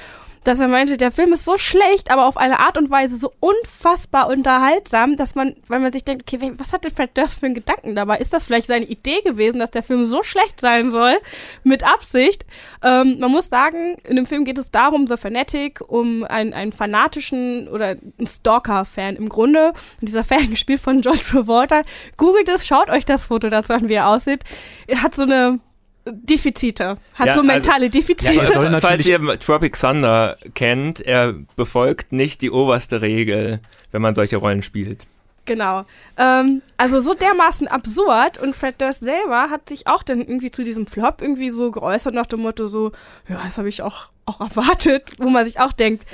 dass 0.44 0.60
er 0.60 0.68
meinte, 0.68 0.96
der 0.96 1.10
Film 1.10 1.32
ist 1.32 1.44
so 1.44 1.56
schlecht, 1.56 2.10
aber 2.10 2.26
auf 2.26 2.36
eine 2.36 2.60
Art 2.60 2.78
und 2.78 2.90
Weise 2.90 3.16
so 3.16 3.32
unfassbar 3.40 4.28
unterhaltsam, 4.28 5.16
dass 5.16 5.34
man, 5.34 5.56
weil 5.68 5.80
man 5.80 5.92
sich 5.92 6.04
denkt, 6.04 6.22
okay, 6.22 6.52
was 6.56 6.72
hatte 6.72 6.90
Fred 6.90 7.16
Durst 7.16 7.40
für 7.40 7.46
einen 7.46 7.54
Gedanken 7.54 7.96
dabei? 7.96 8.18
Ist 8.18 8.32
das 8.32 8.44
vielleicht 8.44 8.68
seine 8.68 8.84
Idee 8.84 9.22
gewesen, 9.22 9.58
dass 9.58 9.70
der 9.70 9.82
Film 9.82 10.04
so 10.04 10.22
schlecht 10.22 10.60
sein 10.60 10.90
soll, 10.90 11.14
mit 11.62 11.82
Absicht? 11.82 12.44
Ähm, 12.82 13.18
man 13.18 13.30
muss 13.30 13.48
sagen, 13.48 13.96
in 14.04 14.16
dem 14.16 14.26
Film 14.26 14.44
geht 14.44 14.58
es 14.58 14.70
darum, 14.70 15.06
The 15.06 15.16
Fanatic, 15.16 15.80
um 15.86 16.24
einen, 16.24 16.52
einen 16.52 16.72
fanatischen 16.72 17.68
oder 17.68 17.88
einen 17.88 18.26
Stalker-Fan 18.26 19.16
im 19.16 19.28
Grunde. 19.28 19.72
Und 20.00 20.08
dieser 20.08 20.24
Fan, 20.24 20.50
gespielt 20.50 20.80
von 20.80 21.00
John 21.00 21.18
Travolta, 21.18 21.82
googelt 22.16 22.48
es, 22.48 22.66
schaut 22.66 22.90
euch 22.90 23.06
das 23.06 23.24
Foto 23.24 23.48
dazu 23.48 23.72
an, 23.72 23.88
wie 23.88 23.94
er 23.94 24.08
aussieht. 24.08 24.40
Er 24.86 25.02
hat 25.02 25.14
so 25.14 25.22
eine 25.22 25.60
Defizite, 26.06 26.98
hat 27.14 27.26
Ja, 27.26 27.34
so 27.34 27.40
also- 27.40 27.42
mentale 27.42 27.90
Defizite. 27.90 28.34
Ja, 28.34 28.44
soll 28.44 28.70
Falls 28.80 29.06
ihr 29.06 29.20
Tropic 29.38 29.78
Thunder 29.78 30.36
kennt, 30.54 31.00
er 31.00 31.34
befolgt 31.56 32.12
nicht 32.12 32.42
die 32.42 32.50
oberste 32.50 33.00
Regel, 33.00 33.60
wenn 33.90 34.02
man 34.02 34.14
solche 34.14 34.36
Rollen 34.36 34.62
spielt. 34.62 35.06
Genau. 35.46 35.84
Ähm, 36.16 36.62
also 36.76 37.00
so 37.00 37.14
dermaßen 37.14 37.68
absurd 37.68 38.38
und 38.38 38.56
Fred 38.56 38.80
Durst 38.80 39.02
selber 39.02 39.50
hat 39.50 39.68
sich 39.68 39.86
auch 39.86 40.02
dann 40.02 40.20
irgendwie 40.20 40.50
zu 40.50 40.64
diesem 40.64 40.86
Flop 40.86 41.20
irgendwie 41.20 41.50
so 41.50 41.70
geäußert 41.70 42.14
nach 42.14 42.26
dem 42.26 42.40
Motto 42.40 42.66
so, 42.66 42.92
ja, 43.28 43.40
das 43.44 43.58
habe 43.58 43.68
ich 43.68 43.82
auch, 43.82 44.08
auch 44.24 44.40
erwartet, 44.40 45.04
wo 45.18 45.28
man 45.28 45.44
sich 45.44 45.60
auch 45.60 45.72
denkt, 45.72 46.06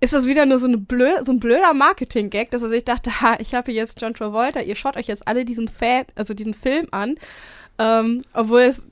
ist 0.00 0.14
das 0.14 0.24
wieder 0.26 0.46
nur 0.46 0.58
so, 0.58 0.66
eine 0.66 0.78
blö 0.78 1.10
so 1.24 1.32
ein 1.32 1.40
blöder 1.40 1.74
Marketing-Gag, 1.74 2.50
dass 2.50 2.62
er 2.62 2.68
sich 2.70 2.84
dachte, 2.84 3.20
ha, 3.20 3.36
ich 3.38 3.54
habe 3.54 3.70
hier 3.70 3.82
jetzt 3.82 4.00
John 4.00 4.14
Travolta, 4.14 4.60
ihr 4.60 4.76
schaut 4.76 4.96
euch 4.96 5.08
jetzt 5.08 5.28
alle 5.28 5.44
diesen 5.44 5.68
Fan, 5.68 6.04
also 6.14 6.32
diesen 6.32 6.54
Film 6.54 6.86
an, 6.90 7.16
ähm, 7.78 8.22
obwohl 8.32 8.62
es, 8.62 8.88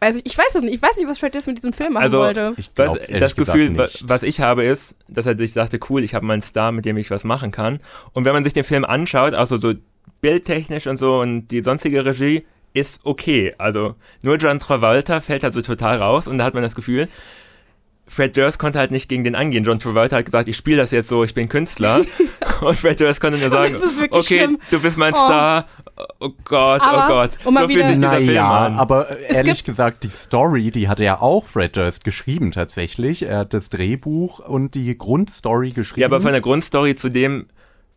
weiß 0.00 0.16
ich, 0.16 0.26
ich 0.26 0.38
weiß 0.38 0.54
es 0.54 0.62
nicht, 0.62 0.74
ich 0.74 0.82
weiß 0.82 0.96
nicht, 0.96 1.08
was 1.08 1.18
Fred 1.18 1.34
Durst 1.34 1.46
mit 1.46 1.58
diesem 1.58 1.72
Film 1.72 1.94
machen 1.94 2.04
Also, 2.04 2.18
wollte. 2.18 2.54
Ich 2.56 2.70
Was, 2.76 2.98
das 3.08 3.34
Gefühl, 3.36 3.70
nicht. 3.70 4.08
was 4.08 4.22
ich 4.22 4.40
habe, 4.40 4.64
ist, 4.64 4.94
dass 5.08 5.26
er 5.26 5.36
sich 5.36 5.52
sagte, 5.52 5.78
cool, 5.90 6.02
ich 6.04 6.14
habe 6.14 6.24
meinen 6.26 6.42
Star, 6.42 6.72
mit 6.72 6.84
dem 6.84 6.96
ich 6.96 7.10
was 7.10 7.24
machen 7.24 7.50
kann. 7.50 7.78
Und 8.12 8.24
wenn 8.24 8.32
man 8.32 8.44
sich 8.44 8.52
den 8.52 8.64
Film 8.64 8.84
anschaut, 8.84 9.34
also 9.34 9.56
so 9.56 9.74
bildtechnisch 10.20 10.86
und 10.86 10.98
so 10.98 11.20
und 11.20 11.48
die 11.48 11.62
sonstige 11.62 12.04
Regie, 12.04 12.46
ist 12.74 13.00
okay. 13.04 13.54
Also 13.58 13.94
nur 14.22 14.36
John 14.36 14.58
Travolta 14.58 15.20
fällt 15.20 15.42
halt 15.42 15.54
so 15.54 15.62
total 15.62 15.96
raus 15.98 16.28
und 16.28 16.38
da 16.38 16.44
hat 16.44 16.54
man 16.54 16.62
das 16.62 16.74
Gefühl, 16.74 17.08
Fred 18.06 18.36
Durst 18.36 18.58
konnte 18.58 18.78
halt 18.78 18.90
nicht 18.90 19.08
gegen 19.08 19.24
den 19.24 19.34
angehen. 19.34 19.64
John 19.64 19.80
Travolta 19.80 20.16
hat 20.16 20.24
gesagt, 20.24 20.48
ich 20.48 20.56
spiele 20.56 20.78
das 20.78 20.90
jetzt 20.92 21.08
so, 21.08 21.24
ich 21.24 21.34
bin 21.34 21.48
Künstler. 21.48 22.04
und 22.60 22.76
Fred 22.78 22.98
Durst 23.00 23.20
konnte 23.20 23.38
nur 23.38 23.50
sagen, 23.50 23.74
Das 23.74 23.84
ist 23.84 23.96
wirklich 24.00 24.12
okay, 24.24 24.38
schlimm. 24.38 24.58
du 24.70 24.80
bist 24.80 24.96
mein 24.96 25.12
Oh. 25.12 25.16
Star. 25.16 25.68
Oh 26.20 26.30
Gott, 26.44 26.80
Aber, 26.80 27.04
oh 27.04 27.08
Gott. 27.08 27.30
um 27.44 27.54
mal 27.54 27.62
so 27.62 27.68
fühlt 27.68 27.78
wieder- 27.78 27.88
sich 27.88 27.96
dieser 27.98 28.12
Film 28.12 28.26
Naja, 28.26 28.66
an. 28.66 28.74
aber 28.76 29.18
ehrlich 29.20 29.64
gesagt, 29.64 30.04
die 30.04 30.08
Story, 30.10 30.70
die 30.70 30.88
hat 30.88 31.00
er 31.00 31.22
auch 31.22 31.44
Fred 31.46 31.76
Durst 31.76 32.04
geschrieben 32.04 32.52
tatsächlich. 32.52 33.22
Er 33.22 33.38
hat 33.38 33.54
das 33.54 33.68
Drehbuch 33.70 34.38
und 34.40 34.74
die 34.74 34.96
Grundstory 34.96 35.72
geschrieben. 35.72 36.02
Ja, 36.02 36.06
aber 36.08 36.20
von 36.20 36.32
der 36.32 36.40
Grundstory 36.40 36.94
zu 36.94 37.08
dem, 37.08 37.46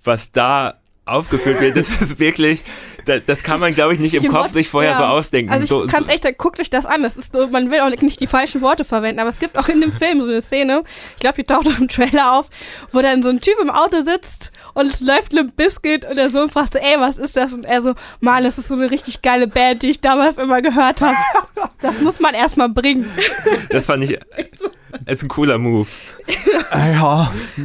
was 0.03 0.31
da 0.31 0.75
aufgeführt 1.05 1.59
wird, 1.59 1.75
das 1.77 1.89
ist 2.01 2.19
wirklich, 2.19 2.63
das, 3.05 3.21
das 3.25 3.43
kann 3.43 3.59
man, 3.59 3.73
glaube 3.73 3.93
ich, 3.93 3.99
nicht 3.99 4.13
im 4.13 4.23
Kopf 4.23 4.33
Wort- 4.33 4.51
sich 4.51 4.69
vorher 4.69 4.91
ja. 4.91 4.97
so 4.97 5.03
ausdenken. 5.03 5.51
Also 5.51 5.63
ich 5.63 5.69
so, 5.69 5.87
kann's 5.91 6.07
so, 6.07 6.13
echt, 6.13 6.37
guckt 6.37 6.59
euch 6.59 6.69
das 6.69 6.85
an. 6.85 7.01
Das 7.03 7.15
ist 7.17 7.33
so, 7.33 7.47
man 7.47 7.71
will 7.71 7.79
auch 7.79 7.89
nicht 7.89 8.19
die 8.19 8.27
falschen 8.27 8.61
Worte 8.61 8.83
verwenden, 8.83 9.19
aber 9.19 9.29
es 9.29 9.39
gibt 9.39 9.57
auch 9.57 9.67
in 9.67 9.81
dem 9.81 9.91
Film 9.91 10.21
so 10.21 10.27
eine 10.27 10.41
Szene, 10.41 10.83
ich 11.15 11.19
glaube, 11.19 11.35
die 11.37 11.43
taucht 11.43 11.67
auch 11.67 11.79
im 11.79 11.87
Trailer 11.87 12.33
auf, 12.33 12.49
wo 12.91 13.01
dann 13.01 13.23
so 13.23 13.29
ein 13.29 13.41
Typ 13.41 13.55
im 13.59 13.69
Auto 13.71 14.03
sitzt 14.03 14.51
und 14.73 14.93
es 14.93 14.99
läuft 15.01 15.33
Limp 15.33 15.55
Bizkit 15.55 16.05
und 16.05 16.15
der 16.15 16.29
Sohn 16.29 16.49
fragt 16.49 16.73
so, 16.73 16.79
ey, 16.79 16.99
was 16.99 17.17
ist 17.17 17.35
das? 17.35 17.51
Und 17.53 17.65
er 17.65 17.81
so, 17.81 17.93
Mann, 18.19 18.43
das 18.43 18.57
ist 18.57 18.67
so 18.67 18.75
eine 18.75 18.89
richtig 18.91 19.21
geile 19.21 19.47
Band, 19.47 19.81
die 19.81 19.89
ich 19.89 20.01
damals 20.01 20.37
immer 20.37 20.61
gehört 20.61 21.01
habe. 21.01 21.17
Das 21.81 21.99
muss 21.99 22.19
man 22.19 22.35
erstmal 22.35 22.69
bringen. 22.69 23.09
das 23.69 23.85
fand 23.87 24.03
ich, 24.03 24.17
ist 25.05 25.23
ein 25.23 25.27
cooler 25.29 25.57
Move. 25.57 25.87
Äh, 26.71 26.93
ja, 26.93 27.33
äh, 27.57 27.61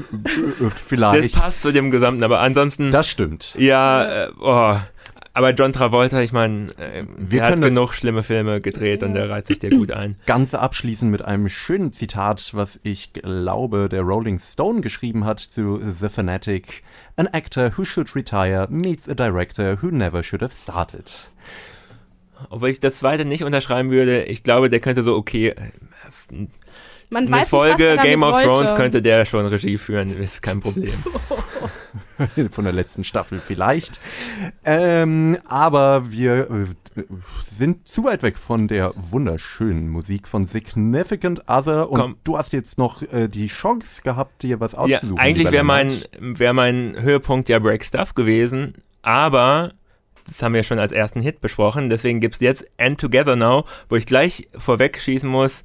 Das 0.60 0.72
vielleicht. 0.80 1.34
passt 1.36 1.62
zu 1.62 1.72
dem 1.72 1.90
Gesamten, 1.90 2.22
aber 2.24 2.40
ansonsten, 2.40 2.90
Das 2.90 3.08
stimmt. 3.08 3.54
ja, 3.58 4.24
äh, 4.26 4.30
oh. 4.40 4.76
Aber 5.32 5.50
John 5.52 5.70
Travolta, 5.74 6.22
ich 6.22 6.32
meine, 6.32 6.68
äh, 6.78 7.04
Wir 7.18 7.44
hat 7.44 7.60
genug 7.60 7.92
schlimme 7.92 8.22
Filme 8.22 8.62
gedreht 8.62 9.02
und 9.02 9.12
der 9.12 9.28
reizt 9.28 9.48
sich 9.48 9.58
dir 9.58 9.68
gut 9.68 9.90
ein. 9.90 10.16
Ganze 10.24 10.60
abschließen 10.60 11.10
mit 11.10 11.20
einem 11.22 11.50
schönen 11.50 11.92
Zitat, 11.92 12.52
was 12.54 12.80
ich 12.84 13.12
glaube, 13.12 13.90
der 13.90 14.00
Rolling 14.00 14.38
Stone 14.38 14.80
geschrieben 14.80 15.26
hat 15.26 15.40
zu 15.40 15.78
The 15.92 16.08
Fanatic. 16.08 16.82
An 17.16 17.26
actor 17.26 17.70
who 17.76 17.84
should 17.84 18.16
retire 18.16 18.66
meets 18.70 19.10
a 19.10 19.14
director 19.14 19.76
who 19.82 19.88
never 19.90 20.22
should 20.22 20.40
have 20.40 20.54
started. 20.54 21.30
Obwohl 22.48 22.70
ich 22.70 22.80
das 22.80 22.98
zweite 22.98 23.26
nicht 23.26 23.44
unterschreiben 23.44 23.90
würde, 23.90 24.24
ich 24.24 24.42
glaube, 24.42 24.70
der 24.70 24.80
könnte 24.80 25.02
so, 25.02 25.16
okay, 25.16 25.54
Man 27.11 27.26
eine 27.26 27.36
weiß 27.36 27.48
Folge 27.48 27.84
nicht, 27.84 27.98
was 27.98 28.04
er 28.04 28.11
Game 28.11 28.22
of 28.22 28.34
wollte. 28.34 28.48
Thrones 28.48 28.74
könnte 28.74 29.02
der 29.02 29.24
schon 29.24 29.46
Regie 29.46 29.78
führen, 29.78 30.16
ist 30.20 30.42
kein 30.42 30.61
Problem. 30.61 30.92
Von 32.50 32.64
der 32.64 32.72
letzten 32.72 33.04
Staffel 33.04 33.38
vielleicht. 33.38 34.00
Ähm, 34.64 35.36
aber 35.46 36.11
wir 36.11 36.50
äh, 36.50 37.02
sind 37.44 37.86
zu 37.86 38.04
weit 38.04 38.22
weg 38.22 38.38
von 38.38 38.68
der 38.68 38.92
wunderschönen 38.96 39.88
Musik 39.90 40.26
von 40.26 40.46
Significant 40.46 41.42
Other 41.46 41.90
und 41.90 42.00
Komm. 42.00 42.16
du 42.24 42.38
hast 42.38 42.54
jetzt 42.54 42.78
noch 42.78 43.02
äh, 43.02 43.28
die 43.28 43.48
Chance 43.48 44.00
gehabt, 44.02 44.42
dir 44.42 44.61
was 44.61 44.74
auszusuchen. 44.74 45.16
Ja, 45.16 45.22
eigentlich 45.22 45.50
wäre 45.50 45.64
mein, 45.64 45.92
wär 46.18 46.54
mein 46.54 46.96
Höhepunkt 46.98 47.50
ja 47.50 47.59
Break 47.59 47.84
Stuff 47.84 48.14
gewesen, 48.14 48.74
aber 49.02 49.74
das 50.26 50.42
haben 50.42 50.54
wir 50.54 50.62
schon 50.62 50.78
als 50.78 50.92
ersten 50.92 51.20
Hit 51.20 51.42
besprochen, 51.42 51.90
deswegen 51.90 52.20
gibt 52.20 52.36
es 52.36 52.40
jetzt 52.40 52.66
End 52.78 52.98
Together 52.98 53.36
Now, 53.36 53.66
wo 53.90 53.96
ich 53.96 54.07
gleich 54.07 54.48
vorweg 54.57 54.98
schießen 54.98 55.28
muss. 55.28 55.64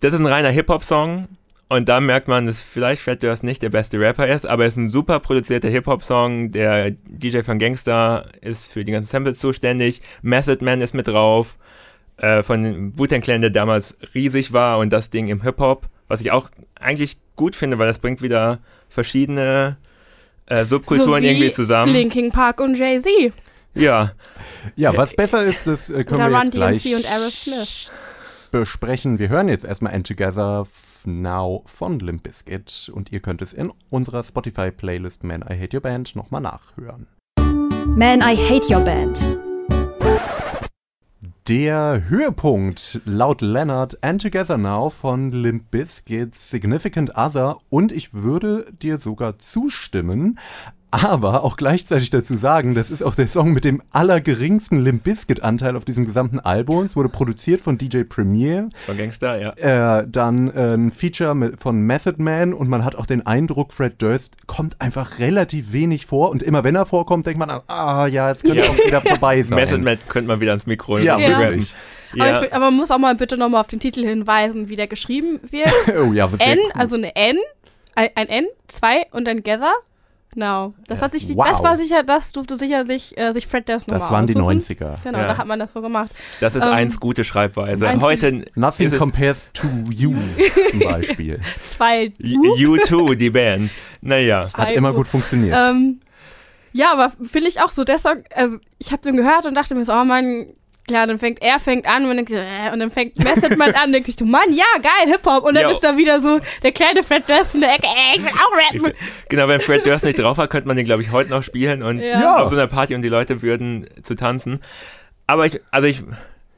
Das 0.00 0.12
ist 0.12 0.20
ein 0.20 0.26
reiner 0.26 0.50
Hip-Hop-Song 0.50 1.28
und 1.68 1.88
da 1.88 2.00
merkt 2.00 2.28
man, 2.28 2.46
dass 2.46 2.60
vielleicht 2.60 3.02
Fred 3.02 3.22
Durst 3.22 3.42
nicht 3.42 3.62
der 3.62 3.70
beste 3.70 3.98
Rapper 3.98 4.28
ist, 4.28 4.46
aber 4.46 4.64
es 4.64 4.74
ist 4.74 4.76
ein 4.76 4.90
super 4.90 5.18
produzierter 5.18 5.68
Hip-Hop-Song. 5.68 6.52
Der 6.52 6.92
DJ 6.92 7.40
von 7.40 7.58
Gangster 7.58 8.28
ist 8.40 8.70
für 8.70 8.84
die 8.84 8.92
ganzen 8.92 9.08
Samples 9.08 9.40
zuständig. 9.40 10.00
Method 10.22 10.64
Man 10.64 10.80
ist 10.80 10.94
mit 10.94 11.08
drauf. 11.08 11.56
Äh, 12.18 12.42
von 12.42 12.98
Wu-Tang 12.98 13.20
Clan, 13.20 13.42
der 13.42 13.50
damals 13.50 13.96
riesig 14.14 14.52
war 14.52 14.78
und 14.78 14.90
das 14.90 15.10
Ding 15.10 15.26
im 15.26 15.42
Hip-Hop, 15.42 15.86
was 16.08 16.22
ich 16.22 16.30
auch 16.30 16.48
eigentlich 16.74 17.18
gut 17.34 17.54
finde, 17.54 17.78
weil 17.78 17.88
das 17.88 17.98
bringt 17.98 18.22
wieder 18.22 18.60
verschiedene 18.88 19.76
äh, 20.46 20.64
Subkulturen 20.64 21.22
so 21.22 21.22
wie 21.22 21.30
irgendwie 21.30 21.52
zusammen. 21.52 21.92
Linkin 21.92 22.32
Park 22.32 22.60
und 22.60 22.78
Jay-Z. 22.78 23.32
Ja, 23.74 24.12
Ja, 24.76 24.96
was 24.96 25.14
besser 25.14 25.44
ist, 25.44 25.66
das 25.66 25.90
äh, 25.90 26.04
können 26.04 26.22
Oder 26.22 26.30
wir 26.30 26.36
Run 26.36 26.44
jetzt 26.44 26.54
gleich 26.54 26.82
DMC 26.82 26.96
und 26.96 27.12
Aerosmith. 27.12 27.90
Besprechen. 28.50 29.18
Wir 29.18 29.28
hören 29.28 29.48
jetzt 29.48 29.64
erstmal 29.64 29.92
End 29.92 30.06
Together 30.06 30.66
Now 31.04 31.62
von 31.66 31.98
Limp 31.98 32.22
Bizkit 32.22 32.90
und 32.94 33.12
ihr 33.12 33.20
könnt 33.20 33.42
es 33.42 33.52
in 33.52 33.72
unserer 33.90 34.22
Spotify-Playlist 34.22 35.24
Man 35.24 35.42
I 35.42 35.58
Hate 35.58 35.76
Your 35.76 35.82
Band 35.82 36.16
nochmal 36.16 36.40
nachhören. 36.40 37.06
Man, 37.96 38.20
I 38.20 38.36
Hate 38.36 38.72
Your 38.72 38.80
Band. 38.80 39.38
Der 41.48 42.02
Höhepunkt 42.08 43.00
laut 43.04 43.40
Leonard 43.40 44.02
And 44.02 44.20
Together 44.20 44.58
Now 44.58 44.90
von 44.90 45.30
Limp 45.30 45.70
Bizkit's 45.70 46.50
Significant 46.50 47.16
Other 47.16 47.58
und 47.68 47.92
ich 47.92 48.12
würde 48.12 48.66
dir 48.82 48.98
sogar 48.98 49.38
zustimmen, 49.38 50.40
aber 50.90 51.44
auch 51.44 51.56
gleichzeitig 51.56 52.10
dazu 52.10 52.34
sagen, 52.34 52.74
das 52.74 52.90
ist 52.90 53.02
auch 53.02 53.14
der 53.14 53.28
Song 53.28 53.52
mit 53.52 53.64
dem 53.64 53.82
allergeringsten 53.90 54.80
Limp 54.80 55.02
Bizkit 55.04 55.42
Anteil 55.42 55.76
auf 55.76 55.84
diesem 55.84 56.04
gesamten 56.06 56.40
Album. 56.40 56.84
Es 56.86 56.96
wurde 56.96 57.08
produziert 57.08 57.60
von 57.60 57.76
DJ 57.76 58.02
Premier, 58.04 58.68
von 58.86 58.96
Gangster, 58.96 59.38
ja. 59.40 59.98
äh, 60.00 60.06
dann 60.08 60.48
äh, 60.54 60.74
ein 60.74 60.90
Feature 60.92 61.34
mit, 61.34 61.60
von 61.60 61.80
Method 61.80 62.22
Man 62.22 62.54
und 62.54 62.68
man 62.68 62.84
hat 62.84 62.96
auch 62.96 63.06
den 63.06 63.26
Eindruck, 63.26 63.72
Fred 63.72 64.00
Durst 64.00 64.36
kommt 64.46 64.80
einfach 64.80 65.18
relativ 65.18 65.72
wenig 65.72 66.06
vor 66.06 66.30
und 66.30 66.42
immer 66.42 66.64
wenn 66.64 66.74
er 66.76 66.86
vorkommt, 66.86 67.26
denkt 67.26 67.38
man, 67.38 67.50
ah 67.66 68.06
ja, 68.06 68.30
jetzt 68.30 68.44
könnte 68.44 68.58
Ja. 68.60 68.64
er 68.66 68.70
auch 68.70 68.78
wieder 68.86 69.00
vorbei 69.00 69.42
sein. 69.42 69.56
Method 69.56 69.78
Man 69.82 69.98
könnte 70.08 70.28
man 70.28 70.40
wieder 70.40 70.52
ans 70.52 70.66
Mikro 70.66 70.98
Ja, 70.98 71.18
Ja. 71.18 71.40
wirklich. 71.40 71.74
Aber, 72.14 72.26
Ja. 72.26 72.40
will- 72.40 72.48
aber 72.52 72.64
man 72.66 72.74
muss 72.76 72.90
auch 72.90 72.98
mal 72.98 73.14
bitte 73.14 73.36
nochmal 73.36 73.60
auf 73.60 73.66
den 73.68 73.80
Titel 73.80 74.02
hinweisen, 74.04 74.68
wie 74.68 74.76
der 74.76 74.86
geschrieben 74.86 75.40
wird. 75.50 75.68
Oh 75.98 76.12
ja, 76.12 76.28
sehr 76.28 76.46
N, 76.46 76.58
cool. 76.64 76.70
also 76.74 76.96
eine 76.96 77.14
N, 77.16 77.36
ein, 77.96 78.08
ein 78.14 78.28
N, 78.28 78.46
zwei 78.68 79.06
und 79.10 79.26
dann 79.26 79.42
Gather. 79.42 79.72
Genau. 80.36 80.74
Das 80.86 81.00
hat 81.00 81.12
sich, 81.12 81.34
Wow. 81.34 81.48
das 81.48 81.62
war 81.62 81.76
sicher, 81.78 82.02
das 82.02 82.30
durfte 82.32 82.58
sicherlich 82.58 83.16
äh, 83.16 83.32
sich 83.32 83.46
Fred 83.46 83.66
Durst 83.70 83.88
nochmal 83.88 84.00
Das 84.00 84.10
waren 84.10 84.26
die 84.26 84.36
aussuchen. 84.36 84.58
90er. 84.60 85.02
Genau, 85.02 85.18
Ja. 85.18 85.28
da 85.28 85.38
hat 85.38 85.46
man 85.46 85.58
das 85.58 85.72
so 85.72 85.80
gemacht. 85.80 86.10
Das 86.40 86.54
ist 86.54 86.62
Ähm, 86.62 86.68
eins 86.72 87.00
gute 87.00 87.24
Schreibweise. 87.24 87.88
eins- 87.88 88.02
Heute 88.02 88.44
Nothing 88.54 88.90
compares 88.98 89.48
to 89.54 89.66
you 89.90 90.12
zum 90.72 90.80
Beispiel. 90.80 91.40
Zwei. 91.64 92.12
U2, 92.20 93.14
die 93.14 93.30
Band. 93.30 93.70
Naja. 94.02 94.42
Hat 94.52 94.70
immer 94.72 94.92
gut 94.92 95.08
funktioniert. 95.08 95.56
Ähm, 95.58 96.00
ja, 96.74 96.92
aber 96.92 97.12
finde 97.26 97.48
ich 97.48 97.62
auch 97.62 97.70
so, 97.70 97.84
Song, 98.02 98.22
also 98.34 98.58
ich 98.76 98.92
habe 98.92 99.00
den 99.00 99.16
gehört 99.16 99.46
und 99.46 99.54
dachte 99.54 99.74
mir 99.74 99.86
so, 99.86 99.94
oh 99.94 100.04
Mann, 100.04 100.48
ja, 100.88 101.04
dann 101.06 101.18
fängt 101.18 101.42
er 101.42 101.58
fängt 101.58 101.86
an 101.86 102.04
und, 102.08 102.16
denkt, 102.16 102.30
so, 102.30 102.36
äh, 102.36 102.70
und 102.72 102.78
dann 102.78 102.90
fängt 102.90 103.18
Method 103.18 103.56
Man 103.56 103.72
an, 103.74 103.92
denke 103.92 104.10
ich 104.10 104.16
so, 104.16 104.24
Mann, 104.24 104.52
ja, 104.52 104.64
geil, 104.80 105.12
Hip-Hop. 105.12 105.44
Und 105.44 105.54
dann 105.54 105.64
Jo. 105.64 105.70
ist 105.70 105.80
da 105.80 105.96
wieder 105.96 106.20
so 106.20 106.40
der 106.62 106.72
kleine 106.72 107.02
Fred 107.02 107.28
Durst 107.28 107.54
in 107.54 107.60
der 107.62 107.74
Ecke, 107.74 107.86
ey, 107.86 108.18
ich 108.18 108.22
will 108.24 108.30
auch 108.32 108.56
rappen. 108.86 108.92
genau, 109.28 109.48
wenn 109.48 109.60
Fred 109.60 109.84
Durst 109.84 110.04
nicht 110.04 110.18
drauf 110.18 110.38
war, 110.38 110.48
könnte 110.48 110.68
man 110.68 110.76
den, 110.76 110.86
glaube 110.86 111.02
ich, 111.02 111.10
heute 111.10 111.30
noch 111.30 111.42
spielen 111.42 111.82
und 111.82 111.98
Ja. 111.98 112.20
Ja. 112.20 112.36
auf 112.42 112.50
so 112.50 112.56
einer 112.56 112.66
Party 112.68 112.94
und 112.94 113.02
die 113.02 113.08
Leute 113.08 113.42
würden 113.42 113.86
zu 114.02 114.14
tanzen. 114.14 114.60
Aber 115.26 115.46
ich, 115.46 115.60
also 115.72 115.88
ich, 115.88 116.02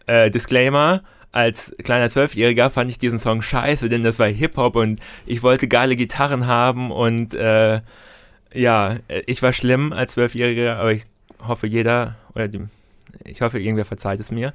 äh, 0.07 0.31
Disclaimer, 0.31 1.03
als 1.33 1.75
kleiner 1.83 2.09
Zwölfjähriger 2.11 2.71
fand 2.71 2.91
ich 2.91 2.99
diesen 2.99 3.19
Song 3.19 3.43
scheiße, 3.43 3.89
denn 3.89 4.03
das 4.03 4.19
war 4.19 4.27
Hip-Hop 4.29 4.77
und 4.77 4.99
ich 5.27 5.43
wollte 5.43 5.69
geile 5.69 5.97
Gitarren 5.97 6.47
haben 6.47 6.91
und 6.91 7.35
äh, 7.35 7.81
ja, 8.53 8.97
äh, 9.09 9.23
ich 9.27 9.43
war 9.43 9.53
schlimm 9.53 9.93
als 9.93 10.13
Zwölfjähriger, 10.15 10.79
aber 10.79 10.93
ich 10.93 11.03
hoffe 11.47 11.67
jeder, 11.67 12.17
oder 12.35 12.49
die, 12.49 12.61
ich 13.25 13.41
hoffe 13.43 13.59
irgendwer 13.59 13.85
verzeiht 13.85 14.21
es 14.21 14.31
mir. 14.31 14.53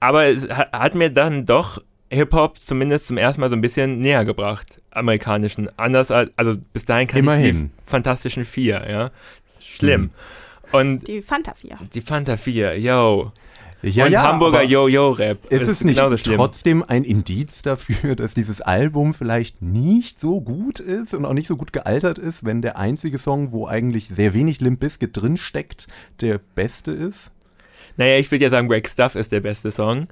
Aber 0.00 0.26
es 0.26 0.48
hat, 0.48 0.94
mir 0.94 1.10
dann 1.10 1.44
doch 1.46 1.82
Hip-Hop 2.10 2.58
zumindest 2.60 3.06
zum 3.06 3.16
ersten 3.18 3.40
Mal 3.40 3.50
so 3.50 3.56
ein 3.56 3.60
bisschen 3.60 3.98
näher 3.98 4.24
gebracht, 4.24 4.80
amerikanischen. 4.90 5.68
Anders 5.76 6.10
als, 6.10 6.30
also 6.36 6.56
bis 6.72 6.84
dahin 6.84 7.06
kann 7.08 7.18
ich 7.18 7.24
Immerhin. 7.24 7.70
die 7.86 7.90
Fantastischen 7.90 8.44
Vier, 8.44 8.84
ja. 8.88 9.10
Schlimm. 9.60 10.10
Und 10.72 11.06
Die 11.08 11.22
Fanta 11.22 11.54
4. 11.54 11.78
die 11.94 12.00
Fanta 12.00 12.36
4, 12.36 12.78
yo. 12.78 13.32
ja, 13.82 14.04
und 14.06 14.12
ja, 14.12 14.22
Hamburger 14.22 14.62
Yo-Yo-Rap. 14.62 15.50
Ist 15.50 15.68
es 15.68 15.82
nicht 15.82 15.98
trotzdem 16.24 16.82
ein 16.86 17.04
Indiz 17.04 17.62
dafür, 17.62 18.14
dass 18.16 18.34
dieses 18.34 18.60
Album 18.60 19.14
vielleicht 19.14 19.62
nicht 19.62 20.18
so 20.18 20.40
gut 20.40 20.78
ist 20.80 21.14
und 21.14 21.24
auch 21.24 21.32
nicht 21.32 21.46
so 21.46 21.56
gut 21.56 21.72
gealtert 21.72 22.18
ist, 22.18 22.44
wenn 22.44 22.60
der 22.60 22.78
einzige 22.78 23.18
Song, 23.18 23.52
wo 23.52 23.66
eigentlich 23.66 24.08
sehr 24.08 24.34
wenig 24.34 24.60
Limp 24.60 24.80
Bizkit 24.80 25.16
drinsteckt, 25.16 25.88
der 26.20 26.38
beste 26.54 26.90
ist? 26.92 27.32
Naja, 27.98 28.16
ich 28.18 28.30
würde 28.30 28.44
ja 28.44 28.50
sagen, 28.50 28.68
Break 28.68 28.88
Stuff 28.88 29.14
ist 29.14 29.30
der 29.32 29.40
beste 29.40 29.70
Song. 29.70 30.08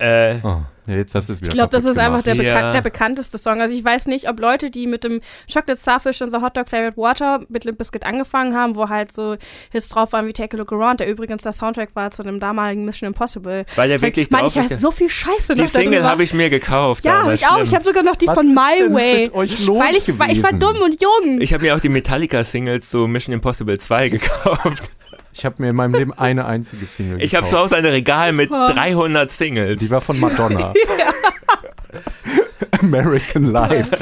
Äh, 0.00 0.36
Oh, 0.44 0.58
jetzt 0.86 1.16
hast 1.16 1.28
du 1.28 1.32
es 1.32 1.40
wieder 1.40 1.48
Ich 1.48 1.54
glaube, 1.54 1.70
das 1.72 1.84
ist 1.84 1.98
einfach 1.98 2.22
der, 2.22 2.34
gemacht. 2.34 2.46
Ja. 2.46 2.54
bekan 2.54 2.72
der 2.72 2.82
bekannteste 2.82 3.36
Song. 3.36 3.60
Also 3.60 3.74
ich 3.74 3.84
weiß 3.84 4.06
nicht, 4.06 4.28
ob 4.30 4.38
Leute, 4.38 4.70
die 4.70 4.86
mit 4.86 5.02
dem 5.02 5.20
Chocolate 5.52 5.76
Starfish 5.80 6.22
und 6.22 6.30
The 6.30 6.36
Hot 6.40 6.56
Dog 6.56 6.68
Flavored 6.68 6.96
Water 6.96 7.40
mit 7.48 7.64
Limp 7.64 7.78
Bizkit 7.78 8.06
angefangen 8.06 8.54
haben, 8.54 8.76
wo 8.76 8.88
halt 8.88 9.12
so 9.12 9.34
Hits 9.72 9.88
drauf 9.88 10.12
waren 10.12 10.28
wie 10.28 10.32
Take 10.32 10.56
a 10.56 10.58
Look 10.60 10.72
Around, 10.72 11.00
der 11.00 11.08
übrigens 11.08 11.42
der 11.42 11.50
Soundtrack 11.50 11.88
war 11.94 12.12
zu 12.12 12.22
einem 12.22 12.38
damaligen 12.38 12.84
Mission 12.84 13.08
Impossible. 13.08 13.64
weil 13.74 13.88
der 13.88 14.00
wirklich 14.00 14.30
Mann, 14.30 14.42
drauf 14.42 14.54
ich 14.54 14.70
ist. 14.70 14.80
so 14.80 14.92
viel 14.92 15.08
Scheiße 15.08 15.54
Die 15.56 15.66
Single 15.66 16.04
habe 16.04 16.22
ich 16.22 16.32
mir 16.32 16.48
gekauft. 16.48 17.04
Ja, 17.04 17.22
habe 17.24 17.34
ich 17.34 17.44
auch. 17.44 17.54
schlimm. 17.56 17.66
Ich 17.66 17.74
habe 17.74 17.84
sogar 17.84 18.04
noch 18.04 18.14
die 18.14 18.28
Was 18.28 18.34
von 18.36 18.46
ist 18.50 18.54
My 18.54 18.78
denn 18.78 18.94
Way. 18.94 19.20
mit 19.22 19.34
euch 19.34 19.66
los 19.66 19.80
weil, 19.80 19.96
ich, 19.96 20.16
weil 20.16 20.30
ich 20.30 20.40
war 20.44 20.52
dumm 20.52 20.80
und 20.80 21.02
jung. 21.02 21.40
Ich 21.40 21.52
habe 21.52 21.64
mir 21.64 21.74
auch 21.74 21.80
die 21.80 21.88
Metallica-Singles 21.88 22.88
zu 22.88 23.08
Mission 23.08 23.32
Impossible 23.34 23.76
2 23.78 24.10
gekauft. 24.10 24.92
Ich 25.38 25.44
habe 25.44 25.62
mir 25.62 25.70
in 25.70 25.76
meinem 25.76 25.94
Leben 25.94 26.12
eine 26.12 26.46
einzige 26.46 26.84
Single 26.86 27.22
Ich 27.22 27.36
habe 27.36 27.46
gekauft. 27.46 27.70
zu 27.70 27.76
Hause 27.76 27.76
ein 27.76 27.86
Regal 27.86 28.32
mit 28.32 28.50
300 28.50 29.30
Singles. 29.30 29.78
Die 29.78 29.88
war 29.88 30.00
von 30.00 30.18
Madonna. 30.18 30.74
American 32.82 33.44
Life. 33.44 33.96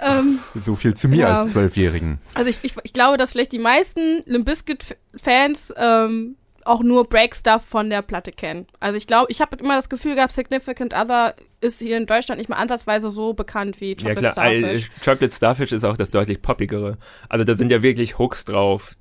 ähm, 0.00 0.38
So 0.60 0.74
viel 0.74 0.94
zu 0.94 1.08
mir 1.08 1.18
Ja. 1.20 1.36
als 1.38 1.52
Zwölfjährigen. 1.52 2.18
also 2.34 2.50
ich, 2.50 2.58
ich, 2.62 2.74
ich 2.82 2.92
glaube, 2.92 3.16
dass 3.16 3.32
vielleicht 3.32 3.52
die 3.52 3.58
meisten 3.58 4.22
Limp 4.26 4.46
Bizkit-Fans 4.46 5.74
ähm, 5.76 6.36
auch 6.68 6.82
nur 6.82 7.08
Break 7.08 7.34
Stuff 7.34 7.62
von 7.64 7.90
der 7.90 8.02
Platte 8.02 8.30
kennen. 8.30 8.66
Also 8.80 8.96
ich 8.96 9.06
glaube, 9.06 9.30
ich 9.30 9.40
habe 9.40 9.56
immer 9.56 9.74
das 9.76 9.88
Gefühl 9.88 10.14
gehabt, 10.14 10.32
Significant 10.32 10.94
Other 10.94 11.34
ist 11.60 11.80
hier 11.80 11.96
in 11.96 12.06
Deutschland 12.06 12.38
nicht 12.38 12.48
mal 12.48 12.56
ansatzweise 12.56 13.10
so 13.10 13.32
bekannt 13.34 13.80
wie 13.80 13.90
ja 13.90 13.94
Chocolate 14.14 14.20
klar, 14.32 14.52
äh, 14.52 14.60
Starfish. 14.60 14.90
Chocolate 15.04 15.34
Starfish 15.34 15.72
ist 15.72 15.84
auch 15.84 15.96
das 15.96 16.10
deutlich 16.10 16.40
poppigere. 16.42 16.98
Also 17.28 17.44
da 17.44 17.56
sind 17.56 17.70
ja 17.72 17.82
wirklich 17.82 18.18
Hooks 18.18 18.44
drauf. 18.44 18.94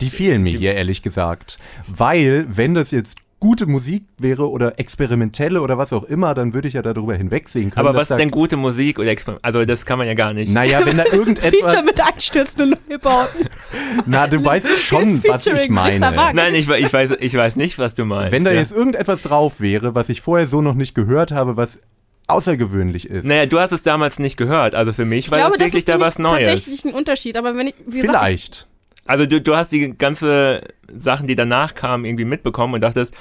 Die 0.00 0.10
fehlen 0.10 0.42
mir 0.42 0.52
Die- 0.52 0.58
hier 0.58 0.74
ehrlich 0.74 1.02
gesagt. 1.02 1.58
Weil, 1.86 2.46
wenn 2.48 2.74
das 2.74 2.90
jetzt 2.90 3.18
gute 3.40 3.66
Musik 3.66 4.04
wäre 4.18 4.50
oder 4.50 4.78
experimentelle 4.78 5.60
oder 5.60 5.76
was 5.76 5.92
auch 5.92 6.04
immer, 6.04 6.34
dann 6.34 6.54
würde 6.54 6.68
ich 6.68 6.74
ja 6.74 6.82
darüber 6.82 7.14
hinwegsehen 7.14 7.70
können. 7.70 7.86
Aber 7.86 7.96
was 7.98 8.10
ist 8.10 8.16
denn 8.16 8.30
gute 8.30 8.56
Musik 8.56 8.98
oder 8.98 9.08
Exper 9.08 9.38
Also 9.42 9.64
das 9.64 9.84
kann 9.84 9.98
man 9.98 10.06
ja 10.06 10.14
gar 10.14 10.32
nicht. 10.32 10.52
Naja, 10.52 10.84
wenn 10.84 10.96
da 10.96 11.02
Feature 11.04 11.22
irgendetwas. 11.24 11.84
mit 11.84 12.00
einstürzenden 12.00 12.78
Neubauten. 12.88 13.48
Na, 14.06 14.26
du 14.26 14.42
weißt 14.44 14.68
schon, 14.78 15.22
was 15.24 15.46
ich 15.46 15.68
meine. 15.68 15.98
Nein, 16.32 16.54
ich, 16.54 16.68
ich, 16.68 16.92
weiß, 16.92 17.10
ich 17.20 17.34
weiß 17.34 17.56
nicht, 17.56 17.78
was 17.78 17.94
du 17.94 18.04
meinst. 18.04 18.32
Wenn 18.32 18.44
da 18.44 18.52
ja. 18.52 18.60
jetzt 18.60 18.72
irgendetwas 18.72 19.22
drauf 19.22 19.60
wäre, 19.60 19.94
was 19.94 20.08
ich 20.08 20.20
vorher 20.20 20.46
so 20.46 20.62
noch 20.62 20.74
nicht 20.74 20.94
gehört 20.94 21.32
habe, 21.32 21.56
was 21.56 21.80
außergewöhnlich 22.26 23.08
ist. 23.10 23.26
Naja, 23.26 23.46
du 23.46 23.58
hast 23.60 23.72
es 23.72 23.82
damals 23.82 24.18
nicht 24.18 24.36
gehört. 24.36 24.74
Also 24.74 24.92
für 24.92 25.04
mich 25.04 25.26
Ich 25.26 25.30
war 25.30 25.38
glaube, 25.38 25.52
das 25.52 25.58
das 25.58 25.66
wirklich 25.66 25.80
ist 25.80 25.88
da 25.88 26.00
was 26.00 26.18
Neues. 26.18 26.46
tatsächlich 26.48 26.84
ein 26.84 26.94
Unterschied. 26.94 27.36
Aber 27.36 27.56
wenn 27.56 27.68
ich, 27.68 27.74
wie 27.86 28.00
gesagt, 28.00 28.18
Vielleicht. 28.18 28.66
Also 29.06 29.26
du, 29.26 29.40
du 29.40 29.56
hast 29.56 29.70
die 29.72 29.96
ganze 29.98 30.62
Sachen, 30.94 31.26
die 31.26 31.34
danach 31.34 31.74
kamen, 31.74 32.04
irgendwie 32.04 32.24
mitbekommen 32.24 32.74
und 32.74 32.80
dachtest, 32.80 33.14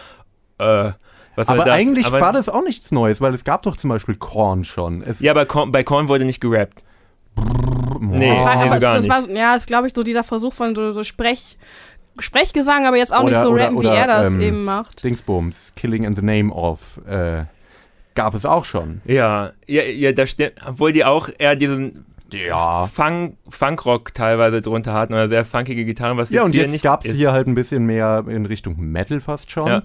äh, 0.60 0.92
was 1.36 1.48
Aber 1.48 1.66
das? 1.66 1.70
eigentlich 1.74 2.06
Aber- 2.06 2.22
war 2.22 2.32
das 2.34 2.48
auch 2.48 2.64
nichts 2.64 2.92
Neues, 2.92 3.20
weil 3.20 3.34
es 3.34 3.44
gab 3.44 3.64
doch 3.64 3.76
zum 3.76 3.90
Beispiel 3.90 4.16
Korn 4.16 4.64
schon. 4.64 5.02
Es, 5.02 5.20
Ja, 5.20 5.32
aber 5.32 5.46
Korn, 5.46 5.72
bei 5.72 5.84
Korn 5.84 6.08
wurde 6.08 6.26
nicht 6.26 6.40
gerappt. 6.42 6.84
Nee. 8.00 8.30
Das 8.36 8.44
war, 8.46 8.56
nee, 8.56 8.62
aber 8.64 8.76
so 8.76 8.80
gar 8.82 8.94
das 8.96 9.04
nicht. 9.04 9.12
war, 9.12 9.22
so- 9.24 9.30
ja, 9.30 9.56
ist 9.56 9.68
glaube 9.68 9.88
ich 9.88 9.94
so 9.96 10.04
dieser 10.04 10.24
Versuch 10.24 10.54
von 10.54 10.76
so, 10.76 10.92
so 10.92 11.04
Sprech, 11.04 11.58
Sprechgesang, 12.20 12.86
aber 12.86 12.98
jetzt 12.98 13.14
auch 13.14 13.24
Oder- 13.24 13.32
nicht 13.38 13.42
so 13.42 13.50
oder- 13.50 13.64
rappen, 13.64 13.76
wie 13.78 13.88
oder, 13.88 13.96
er 13.96 14.08
das 14.08 14.28
ähm, 14.34 14.42
eben 14.42 14.64
macht. 14.66 15.04
Dingsbums, 15.04 15.74
Killing 15.76 16.04
in 16.04 16.14
the 16.14 16.22
Name 16.22 16.54
of, 16.54 17.00
äh, 17.08 17.46
gab 18.16 18.36
es 18.36 18.46
auch 18.46 18.66
schon. 18.66 19.02
Ja, 19.06 19.52
ja, 19.68 19.82
ja, 19.84 20.12
das 20.12 20.30
stimmt. 20.30 20.54
Obwohl 20.68 20.92
die 20.92 21.04
auch 21.04 21.30
eher 21.40 21.56
diesen 21.56 22.06
ja. 22.34 22.88
Funk, 22.88 23.38
Funkrock 23.48 24.14
teilweise 24.14 24.62
drunter 24.62 24.94
hatten 24.94 25.14
oder 25.14 25.30
sehr 25.30 25.46
funkige 25.46 25.86
Gitarren, 25.86 26.18
was 26.18 26.30
Ja, 26.30 26.44
und 26.44 26.56
jetzt 26.56 26.82
gab 26.84 27.06
es 27.06 27.12
hier 27.12 27.32
halt 27.32 27.48
ein 27.48 27.56
bisschen 27.56 27.86
mehr 27.86 28.26
in 28.28 28.46
Richtung 28.46 28.76
Metal 28.78 29.22
fast 29.22 29.52
schon. 29.52 29.68
Ja. 29.68 29.84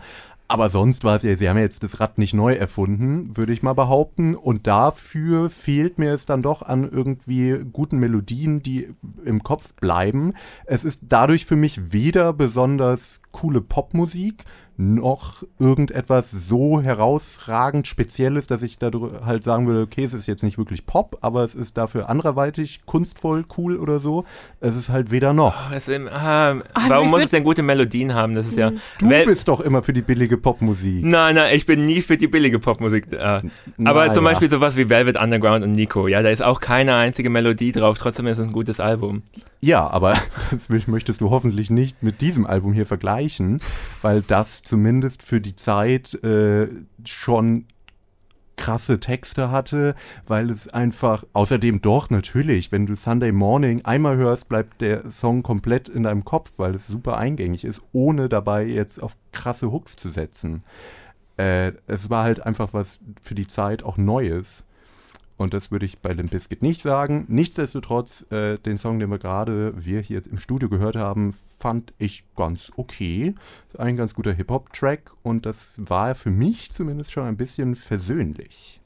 Aber 0.50 0.70
sonst 0.70 1.04
war 1.04 1.14
es 1.14 1.22
ja, 1.22 1.36
sie 1.36 1.46
haben 1.46 1.58
ja 1.58 1.62
jetzt 1.62 1.82
das 1.82 2.00
Rad 2.00 2.16
nicht 2.16 2.32
neu 2.32 2.54
erfunden, 2.54 3.36
würde 3.36 3.52
ich 3.52 3.62
mal 3.62 3.74
behaupten. 3.74 4.34
Und 4.34 4.66
dafür 4.66 5.50
fehlt 5.50 5.98
mir 5.98 6.14
es 6.14 6.24
dann 6.24 6.42
doch 6.42 6.62
an 6.62 6.90
irgendwie 6.90 7.58
guten 7.70 7.98
Melodien, 7.98 8.62
die 8.62 8.88
im 9.26 9.42
Kopf 9.42 9.74
bleiben. 9.74 10.32
Es 10.64 10.84
ist 10.84 11.02
dadurch 11.10 11.44
für 11.44 11.56
mich 11.56 11.92
weder 11.92 12.32
besonders 12.32 13.20
coole 13.30 13.60
Popmusik, 13.60 14.44
noch 14.80 15.42
irgendetwas 15.58 16.30
so 16.30 16.80
herausragend 16.80 17.88
Spezielles, 17.88 18.46
dass 18.46 18.62
ich 18.62 18.78
da 18.78 18.92
halt 19.26 19.42
sagen 19.42 19.66
würde, 19.66 19.82
okay, 19.82 20.04
es 20.04 20.14
ist 20.14 20.28
jetzt 20.28 20.44
nicht 20.44 20.56
wirklich 20.56 20.86
Pop, 20.86 21.18
aber 21.20 21.42
es 21.42 21.56
ist 21.56 21.76
dafür 21.76 22.08
anderweitig 22.08 22.82
kunstvoll, 22.86 23.44
cool 23.56 23.76
oder 23.76 23.98
so. 23.98 24.24
Es 24.60 24.76
ist 24.76 24.88
halt 24.88 25.10
weder 25.10 25.32
noch. 25.32 25.72
Ist 25.72 25.88
im, 25.88 26.06
ah, 26.06 26.62
warum 26.86 27.10
muss 27.10 27.24
es 27.24 27.30
denn 27.30 27.42
gute 27.42 27.64
Melodien 27.64 28.14
haben? 28.14 28.34
Das 28.34 28.46
ist 28.46 28.56
ja. 28.56 28.70
Du 29.00 29.10
Wel 29.10 29.26
bist 29.26 29.48
doch 29.48 29.60
immer 29.60 29.82
für 29.82 29.92
die 29.92 30.02
billige 30.02 30.36
Popmusik. 30.36 31.04
Nein, 31.04 31.34
nein, 31.34 31.56
ich 31.56 31.66
bin 31.66 31.84
nie 31.84 32.00
für 32.00 32.16
die 32.16 32.28
billige 32.28 32.60
Popmusik. 32.60 33.12
Äh. 33.12 33.16
Aber 33.16 33.42
Na, 33.78 34.12
zum 34.12 34.24
ja. 34.24 34.30
Beispiel 34.30 34.48
sowas 34.48 34.76
wie 34.76 34.88
Velvet 34.88 35.20
Underground 35.20 35.64
und 35.64 35.74
Nico, 35.74 36.06
ja, 36.06 36.22
da 36.22 36.30
ist 36.30 36.42
auch 36.42 36.60
keine 36.60 36.94
einzige 36.94 37.30
Melodie 37.30 37.72
drauf, 37.72 37.98
trotzdem 37.98 38.28
ist 38.28 38.38
es 38.38 38.46
ein 38.46 38.52
gutes 38.52 38.78
Album. 38.78 39.22
Ja, 39.60 39.88
aber 39.88 40.14
das 40.52 40.68
möchtest 40.68 41.20
du 41.20 41.30
hoffentlich 41.30 41.68
nicht 41.68 42.02
mit 42.02 42.20
diesem 42.20 42.46
Album 42.46 42.72
hier 42.72 42.86
vergleichen, 42.86 43.60
weil 44.02 44.22
das 44.22 44.62
zumindest 44.68 45.22
für 45.22 45.40
die 45.40 45.56
Zeit 45.56 46.14
äh, 46.22 46.68
schon 47.04 47.66
krasse 48.56 49.00
Texte 49.00 49.50
hatte, 49.50 49.94
weil 50.26 50.50
es 50.50 50.68
einfach, 50.68 51.24
außerdem 51.32 51.80
doch 51.80 52.10
natürlich, 52.10 52.70
wenn 52.72 52.84
du 52.84 52.96
Sunday 52.96 53.32
Morning 53.32 53.84
einmal 53.84 54.16
hörst, 54.16 54.48
bleibt 54.48 54.80
der 54.82 55.10
Song 55.10 55.42
komplett 55.42 55.88
in 55.88 56.02
deinem 56.02 56.24
Kopf, 56.24 56.58
weil 56.58 56.74
es 56.74 56.86
super 56.86 57.16
eingängig 57.16 57.64
ist, 57.64 57.80
ohne 57.92 58.28
dabei 58.28 58.66
jetzt 58.66 59.02
auf 59.02 59.16
krasse 59.32 59.72
Hooks 59.72 59.96
zu 59.96 60.10
setzen. 60.10 60.64
Äh, 61.38 61.72
es 61.86 62.10
war 62.10 62.24
halt 62.24 62.44
einfach 62.44 62.74
was 62.74 63.00
für 63.22 63.34
die 63.34 63.46
Zeit 63.46 63.82
auch 63.82 63.96
Neues. 63.96 64.64
Und 65.38 65.54
das 65.54 65.70
würde 65.70 65.86
ich 65.86 66.00
bei 66.00 66.12
Limp 66.12 66.32
Bizkit 66.32 66.62
nicht 66.62 66.82
sagen. 66.82 67.24
Nichtsdestotrotz, 67.28 68.26
äh, 68.30 68.58
den 68.58 68.76
Song, 68.76 68.98
den 68.98 69.08
wir 69.08 69.18
gerade, 69.18 69.72
wir 69.76 70.00
hier 70.00 70.20
im 70.26 70.38
Studio 70.38 70.68
gehört 70.68 70.96
haben, 70.96 71.32
fand 71.32 71.94
ich 71.96 72.24
ganz 72.34 72.70
okay. 72.76 73.34
Ist 73.68 73.78
ein 73.78 73.96
ganz 73.96 74.14
guter 74.14 74.32
Hip-Hop-Track 74.32 75.12
und 75.22 75.46
das 75.46 75.76
war 75.78 76.16
für 76.16 76.30
mich 76.30 76.72
zumindest 76.72 77.12
schon 77.12 77.24
ein 77.24 77.36
bisschen 77.36 77.76
versöhnlich. 77.76 78.80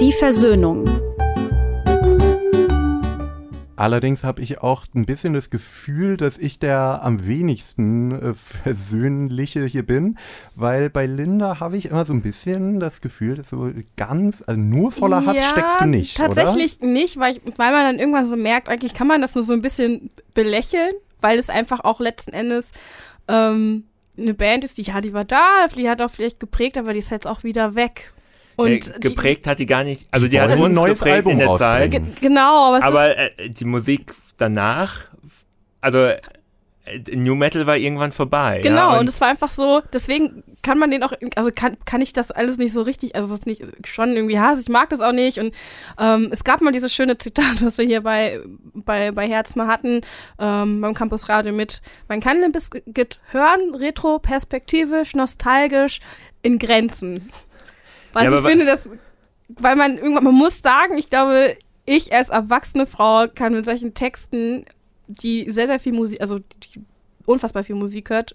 Die 0.00 0.12
Versöhnung. 0.12 0.88
Allerdings 3.76 4.22
habe 4.22 4.40
ich 4.42 4.62
auch 4.62 4.86
ein 4.94 5.04
bisschen 5.04 5.32
das 5.32 5.50
Gefühl, 5.50 6.16
dass 6.16 6.38
ich 6.38 6.58
der 6.58 7.00
am 7.02 7.26
wenigsten 7.26 8.12
äh, 8.12 8.34
versöhnliche 8.34 9.64
hier 9.64 9.84
bin, 9.84 10.18
weil 10.54 10.90
bei 10.90 11.06
Linda 11.06 11.60
habe 11.60 11.76
ich 11.76 11.86
immer 11.86 12.04
so 12.04 12.12
ein 12.12 12.22
bisschen 12.22 12.78
das 12.78 13.00
Gefühl, 13.00 13.36
dass 13.36 13.48
so 13.48 13.70
ganz, 13.96 14.42
also 14.46 14.60
nur 14.60 14.92
voller 14.92 15.26
Hass 15.26 15.36
ja, 15.36 15.42
steckst 15.42 15.80
du 15.80 15.86
nicht, 15.86 16.16
tatsächlich 16.16 16.78
oder? 16.80 16.90
nicht, 16.90 17.18
weil, 17.18 17.32
ich, 17.36 17.42
weil 17.56 17.72
man 17.72 17.82
dann 17.82 17.98
irgendwann 17.98 18.26
so 18.26 18.36
merkt, 18.36 18.68
eigentlich 18.68 18.94
kann 18.94 19.08
man 19.08 19.20
das 19.20 19.34
nur 19.34 19.44
so 19.44 19.52
ein 19.52 19.62
bisschen 19.62 20.10
belächeln, 20.34 20.92
weil 21.20 21.38
es 21.38 21.50
einfach 21.50 21.80
auch 21.80 22.00
letzten 22.00 22.32
Endes 22.32 22.70
ähm, 23.28 23.84
eine 24.16 24.34
Band 24.34 24.64
ist, 24.64 24.78
die, 24.78 24.82
ja, 24.82 25.00
die 25.00 25.12
war 25.12 25.24
da, 25.24 25.66
die 25.74 25.88
hat 25.88 26.00
auch 26.00 26.10
vielleicht 26.10 26.38
geprägt, 26.38 26.78
aber 26.78 26.92
die 26.92 27.00
ist 27.00 27.10
jetzt 27.10 27.26
auch 27.26 27.42
wieder 27.42 27.74
weg. 27.74 28.12
Und 28.56 28.88
äh, 28.88 28.98
geprägt 29.00 29.46
die, 29.46 29.50
hat 29.50 29.58
die 29.58 29.66
gar 29.66 29.84
nicht, 29.84 30.06
also 30.10 30.26
die, 30.26 30.32
die 30.32 30.40
hat 30.40 30.52
uns 30.52 30.64
ein 30.64 30.72
neues 30.72 30.98
geprägt 30.98 31.16
Album 31.16 31.32
in 31.32 31.38
der 31.38 31.56
Zeit. 31.56 32.00
Genau, 32.20 32.74
aber, 32.74 32.84
aber 32.84 33.18
äh, 33.18 33.50
die 33.50 33.64
Musik 33.64 34.14
danach, 34.36 35.04
also 35.80 35.98
äh, 36.84 37.16
New 37.16 37.34
Metal 37.34 37.66
war 37.66 37.76
irgendwann 37.76 38.12
vorbei. 38.12 38.60
Genau, 38.62 38.92
ja, 38.92 38.98
und, 38.98 39.08
es 39.08 39.20
war 39.20 39.28
einfach 39.28 39.50
so, 39.50 39.82
deswegen 39.92 40.42
kann 40.62 40.78
man 40.78 40.90
den 40.90 41.02
auch, 41.02 41.12
also 41.34 41.50
kann, 41.54 41.76
kann 41.84 42.00
ich 42.00 42.12
das 42.12 42.30
alles 42.30 42.58
nicht 42.58 42.72
so 42.72 42.82
richtig, 42.82 43.14
also 43.14 43.28
das 43.28 43.40
ist 43.40 43.46
nicht 43.46 43.62
schon 43.86 44.12
irgendwie 44.12 44.38
Hass, 44.38 44.60
ich 44.60 44.68
mag 44.68 44.90
das 44.90 45.00
auch 45.00 45.12
nicht. 45.12 45.38
Und 45.38 45.54
ähm, 45.98 46.28
es 46.30 46.44
gab 46.44 46.60
mal 46.60 46.72
dieses 46.72 46.92
schöne 46.92 47.16
Zitat, 47.16 47.60
was 47.64 47.78
wir 47.78 47.86
hier 47.86 48.02
bei, 48.02 48.40
bei, 48.74 49.12
bei 49.12 49.28
Herz 49.28 49.56
mal 49.56 49.66
hatten, 49.66 50.02
ähm, 50.38 50.80
beim 50.80 50.94
Campus 50.94 51.28
Radio 51.28 51.52
mit, 51.52 51.80
man 52.08 52.20
kann 52.20 52.42
ein 52.42 52.52
bisschen 52.52 52.82
hören, 53.30 53.74
retro, 53.74 54.18
perspektivisch, 54.18 55.14
nostalgisch, 55.14 56.00
in 56.42 56.58
Grenzen. 56.58 57.30
Was 58.14 58.24
ja, 58.24 58.38
ich 58.38 58.44
finde, 58.44 58.64
dass, 58.64 58.88
weil 59.48 59.76
man 59.76 59.98
irgendwann, 59.98 60.24
man 60.24 60.34
muss 60.34 60.60
sagen, 60.60 60.96
ich 60.96 61.10
glaube, 61.10 61.56
ich 61.84 62.12
als 62.12 62.30
erwachsene 62.30 62.86
Frau 62.86 63.26
kann 63.28 63.52
mit 63.52 63.66
solchen 63.66 63.92
Texten, 63.92 64.64
die 65.06 65.50
sehr, 65.50 65.66
sehr 65.66 65.78
viel 65.78 65.92
Musik, 65.92 66.20
also 66.20 66.38
die 66.38 66.80
unfassbar 67.26 67.62
viel 67.62 67.76
Musik 67.76 68.10
hört, 68.10 68.34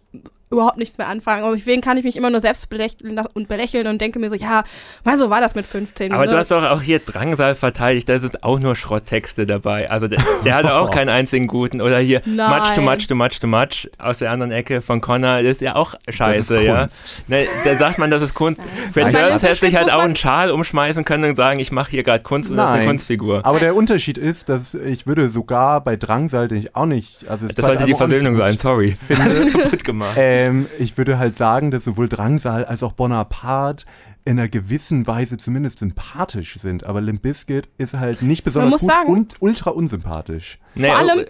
überhaupt 0.51 0.77
nichts 0.77 0.97
mehr 0.97 1.07
anfangen. 1.07 1.43
Aber 1.43 1.55
deswegen 1.55 1.81
kann 1.81 1.97
ich 1.97 2.03
mich 2.03 2.17
immer 2.17 2.29
nur 2.29 2.41
selbst 2.41 2.69
belächeln 2.69 3.19
und 3.33 3.47
belächeln 3.47 3.87
und 3.87 4.01
denke 4.01 4.19
mir 4.19 4.29
so, 4.29 4.35
ja, 4.35 4.63
mal 5.03 5.17
so 5.17 5.29
war 5.29 5.41
das 5.41 5.55
mit 5.55 5.65
15. 5.65 6.11
Aber 6.11 6.25
ne? 6.25 6.31
du 6.31 6.37
hast 6.37 6.51
doch 6.51 6.63
auch 6.63 6.81
hier 6.81 6.99
Drangsal 6.99 7.55
verteidigt, 7.55 8.09
da 8.09 8.19
sind 8.19 8.43
auch 8.43 8.59
nur 8.59 8.75
Schrotttexte 8.75 9.45
dabei. 9.45 9.89
Also 9.89 10.07
der, 10.07 10.23
der 10.45 10.55
hatte 10.55 10.75
auch 10.75 10.89
keinen 10.91 11.09
einzigen 11.09 11.47
guten. 11.47 11.81
Oder 11.81 11.99
hier 11.99 12.21
Nein. 12.25 12.59
Much 12.59 12.73
too 12.73 12.81
much, 12.81 13.07
too 13.07 13.15
much, 13.15 13.39
too 13.39 13.47
much 13.47 13.89
aus 13.99 14.19
der 14.19 14.31
anderen 14.31 14.51
Ecke 14.51 14.81
von 14.81 15.01
Connor, 15.01 15.37
das 15.37 15.53
ist 15.53 15.61
ja 15.61 15.75
auch 15.75 15.93
scheiße, 16.07 16.63
ja. 16.63 16.87
Ne, 17.27 17.45
da 17.63 17.77
sagt 17.77 17.99
man, 17.99 18.09
das 18.09 18.21
ist 18.21 18.33
Kunst. 18.33 18.61
Fred 18.91 19.13
Durst 19.13 19.43
hätte 19.43 19.55
sich 19.55 19.75
halt 19.75 19.91
auch 19.91 20.01
einen 20.01 20.15
Schal 20.15 20.51
umschmeißen 20.51 21.05
können 21.05 21.25
und 21.25 21.35
sagen, 21.35 21.59
ich 21.59 21.71
mache 21.71 21.91
hier 21.91 22.03
gerade 22.03 22.23
Kunst 22.23 22.49
und 22.49 22.57
Nein. 22.57 22.65
das 22.65 22.73
ist 22.73 22.79
eine 22.79 22.87
Kunstfigur. 22.87 23.45
Aber 23.45 23.59
der 23.59 23.75
Unterschied 23.75 24.17
ist, 24.17 24.49
dass 24.49 24.73
ich 24.73 25.05
würde 25.05 25.29
sogar 25.29 25.83
bei 25.83 25.95
Drangsal, 25.95 26.47
den 26.47 26.57
ich 26.59 26.75
auch 26.75 26.85
nicht, 26.85 27.27
also 27.27 27.47
das 27.47 27.65
sollte 27.65 27.85
die 27.85 27.93
Versöhnung 27.93 28.35
sein, 28.35 28.57
sorry. 28.57 28.97
Finde, 29.07 29.51
kaputt 29.51 29.83
gemacht. 29.83 30.17
Ähm, 30.47 30.67
ich 30.77 30.97
würde 30.97 31.19
halt 31.19 31.35
sagen, 31.35 31.71
dass 31.71 31.83
sowohl 31.83 32.09
Drangsal 32.09 32.65
als 32.65 32.83
auch 32.83 32.93
Bonaparte 32.93 33.85
in 34.25 34.37
einer 34.37 34.47
gewissen 34.47 35.07
Weise 35.07 35.37
zumindest 35.37 35.79
sympathisch 35.79 36.57
sind. 36.59 36.83
Aber 36.83 37.01
Limp 37.01 37.21
Bizkit 37.21 37.67
ist 37.77 37.93
halt 37.93 38.21
nicht 38.21 38.43
besonders 38.43 38.81
gut 38.81 38.93
sagen, 38.93 39.11
und 39.11 39.35
ultra 39.39 39.71
unsympathisch. 39.71 40.59
Nee, 40.75 40.87
Vor 40.87 40.97
allem 40.97 41.25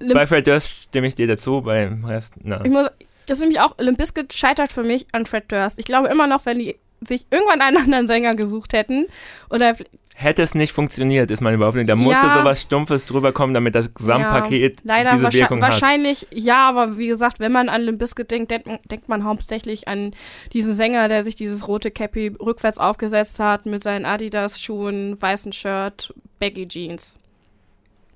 oh, 0.00 0.14
bei 0.14 0.26
Fred 0.26 0.46
Durst 0.46 0.68
stimme 0.88 1.06
ich 1.06 1.14
dir 1.14 1.26
dazu, 1.26 1.62
beim 1.62 2.04
Rest, 2.04 2.34
na. 2.42 2.64
Ich 2.64 2.70
muss, 2.70 2.88
das 3.26 3.38
ist 3.38 3.42
nämlich 3.42 3.60
auch, 3.60 3.78
Limp 3.78 3.98
Bizkit 3.98 4.32
scheitert 4.32 4.72
für 4.72 4.82
mich 4.82 5.06
an 5.12 5.26
Fred 5.26 5.50
Durst. 5.50 5.78
Ich 5.78 5.84
glaube 5.84 6.08
immer 6.08 6.26
noch, 6.26 6.44
wenn 6.46 6.58
die 6.58 6.76
sich 7.06 7.26
irgendwann 7.30 7.60
einen 7.60 7.76
anderen 7.76 8.06
Sänger 8.06 8.34
gesucht 8.34 8.72
hätten 8.72 9.06
oder 9.50 9.76
hätte 10.16 10.42
es 10.42 10.54
nicht 10.54 10.72
funktioniert, 10.72 11.30
ist 11.30 11.40
meine 11.40 11.58
Behauptung. 11.58 11.86
Da 11.86 11.96
musste 11.96 12.26
ja, 12.26 12.38
sowas 12.38 12.62
Stumpfes 12.62 13.04
drüber 13.04 13.32
kommen, 13.32 13.52
damit 13.52 13.74
das 13.74 13.92
Gesamtpaket 13.92 14.80
ja, 14.80 14.96
leider 14.96 15.16
diese 15.16 15.32
Wirkung 15.32 15.62
hat. 15.62 15.72
Wahrscheinlich 15.72 16.28
ja, 16.30 16.68
aber 16.68 16.96
wie 16.96 17.08
gesagt, 17.08 17.40
wenn 17.40 17.52
man 17.52 17.68
an 17.68 17.82
Limp 17.82 17.98
Bizkit 17.98 18.30
denkt, 18.30 18.50
denkt, 18.50 19.08
man 19.08 19.24
hauptsächlich 19.24 19.88
an 19.88 20.12
diesen 20.52 20.74
Sänger, 20.74 21.08
der 21.08 21.24
sich 21.24 21.34
dieses 21.34 21.66
rote 21.66 21.90
Cappy 21.90 22.28
rückwärts 22.40 22.78
aufgesetzt 22.78 23.40
hat 23.40 23.66
mit 23.66 23.82
seinen 23.82 24.06
Adidas-Schuhen, 24.06 25.20
weißen 25.20 25.52
Shirt, 25.52 26.14
Baggy 26.38 26.68
Jeans. 26.68 27.18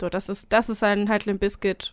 So, 0.01 0.09
das 0.09 0.29
ist, 0.29 0.47
das 0.51 0.69
ist 0.69 0.85
ein 0.85 1.09
halt 1.09 1.27
Limp 1.27 1.41
Bizkit. 1.41 1.93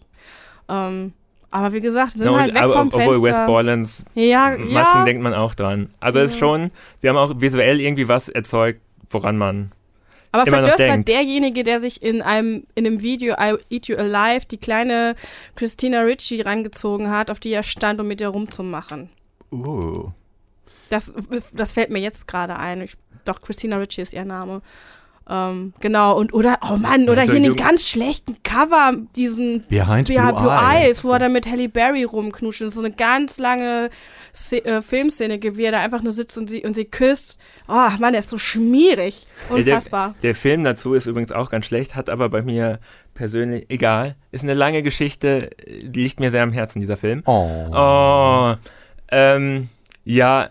Ähm, 0.69 1.13
aber 1.49 1.73
wie 1.73 1.79
gesagt, 1.79 2.11
sind 2.11 2.25
no, 2.25 2.37
halt 2.37 2.53
weg 2.53 2.61
aber, 2.61 2.73
vom 2.73 2.87
obwohl 2.87 3.15
Fenster. 3.15 3.23
West 3.23 3.45
Borlands 3.47 4.05
ja, 4.13 4.55
Masken 4.57 4.71
ja. 4.71 5.05
denkt 5.05 5.23
man 5.23 5.33
auch 5.33 5.55
dran. 5.55 5.89
Also 5.99 6.19
es 6.19 6.33
ist 6.33 6.37
schon, 6.37 6.69
sie 7.01 7.09
haben 7.09 7.17
auch 7.17 7.33
visuell 7.39 7.81
irgendwie 7.81 8.07
was 8.07 8.29
erzeugt, 8.29 8.81
woran 9.09 9.37
man 9.37 9.71
aber 10.35 10.49
Fred 10.49 10.67
Durst 10.67 10.79
war 10.79 10.97
derjenige, 10.97 11.63
der 11.63 11.79
sich 11.79 12.01
in 12.01 12.21
einem, 12.21 12.65
in 12.75 12.85
einem 12.85 13.01
Video 13.01 13.35
I 13.39 13.55
Eat 13.69 13.87
You 13.87 13.97
Alive 13.97 14.45
die 14.45 14.57
kleine 14.57 15.15
Christina 15.55 16.01
Ritchie 16.01 16.41
rangezogen 16.41 17.09
hat, 17.09 17.31
auf 17.31 17.39
die 17.39 17.51
er 17.51 17.63
stand, 17.63 17.99
um 17.99 18.07
mit 18.07 18.21
ihr 18.21 18.27
rumzumachen. 18.27 19.09
Oh. 19.51 20.09
Das, 20.89 21.13
das 21.53 21.73
fällt 21.73 21.89
mir 21.89 21.99
jetzt 21.99 22.27
gerade 22.27 22.57
ein. 22.57 22.81
Ich, 22.81 22.95
doch, 23.23 23.41
Christina 23.41 23.77
Ritchie 23.77 24.01
ist 24.01 24.13
ihr 24.13 24.25
Name. 24.25 24.61
Ähm, 25.27 25.73
genau, 25.79 26.17
und 26.17 26.33
oder, 26.33 26.59
oh 26.61 26.77
Mann, 26.77 27.09
oder 27.09 27.23
hier 27.23 27.35
einen 27.35 27.55
ganz 27.55 27.87
schlechten 27.87 28.43
Cover, 28.43 28.93
diesen 29.15 29.65
Behind, 29.67 30.07
Behind 30.07 30.35
Blue, 30.35 30.41
Blue 30.41 30.51
Eyes, 30.51 31.03
wo 31.03 31.13
er 31.13 31.19
dann 31.19 31.33
mit 31.33 31.47
Halle 31.47 31.67
Berry 31.67 32.03
rumknutscht. 32.03 32.61
Das 32.61 32.67
ist 32.67 32.75
so 32.75 32.83
eine 32.83 32.93
ganz 32.93 33.39
lange 33.39 33.89
äh, 34.51 34.81
Filmszene, 34.81 35.39
wie 35.41 35.63
er 35.63 35.71
da 35.71 35.79
einfach 35.79 36.01
nur 36.01 36.13
sitzt 36.13 36.37
und 36.37 36.49
sie, 36.49 36.63
und 36.63 36.75
sie 36.75 36.85
küsst. 36.85 37.39
Oh 37.67 37.89
Mann, 37.99 38.13
der 38.13 38.19
ist 38.19 38.29
so 38.29 38.37
schmierig. 38.37 39.25
Unfassbar. 39.49 40.15
Der, 40.21 40.29
der 40.29 40.35
Film 40.35 40.63
dazu 40.63 40.93
ist 40.93 41.05
übrigens 41.05 41.31
auch 41.31 41.49
ganz 41.49 41.65
schlecht, 41.65 41.95
hat 41.95 42.09
aber 42.09 42.29
bei 42.29 42.41
mir 42.41 42.79
persönlich, 43.13 43.65
egal, 43.69 44.15
ist 44.31 44.43
eine 44.43 44.53
lange 44.53 44.83
Geschichte, 44.83 45.49
liegt 45.65 46.19
mir 46.19 46.31
sehr 46.31 46.43
am 46.43 46.51
Herzen, 46.51 46.79
dieser 46.79 46.97
Film. 46.97 47.23
Oh. 47.25 47.65
oh 47.71 48.55
ähm, 49.09 49.69
ja, 50.03 50.47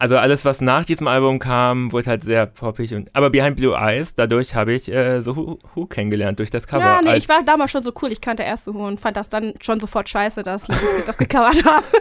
also 0.00 0.16
alles, 0.16 0.46
was 0.46 0.62
nach 0.62 0.86
diesem 0.86 1.06
Album 1.06 1.38
kam, 1.38 1.92
wurde 1.92 2.08
halt 2.08 2.24
sehr 2.24 2.46
poppig. 2.46 2.94
Und, 2.94 3.14
aber 3.14 3.28
Behind 3.28 3.56
Blue 3.56 3.76
Eyes, 3.76 4.14
dadurch 4.14 4.54
habe 4.54 4.72
ich 4.72 4.90
äh, 4.90 5.20
so 5.20 5.36
Who, 5.36 5.58
Who, 5.74 5.86
kennengelernt, 5.86 6.38
durch 6.38 6.50
das 6.50 6.66
Cover. 6.66 6.82
Ja, 6.82 7.02
nee, 7.02 7.16
ich 7.16 7.28
war 7.28 7.42
damals 7.44 7.70
schon 7.70 7.82
so 7.82 7.92
cool, 8.00 8.10
ich 8.10 8.22
kannte 8.22 8.42
erst 8.42 8.66
Who 8.66 8.86
und 8.86 8.98
fand 8.98 9.18
das 9.18 9.28
dann 9.28 9.52
schon 9.60 9.78
sofort 9.78 10.08
scheiße, 10.08 10.42
dass 10.42 10.68
Limp 10.68 10.80
das 11.04 11.18
gecovert 11.18 11.62
haben. 11.64 11.84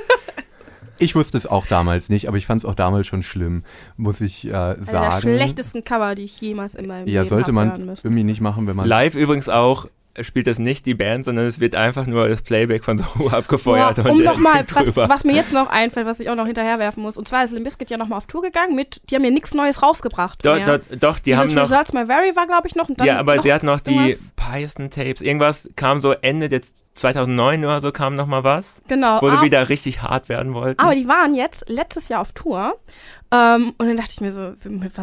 Ich 1.00 1.16
wusste 1.16 1.38
es 1.38 1.47
auch 1.47 1.66
damals 1.66 2.10
nicht, 2.10 2.28
aber 2.28 2.38
ich 2.38 2.45
fand 2.45 2.62
es 2.62 2.66
auch 2.66 2.76
damals 2.76 3.08
schon 3.08 3.24
schlimm, 3.24 3.64
muss 3.97 4.22
ich 4.22 4.45
äh, 4.45 4.50
sagen. 4.50 4.80
Einer 4.89 5.10
der 5.10 5.22
schlechtesten 5.22 5.84
Cover, 5.84 6.14
die 6.16 6.26
ich 6.26 6.39
jemals 6.41 6.76
in 6.76 6.88
meinem 6.88 7.08
ja, 7.08 7.22
Leben 7.22 7.30
sollte 7.30 7.54
habe 7.54 7.54
man 7.54 7.95
irgendwie 8.04 8.24
nicht 8.24 8.41
machen, 8.41 8.68
wenn 8.68 8.76
man 8.76 8.88
Live 8.88 9.16
übrigens 9.16 9.50
auch 9.50 9.88
spielt 10.22 10.47
das 10.47 10.60
nicht 10.60 10.86
die 10.86 10.95
Band, 10.95 11.26
sondern 11.26 11.45
es 11.45 11.60
wird 11.60 11.76
einfach 11.76 12.05
nur 12.05 12.28
das 12.28 12.41
Playback 12.41 12.84
von 12.84 12.97
The 12.99 13.03
Who 13.16 13.30
abgefeuert. 13.30 13.99
Und 13.99 14.10
um 14.10 14.24
nochmal, 14.24 14.66
was, 14.74 14.95
was 14.95 15.24
mir 15.24 15.36
jetzt 15.36 15.53
noch 15.53 15.70
einfällt, 15.70 16.05
was 16.05 16.20
ich 16.20 16.30
auch 16.30 16.36
noch 16.36 16.45
hinterherwerfen 16.45 17.01
muss, 17.03 17.18
und 17.18 17.28
zwar 17.28 17.43
ist 17.43 17.51
Limp 17.51 17.66
Bizkit 17.66 17.89
ja 17.89 17.97
nochmal 17.97 18.18
auf 18.18 18.26
Tour 18.28 18.41
gegangen 18.41 18.76
mit, 18.76 19.01
die 19.10 19.16
haben 19.16 19.24
ja 19.24 19.32
nichts 19.32 19.53
Neues 19.53 19.82
rausgebracht. 19.82 20.45
Doch, 20.45 20.55
mehr. 20.55 20.80
doch, 20.99 21.20
die 21.20 21.32
Dieses 21.32 21.39
haben 21.49 21.53
noch. 21.55 21.64
Results 21.64 21.93
My 21.93 22.05
Very 22.05 22.36
war, 22.36 22.47
glaube 22.47 22.68
ich, 22.68 22.76
noch. 22.76 22.89
Ja, 23.03 23.20
aber 23.20 23.38
noch 23.38 23.43
sie 23.43 23.53
hat 23.53 23.64
noch 23.64 23.80
die 23.80 23.95
irgendwas. 23.95 24.32
Python 24.36 24.89
Tapes. 24.89 25.22
Irgendwas 25.22 25.70
kam 25.76 26.01
so 26.01 26.12
Ende 26.12 26.49
der 26.49 26.62
2009 26.95 27.64
oder 27.64 27.80
so 27.82 27.91
kam 27.91 28.16
noch 28.16 28.26
mal 28.28 28.43
was, 28.43 28.82
Genau. 28.88 29.22
wo 29.22 29.30
sie 29.30 29.41
wieder 29.41 29.70
richtig 29.70 30.01
hart 30.01 30.28
werden 30.28 30.53
wollten. 30.53 30.82
aber 30.82 30.95
die 30.95 31.07
waren 31.07 31.34
jetzt 31.34 31.64
letztes 31.70 32.10
Jahr 32.10 32.22
auf 32.22 32.34
Tour. 32.34 32.76
Ähm, 33.32 33.74
und 33.78 33.88
dann 33.88 33.98
dachte 33.98 34.12
ich 34.12 34.22
mir 34.22 34.34
so, 34.34 34.54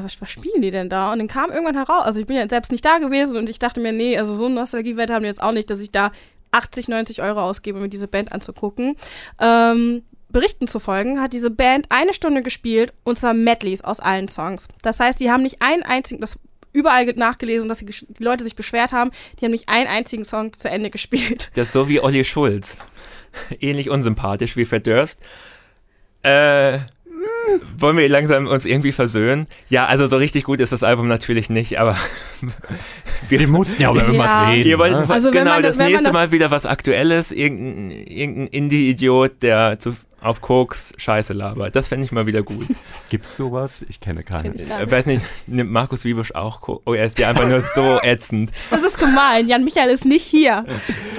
was, 0.03 0.21
was 0.21 0.31
spielen 0.31 0.61
die 0.61 0.71
denn 0.71 0.89
da? 0.89 1.13
Und 1.13 1.19
dann 1.19 1.29
kam 1.29 1.51
irgendwann 1.51 1.77
heraus, 1.77 2.05
also 2.05 2.19
ich 2.19 2.27
bin 2.27 2.37
ja 2.37 2.49
selbst 2.49 2.73
nicht 2.73 2.85
da 2.85 2.99
gewesen 2.99 3.37
und 3.37 3.49
ich 3.49 3.59
dachte 3.59 3.81
mir, 3.81 3.93
nee, 3.93 4.19
also 4.19 4.35
so 4.35 4.47
einen 4.47 4.55
Nostalgiewert 4.55 5.11
haben 5.11 5.23
die 5.23 5.29
jetzt 5.29 5.43
auch 5.43 5.53
nicht, 5.53 5.71
dass 5.71 5.81
ich 5.81 5.93
da 5.93 6.11
80, 6.51 6.89
90 6.89 7.23
Euro 7.23 7.41
ausgebe, 7.41 7.79
um 7.79 7.83
mir 7.83 7.89
diese 7.89 8.09
Band 8.09 8.33
anzugucken. 8.33 8.97
Ähm, 9.41 10.03
Berichten 10.29 10.67
zu 10.67 10.81
folgen, 10.81 11.21
hat 11.21 11.33
diese 11.33 11.51
Band 11.51 11.87
eine 11.91 12.13
Stunde 12.13 12.43
gespielt 12.43 12.93
und 13.05 13.17
zwar 13.17 13.33
Medleys 13.33 13.83
aus 13.83 14.01
allen 14.01 14.29
Songs. 14.29 14.67
Das 14.83 14.99
heißt, 14.99 15.21
die 15.21 15.31
haben 15.31 15.43
nicht 15.43 15.63
einen 15.63 15.85
einzigen, 15.85 16.21
das 16.21 16.39
überall 16.73 17.07
nachgelesen, 17.07 17.69
dass 17.69 17.79
die, 17.79 17.87
die 17.87 18.23
Leute 18.23 18.45
sich 18.45 18.57
beschwert 18.57 18.93
haben, 18.93 19.13
die 19.39 19.45
haben 19.45 19.53
nicht 19.53 19.69
einen 19.69 19.87
einzigen 19.87 20.25
Song 20.25 20.53
zu 20.53 20.69
Ende 20.69 20.91
gespielt. 20.97 21.51
Das 21.55 21.69
ist 21.69 21.73
so 21.73 21.89
wie 21.89 22.01
Olli 22.01 22.25
Schulz. 22.25 22.77
Ähnlich 23.61 23.89
unsympathisch 23.89 24.57
wie 24.57 24.65
Fred 24.65 24.87
Durst. 24.87 25.21
Äh, 26.23 26.81
wollen 27.79 27.97
wir 27.97 28.09
langsam 28.09 28.47
uns 28.47 28.65
irgendwie 28.65 28.93
versöhnen? 28.93 29.47
Ja, 29.69 29.87
also 29.87 30.07
so 30.07 30.17
richtig 30.17 30.45
gut 30.45 30.61
ist 30.61 30.73
das 30.73 30.83
Album 30.83 31.09
natürlich 31.09 31.51
nicht, 31.51 31.79
aber 31.79 31.97
Wir 33.29 33.49
mussten 33.49 33.81
ja 33.83 33.91
über 33.91 34.01
Ja. 34.01 34.07
irgendwas 34.07 34.49
reden. 34.49 34.69
Ihr 34.69 34.79
wollten 34.79 35.01
ne? 35.01 35.11
Also 35.11 35.31
genau 35.31 35.53
man- 35.53 35.63
das 35.63 35.77
man 35.77 35.87
nächste 35.87 36.05
das- 36.05 36.13
Mal 36.13 36.33
wieder 36.33 36.51
was 36.51 36.67
Aktuelles, 36.67 37.33
irgendein, 37.33 37.91
irgendein 38.07 38.47
Indie-Idiot, 38.49 39.43
der 39.43 39.79
zu, 39.79 39.95
auf 40.21 40.41
Koks 40.41 40.93
Scheiße 40.97 41.33
labert. 41.35 41.77
Das 41.77 41.89
fände 41.89 42.05
ich 42.07 42.11
mal 42.13 42.27
wieder 42.27 42.43
gut. 42.43 42.67
Gibt's 43.11 43.37
sowas? 43.37 43.85
Ich 43.89 44.01
kenne 44.01 44.23
keinen. 44.23 44.57
Kenn 44.57 44.67
ich 44.67 44.85
Ich 44.85 44.91
weiß 44.91 45.07
nicht, 45.07 45.23
nimmt 45.47 45.71
Markus 45.71 46.05
Wiebusch 46.05 46.33
auch 46.33 46.61
Koks? 46.63 46.83
Oh, 46.87 46.95
er 46.95 47.07
ist 47.07 47.19
ja 47.19 47.29
einfach 47.29 47.47
nur 47.47 47.61
so 47.61 47.99
ätzend. 48.03 48.51
Das 48.71 48.83
ist 48.83 48.99
gemein. 48.99 49.47
Jan 49.47 49.63
Michael 49.65 49.91
ist 49.91 50.05
nicht 50.05 50.25
hier, 50.25 50.65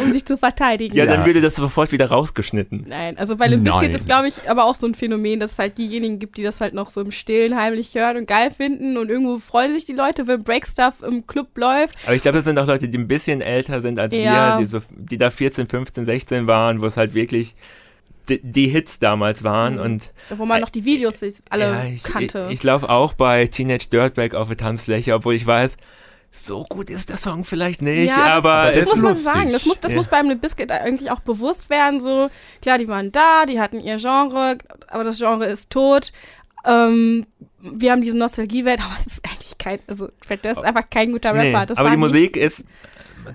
um 0.04 0.12
sich 0.12 0.26
zu 0.26 0.38
verteidigen. 0.38 0.96
Ja, 0.96 1.06
Ja. 1.06 1.16
dann 1.16 1.26
würde 1.26 1.42
das 1.42 1.56
sofort 1.56 1.92
wieder 1.92 2.10
rausgeschnitten. 2.10 2.86
Nein, 2.88 3.18
also 3.18 3.36
bei 3.38 3.48
Limp 3.48 3.64
Bizkit 3.64 3.94
ist, 3.94 4.06
glaube 4.08 4.28
ich, 4.28 4.50
aber 4.50 4.66
auch 4.66 4.76
so 4.76 4.88
ein 4.88 4.96
Phänomen, 4.96 5.40
dass 5.40 5.54
es 5.54 5.60
halt 5.60 5.78
diejenigen 5.78 6.20
gibt, 6.20 6.38
die 6.38 6.44
das 6.44 6.60
halt 6.60 6.74
noch 6.74 6.90
so 6.90 7.00
im 7.02 7.12
Stillen 7.12 7.56
heimlich 7.56 7.94
hören 7.96 8.18
und 8.18 8.26
geil 8.28 8.52
finden 8.52 8.98
und 8.98 9.10
irgendwo 9.10 9.38
freuen 9.40 9.74
sich 9.74 9.86
die 9.86 9.94
Leute, 9.94 10.28
wenn 10.28 10.44
Breakstuff 10.44 11.02
im 11.04 11.26
Club 11.28 11.58
läuft. 11.58 11.96
Aber 12.06 12.16
ich 12.16 12.22
glaube, 12.24 12.38
das 12.38 12.46
sind 12.46 12.58
auch 12.60 12.68
Leute, 12.68 12.90
die 12.90 12.98
ein 12.98 13.08
bisschen 13.08 13.42
älter 13.42 13.82
sind 13.82 14.00
als 14.00 14.14
Ja. 14.14 14.58
wir, 14.58 14.66
die, 14.66 14.68
so, 14.68 14.80
die 14.90 15.18
da 15.18 15.30
14, 15.30 15.68
15, 15.68 16.06
16 16.06 16.48
waren, 16.48 16.82
wo 16.82 16.88
es 16.88 16.98
halt 16.98 17.14
wirklich 17.14 17.56
die, 18.30 18.40
die 18.44 18.68
Hits 18.68 19.00
damals 19.00 19.44
waren. 19.44 19.76
Mhm. 19.76 19.80
Und 19.82 20.14
Wo 20.36 20.46
man 20.46 20.62
noch 20.62 20.70
die 20.70 20.86
Videos 20.86 21.20
sich 21.22 21.36
alle 21.50 21.64
ja, 21.64 21.84
ich, 21.86 22.04
kannte. 22.04 22.48
ich, 22.50 22.56
ich 22.56 22.64
laufe 22.64 22.90
auch 22.90 23.14
bei 23.14 23.48
Teenage 23.48 23.88
Dirtbag 23.92 24.34
auf 24.36 24.48
der 24.48 24.58
Tanzfläche, 24.58 25.14
obwohl 25.14 25.34
ich 25.36 25.46
weiß, 25.46 25.78
so 26.32 26.64
gut 26.66 26.90
ist 26.90 27.10
der 27.10 27.18
Song 27.18 27.44
vielleicht 27.44 27.82
nicht, 27.82 28.10
Ja, 28.16 28.26
aber 28.36 28.66
das 28.72 28.76
das 28.82 28.86
muss 28.90 28.96
man 28.98 29.12
lustig. 29.14 29.34
sagen. 29.34 29.52
Das 29.52 29.66
muss, 29.66 29.80
das 29.80 29.92
Ja. 29.92 29.98
muss 29.98 30.08
beim 30.08 30.28
Limp 30.28 30.42
Bizkit 30.42 30.72
eigentlich 30.72 31.10
auch 31.10 31.22
bewusst 31.22 31.70
werden. 31.70 32.00
So, 32.00 32.30
klar, 32.62 32.78
die 32.78 32.88
waren 32.88 33.12
da, 33.12 33.46
die 33.46 33.60
hatten 33.60 33.80
ihr 33.80 33.98
Genre, 33.98 34.58
aber 34.88 35.04
das 35.04 35.18
Genre 35.18 35.46
ist 35.46 35.70
tot. 35.72 36.12
Ähm, 36.66 37.26
wir 37.60 37.92
haben 37.92 38.02
diese 38.02 38.18
Nostalgiewelt, 38.18 38.80
aber 38.84 38.96
es 39.00 39.08
ist 39.08 39.26
eigentlich 39.26 39.58
kein, 39.58 39.80
also 39.88 40.10
Durst 40.28 40.46
ist 40.46 40.64
einfach 40.66 40.90
kein 40.90 41.12
guter 41.12 41.34
Rapper. 41.34 41.60
Nee, 41.62 41.66
das 41.66 41.78
aber 41.78 41.90
war 41.90 41.96
die 41.96 42.00
Musik 42.00 42.36
ist, 42.38 42.66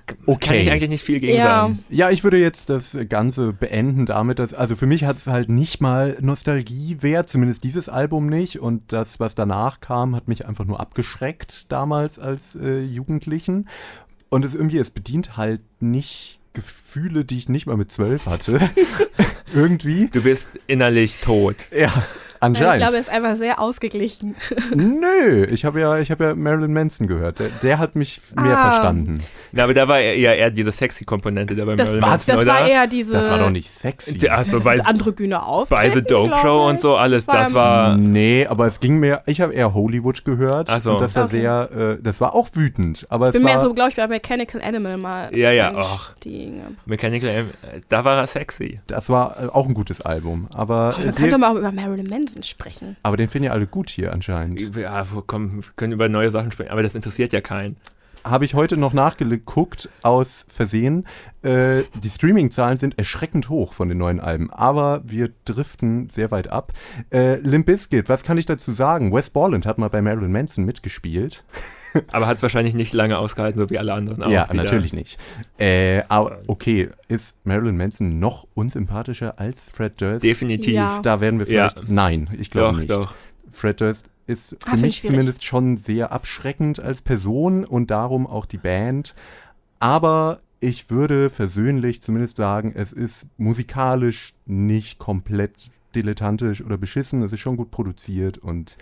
kann 0.05 0.17
Okay. 0.25 0.59
ich 0.61 0.71
eigentlich 0.71 0.89
nicht 0.89 1.03
viel 1.03 1.19
gegen 1.19 1.37
Ja. 1.37 1.43
sagen. 1.43 1.83
Ja, 1.89 2.09
ich 2.09 2.23
würde 2.23 2.37
jetzt 2.37 2.69
das 2.69 2.97
Ganze 3.09 3.53
beenden 3.53 4.05
damit, 4.05 4.39
dass, 4.39 4.53
also 4.53 4.75
für 4.75 4.85
mich 4.87 5.03
hat 5.05 5.17
es 5.17 5.27
halt 5.27 5.49
nicht 5.49 5.81
mal 5.81 6.17
Nostalgiewert, 6.21 7.29
zumindest 7.29 7.63
dieses 7.63 7.89
Album 7.89 8.27
nicht. 8.27 8.59
Und 8.59 8.91
das, 8.93 9.19
was 9.19 9.35
danach 9.35 9.79
kam, 9.79 10.15
hat 10.15 10.27
mich 10.27 10.45
einfach 10.47 10.65
nur 10.65 10.79
abgeschreckt 10.79 11.71
damals 11.71 12.19
als 12.19 12.55
äh, 12.55 12.79
Jugendlichen. 12.81 13.67
Und 14.29 14.45
es 14.45 14.55
irgendwie, 14.55 14.77
es 14.79 14.89
bedient 14.89 15.37
halt 15.37 15.61
nicht 15.79 16.39
Gefühle, 16.53 17.25
die 17.25 17.37
ich 17.37 17.49
nicht 17.49 17.65
mal 17.65 17.77
mit 17.77 17.91
zwölf 17.91 18.25
hatte. 18.27 18.59
irgendwie. 19.53 20.09
Du 20.09 20.23
bist 20.23 20.59
innerlich 20.67 21.17
tot. 21.17 21.67
Ja, 21.75 21.91
Ja, 22.43 22.51
ich 22.51 22.57
anscheinend. 22.59 22.77
glaube, 22.77 22.93
er 22.95 22.99
ist 22.99 23.09
einfach 23.09 23.35
sehr 23.37 23.59
ausgeglichen. 23.59 24.35
Nö, 24.75 25.45
ich 25.49 25.65
habe 25.65 25.79
ja, 25.79 25.97
ich 25.99 26.11
habe 26.11 26.23
ja 26.23 26.35
Marilyn 26.35 26.73
Manson 26.73 27.07
gehört. 27.07 27.39
Der, 27.39 27.47
der 27.61 27.79
hat 27.79 27.95
mich 27.95 28.21
mehr 28.35 28.57
Ah. 28.57 28.69
verstanden. 28.71 29.19
Na, 29.51 29.63
aber 29.65 29.73
da 29.73 29.87
war 29.87 29.99
ja 29.99 30.33
eher 30.33 30.49
diese 30.51 30.71
sexy 30.71 31.05
Komponente 31.05 31.55
dabei. 31.55 31.75
Das, 31.75 31.87
Marilyn 31.89 32.01
das, 32.09 32.27
Manson, 32.27 32.43
oder? 32.43 32.53
war 32.53 32.67
eher 32.67 32.87
diese. 32.87 33.11
Das 33.13 33.29
war 33.29 33.39
doch 33.39 33.49
nicht 33.49 33.69
sexy. 33.69 34.17
Der- 34.17 34.31
Das 34.31 34.39
Also 34.47 34.57
ist 34.57 34.63
bei, 34.63 34.77
das 34.77 34.87
androgyne 34.87 35.35
bei 35.35 35.41
Auftreten, 35.41 35.93
The 35.95 36.01
Dope 36.03 36.35
Show 36.41 36.67
und 36.67 36.81
so 36.81 36.95
alles, 36.95 37.25
Das 37.25 37.33
war 37.35 37.43
das 37.43 37.53
war. 37.53 37.97
Nee, 37.97 38.45
aber 38.47 38.67
es 38.67 38.79
ging 38.79 38.97
mehr, 38.99 39.21
ich 39.25 39.41
habe 39.41 39.53
eher 39.53 39.73
Hollywood 39.73 40.25
gehört 40.25 40.69
Ach 40.69 40.81
so. 40.81 40.91
und 40.93 41.01
das 41.01 41.15
war 41.15 41.25
Okay. 41.25 41.39
sehr, 41.41 41.69
äh, 41.71 41.97
das 42.01 42.19
war 42.19 42.33
auch 42.33 42.49
wütend, 42.53 43.05
aber 43.09 43.27
es 43.27 43.33
bin 43.33 43.43
mehr 43.43 43.55
war, 43.55 43.61
so, 43.63 43.73
glaube 43.73 43.89
ich, 43.91 43.95
bei 43.95 44.07
Mechanical 44.07 44.61
Animal 44.61 44.97
mal. 44.97 45.35
Ja, 45.35 45.51
ja, 45.51 45.71
ach. 45.75 46.09
eingestiegen. 46.09 46.61
Mechanical 46.85 47.29
M, 47.29 47.49
äh, 47.61 47.81
da 47.89 48.03
war 48.03 48.17
er 48.17 48.27
sexy. 48.27 48.79
das 48.87 49.09
war 49.09 49.35
äh, 49.43 49.47
auch 49.47 49.67
ein 49.67 49.73
gutes 49.73 50.01
Album, 50.01 50.47
aber, 50.53 50.95
äh, 50.99 51.05
Man 51.05 51.15
könnte 51.15 51.31
den, 51.31 51.39
mal 51.39 51.51
auch 51.51 51.55
über 51.59 51.71
Marilyn 51.71 52.07
Manson 52.07 52.32
sprechen. 52.41 52.97
aber 53.03 53.17
den 53.17 53.29
finden 53.29 53.45
ja 53.45 53.51
alle 53.51 53.67
gut 53.67 53.91
hier 53.91 54.11
anscheinend. 54.11 54.75
Ja, 54.75 55.05
komm, 55.27 55.57
wir 55.57 55.63
können 55.75 55.93
über 55.93 56.09
neue 56.09 56.31
Sachen 56.31 56.51
sprechen, 56.51 56.71
aber 56.71 56.81
das 56.81 56.95
interessiert 56.95 57.33
ja 57.33 57.41
keinen. 57.41 57.77
Habe 58.23 58.45
ich 58.45 58.53
heute 58.53 58.77
noch 58.77 58.93
nachgeguckt 58.93 59.89
aus 60.01 60.45
Versehen. 60.47 61.05
Äh, 61.41 61.83
die 62.01 62.09
Streaming-Zahlen 62.09 62.77
sind 62.77 62.97
erschreckend 62.97 63.49
hoch 63.49 63.73
von 63.73 63.89
den 63.89 63.97
neuen 63.97 64.21
Alben, 64.21 64.49
aber 64.49 65.01
wir 65.03 65.31
driften 65.43 66.09
sehr 66.09 66.31
weit 66.31 66.47
ab. 66.47 66.71
Äh, 67.11 67.35
Limp 67.41 67.65
Bizkit, 67.65 68.07
was 68.07 68.23
kann 68.23 68.37
ich 68.37 68.45
dazu 68.45 68.71
sagen? 68.71 69.13
Wes 69.13 69.29
Borland 69.29 69.65
hat 69.65 69.77
mal 69.77 69.89
bei 69.89 70.01
Marilyn 70.01 70.31
Manson 70.31 70.63
mitgespielt. 70.63 71.43
Aber 72.11 72.27
hat 72.27 72.37
es 72.37 72.43
wahrscheinlich 72.43 72.73
nicht 72.73 72.93
lange 72.93 73.17
ausgehalten, 73.17 73.59
so 73.59 73.69
wie 73.69 73.77
alle 73.77 73.93
anderen 73.93 74.23
auch. 74.23 74.29
ja, 74.31 74.47
natürlich 74.53 74.93
nicht. 74.93 75.19
Äh, 75.57 76.03
aber 76.09 76.39
okay, 76.47 76.89
ist 77.07 77.35
Marilyn 77.43 77.77
Manson 77.77 78.19
noch 78.19 78.47
unsympathischer 78.53 79.39
als 79.39 79.69
Fred 79.69 79.99
Durst? 80.01 80.23
Definitiv. 80.23 80.73
Ja. 80.73 80.99
Da 81.03 81.21
werden 81.21 81.39
wir 81.39 81.47
Ja. 81.47 81.69
vielleicht. 81.69 81.89
Nein, 81.89 82.29
ich 82.39 82.49
glaube 82.51 82.77
nicht. 82.77 82.89
doch. 82.89 83.13
Fred 83.51 83.79
Durst 83.81 84.09
ist 84.25 84.55
Ah, 84.61 84.65
für 84.65 84.69
find 84.71 84.81
mich 84.83 85.01
zumindest 85.01 85.43
schon 85.43 85.77
sehr 85.77 86.11
abschreckend 86.11 86.79
als 86.79 87.01
Person 87.01 87.65
und 87.65 87.91
darum 87.91 88.25
auch 88.25 88.45
die 88.45 88.57
Band. 88.57 89.13
Aber 89.79 90.39
ich 90.59 90.89
würde 90.89 91.29
versöhnlich 91.29 92.01
zumindest 92.01 92.37
sagen, 92.37 92.71
es 92.75 92.91
ist 92.93 93.27
musikalisch 93.37 94.33
nicht 94.45 94.97
komplett 94.97 95.51
dilettantisch 95.93 96.63
oder 96.63 96.77
beschissen. 96.77 97.21
Es 97.21 97.33
ist 97.33 97.41
schon 97.41 97.57
gut 97.57 97.69
produziert 97.69 98.37
und 98.37 98.77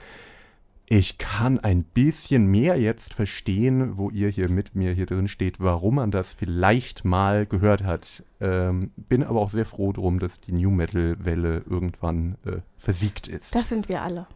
ich 0.91 1.17
kann 1.17 1.57
ein 1.57 1.85
bisschen 1.85 2.47
mehr 2.47 2.77
jetzt 2.77 3.13
verstehen, 3.13 3.97
wo 3.97 4.09
ihr 4.09 4.27
hier 4.27 4.49
mit 4.49 4.75
mir 4.75 4.91
hier 4.91 5.05
drin 5.05 5.29
steht, 5.29 5.61
warum 5.61 5.95
man 5.95 6.11
das 6.11 6.33
vielleicht 6.33 7.05
mal 7.05 7.45
gehört 7.45 7.83
hat. 7.83 8.23
Ähm, 8.41 8.91
bin 8.97 9.23
aber 9.23 9.39
auch 9.39 9.51
sehr 9.51 9.65
froh 9.65 9.93
drum, 9.93 10.19
dass 10.19 10.41
die 10.41 10.51
New 10.51 10.69
Metal 10.69 11.15
Welle 11.19 11.63
irgendwann 11.69 12.35
äh, 12.45 12.57
versiegt 12.75 13.29
ist. 13.29 13.55
Das 13.55 13.69
sind 13.69 13.87
wir 13.87 14.01
alle. 14.01 14.27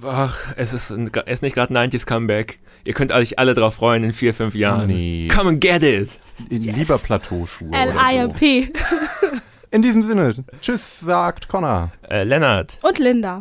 Ach, 0.00 0.54
es 0.56 0.72
ist, 0.72 0.92
ein, 0.92 1.10
es 1.26 1.32
ist 1.32 1.42
nicht 1.42 1.54
gerade 1.56 1.74
90s 1.74 2.06
Comeback. 2.06 2.60
Ihr 2.84 2.94
könnt 2.94 3.10
euch 3.10 3.40
alle 3.40 3.54
drauf 3.54 3.74
freuen 3.74 4.04
in 4.04 4.12
vier, 4.12 4.32
fünf 4.32 4.54
Jahren. 4.54 4.86
Nee. 4.86 5.26
Come 5.26 5.50
and 5.50 5.60
get 5.60 5.82
it! 5.82 6.20
Lieber 6.48 6.98
Plateauschuhe. 6.98 7.70
oder 7.70 7.92
so. 7.92 7.98
L-I-M-P. 7.98 8.72
In 9.72 9.82
diesem 9.82 10.02
Sinne, 10.02 10.34
tschüss, 10.60 10.98
sagt 10.98 11.46
Connor. 11.46 11.92
Äh, 12.08 12.24
Lennart. 12.24 12.78
Und 12.82 12.98
Linda. 12.98 13.38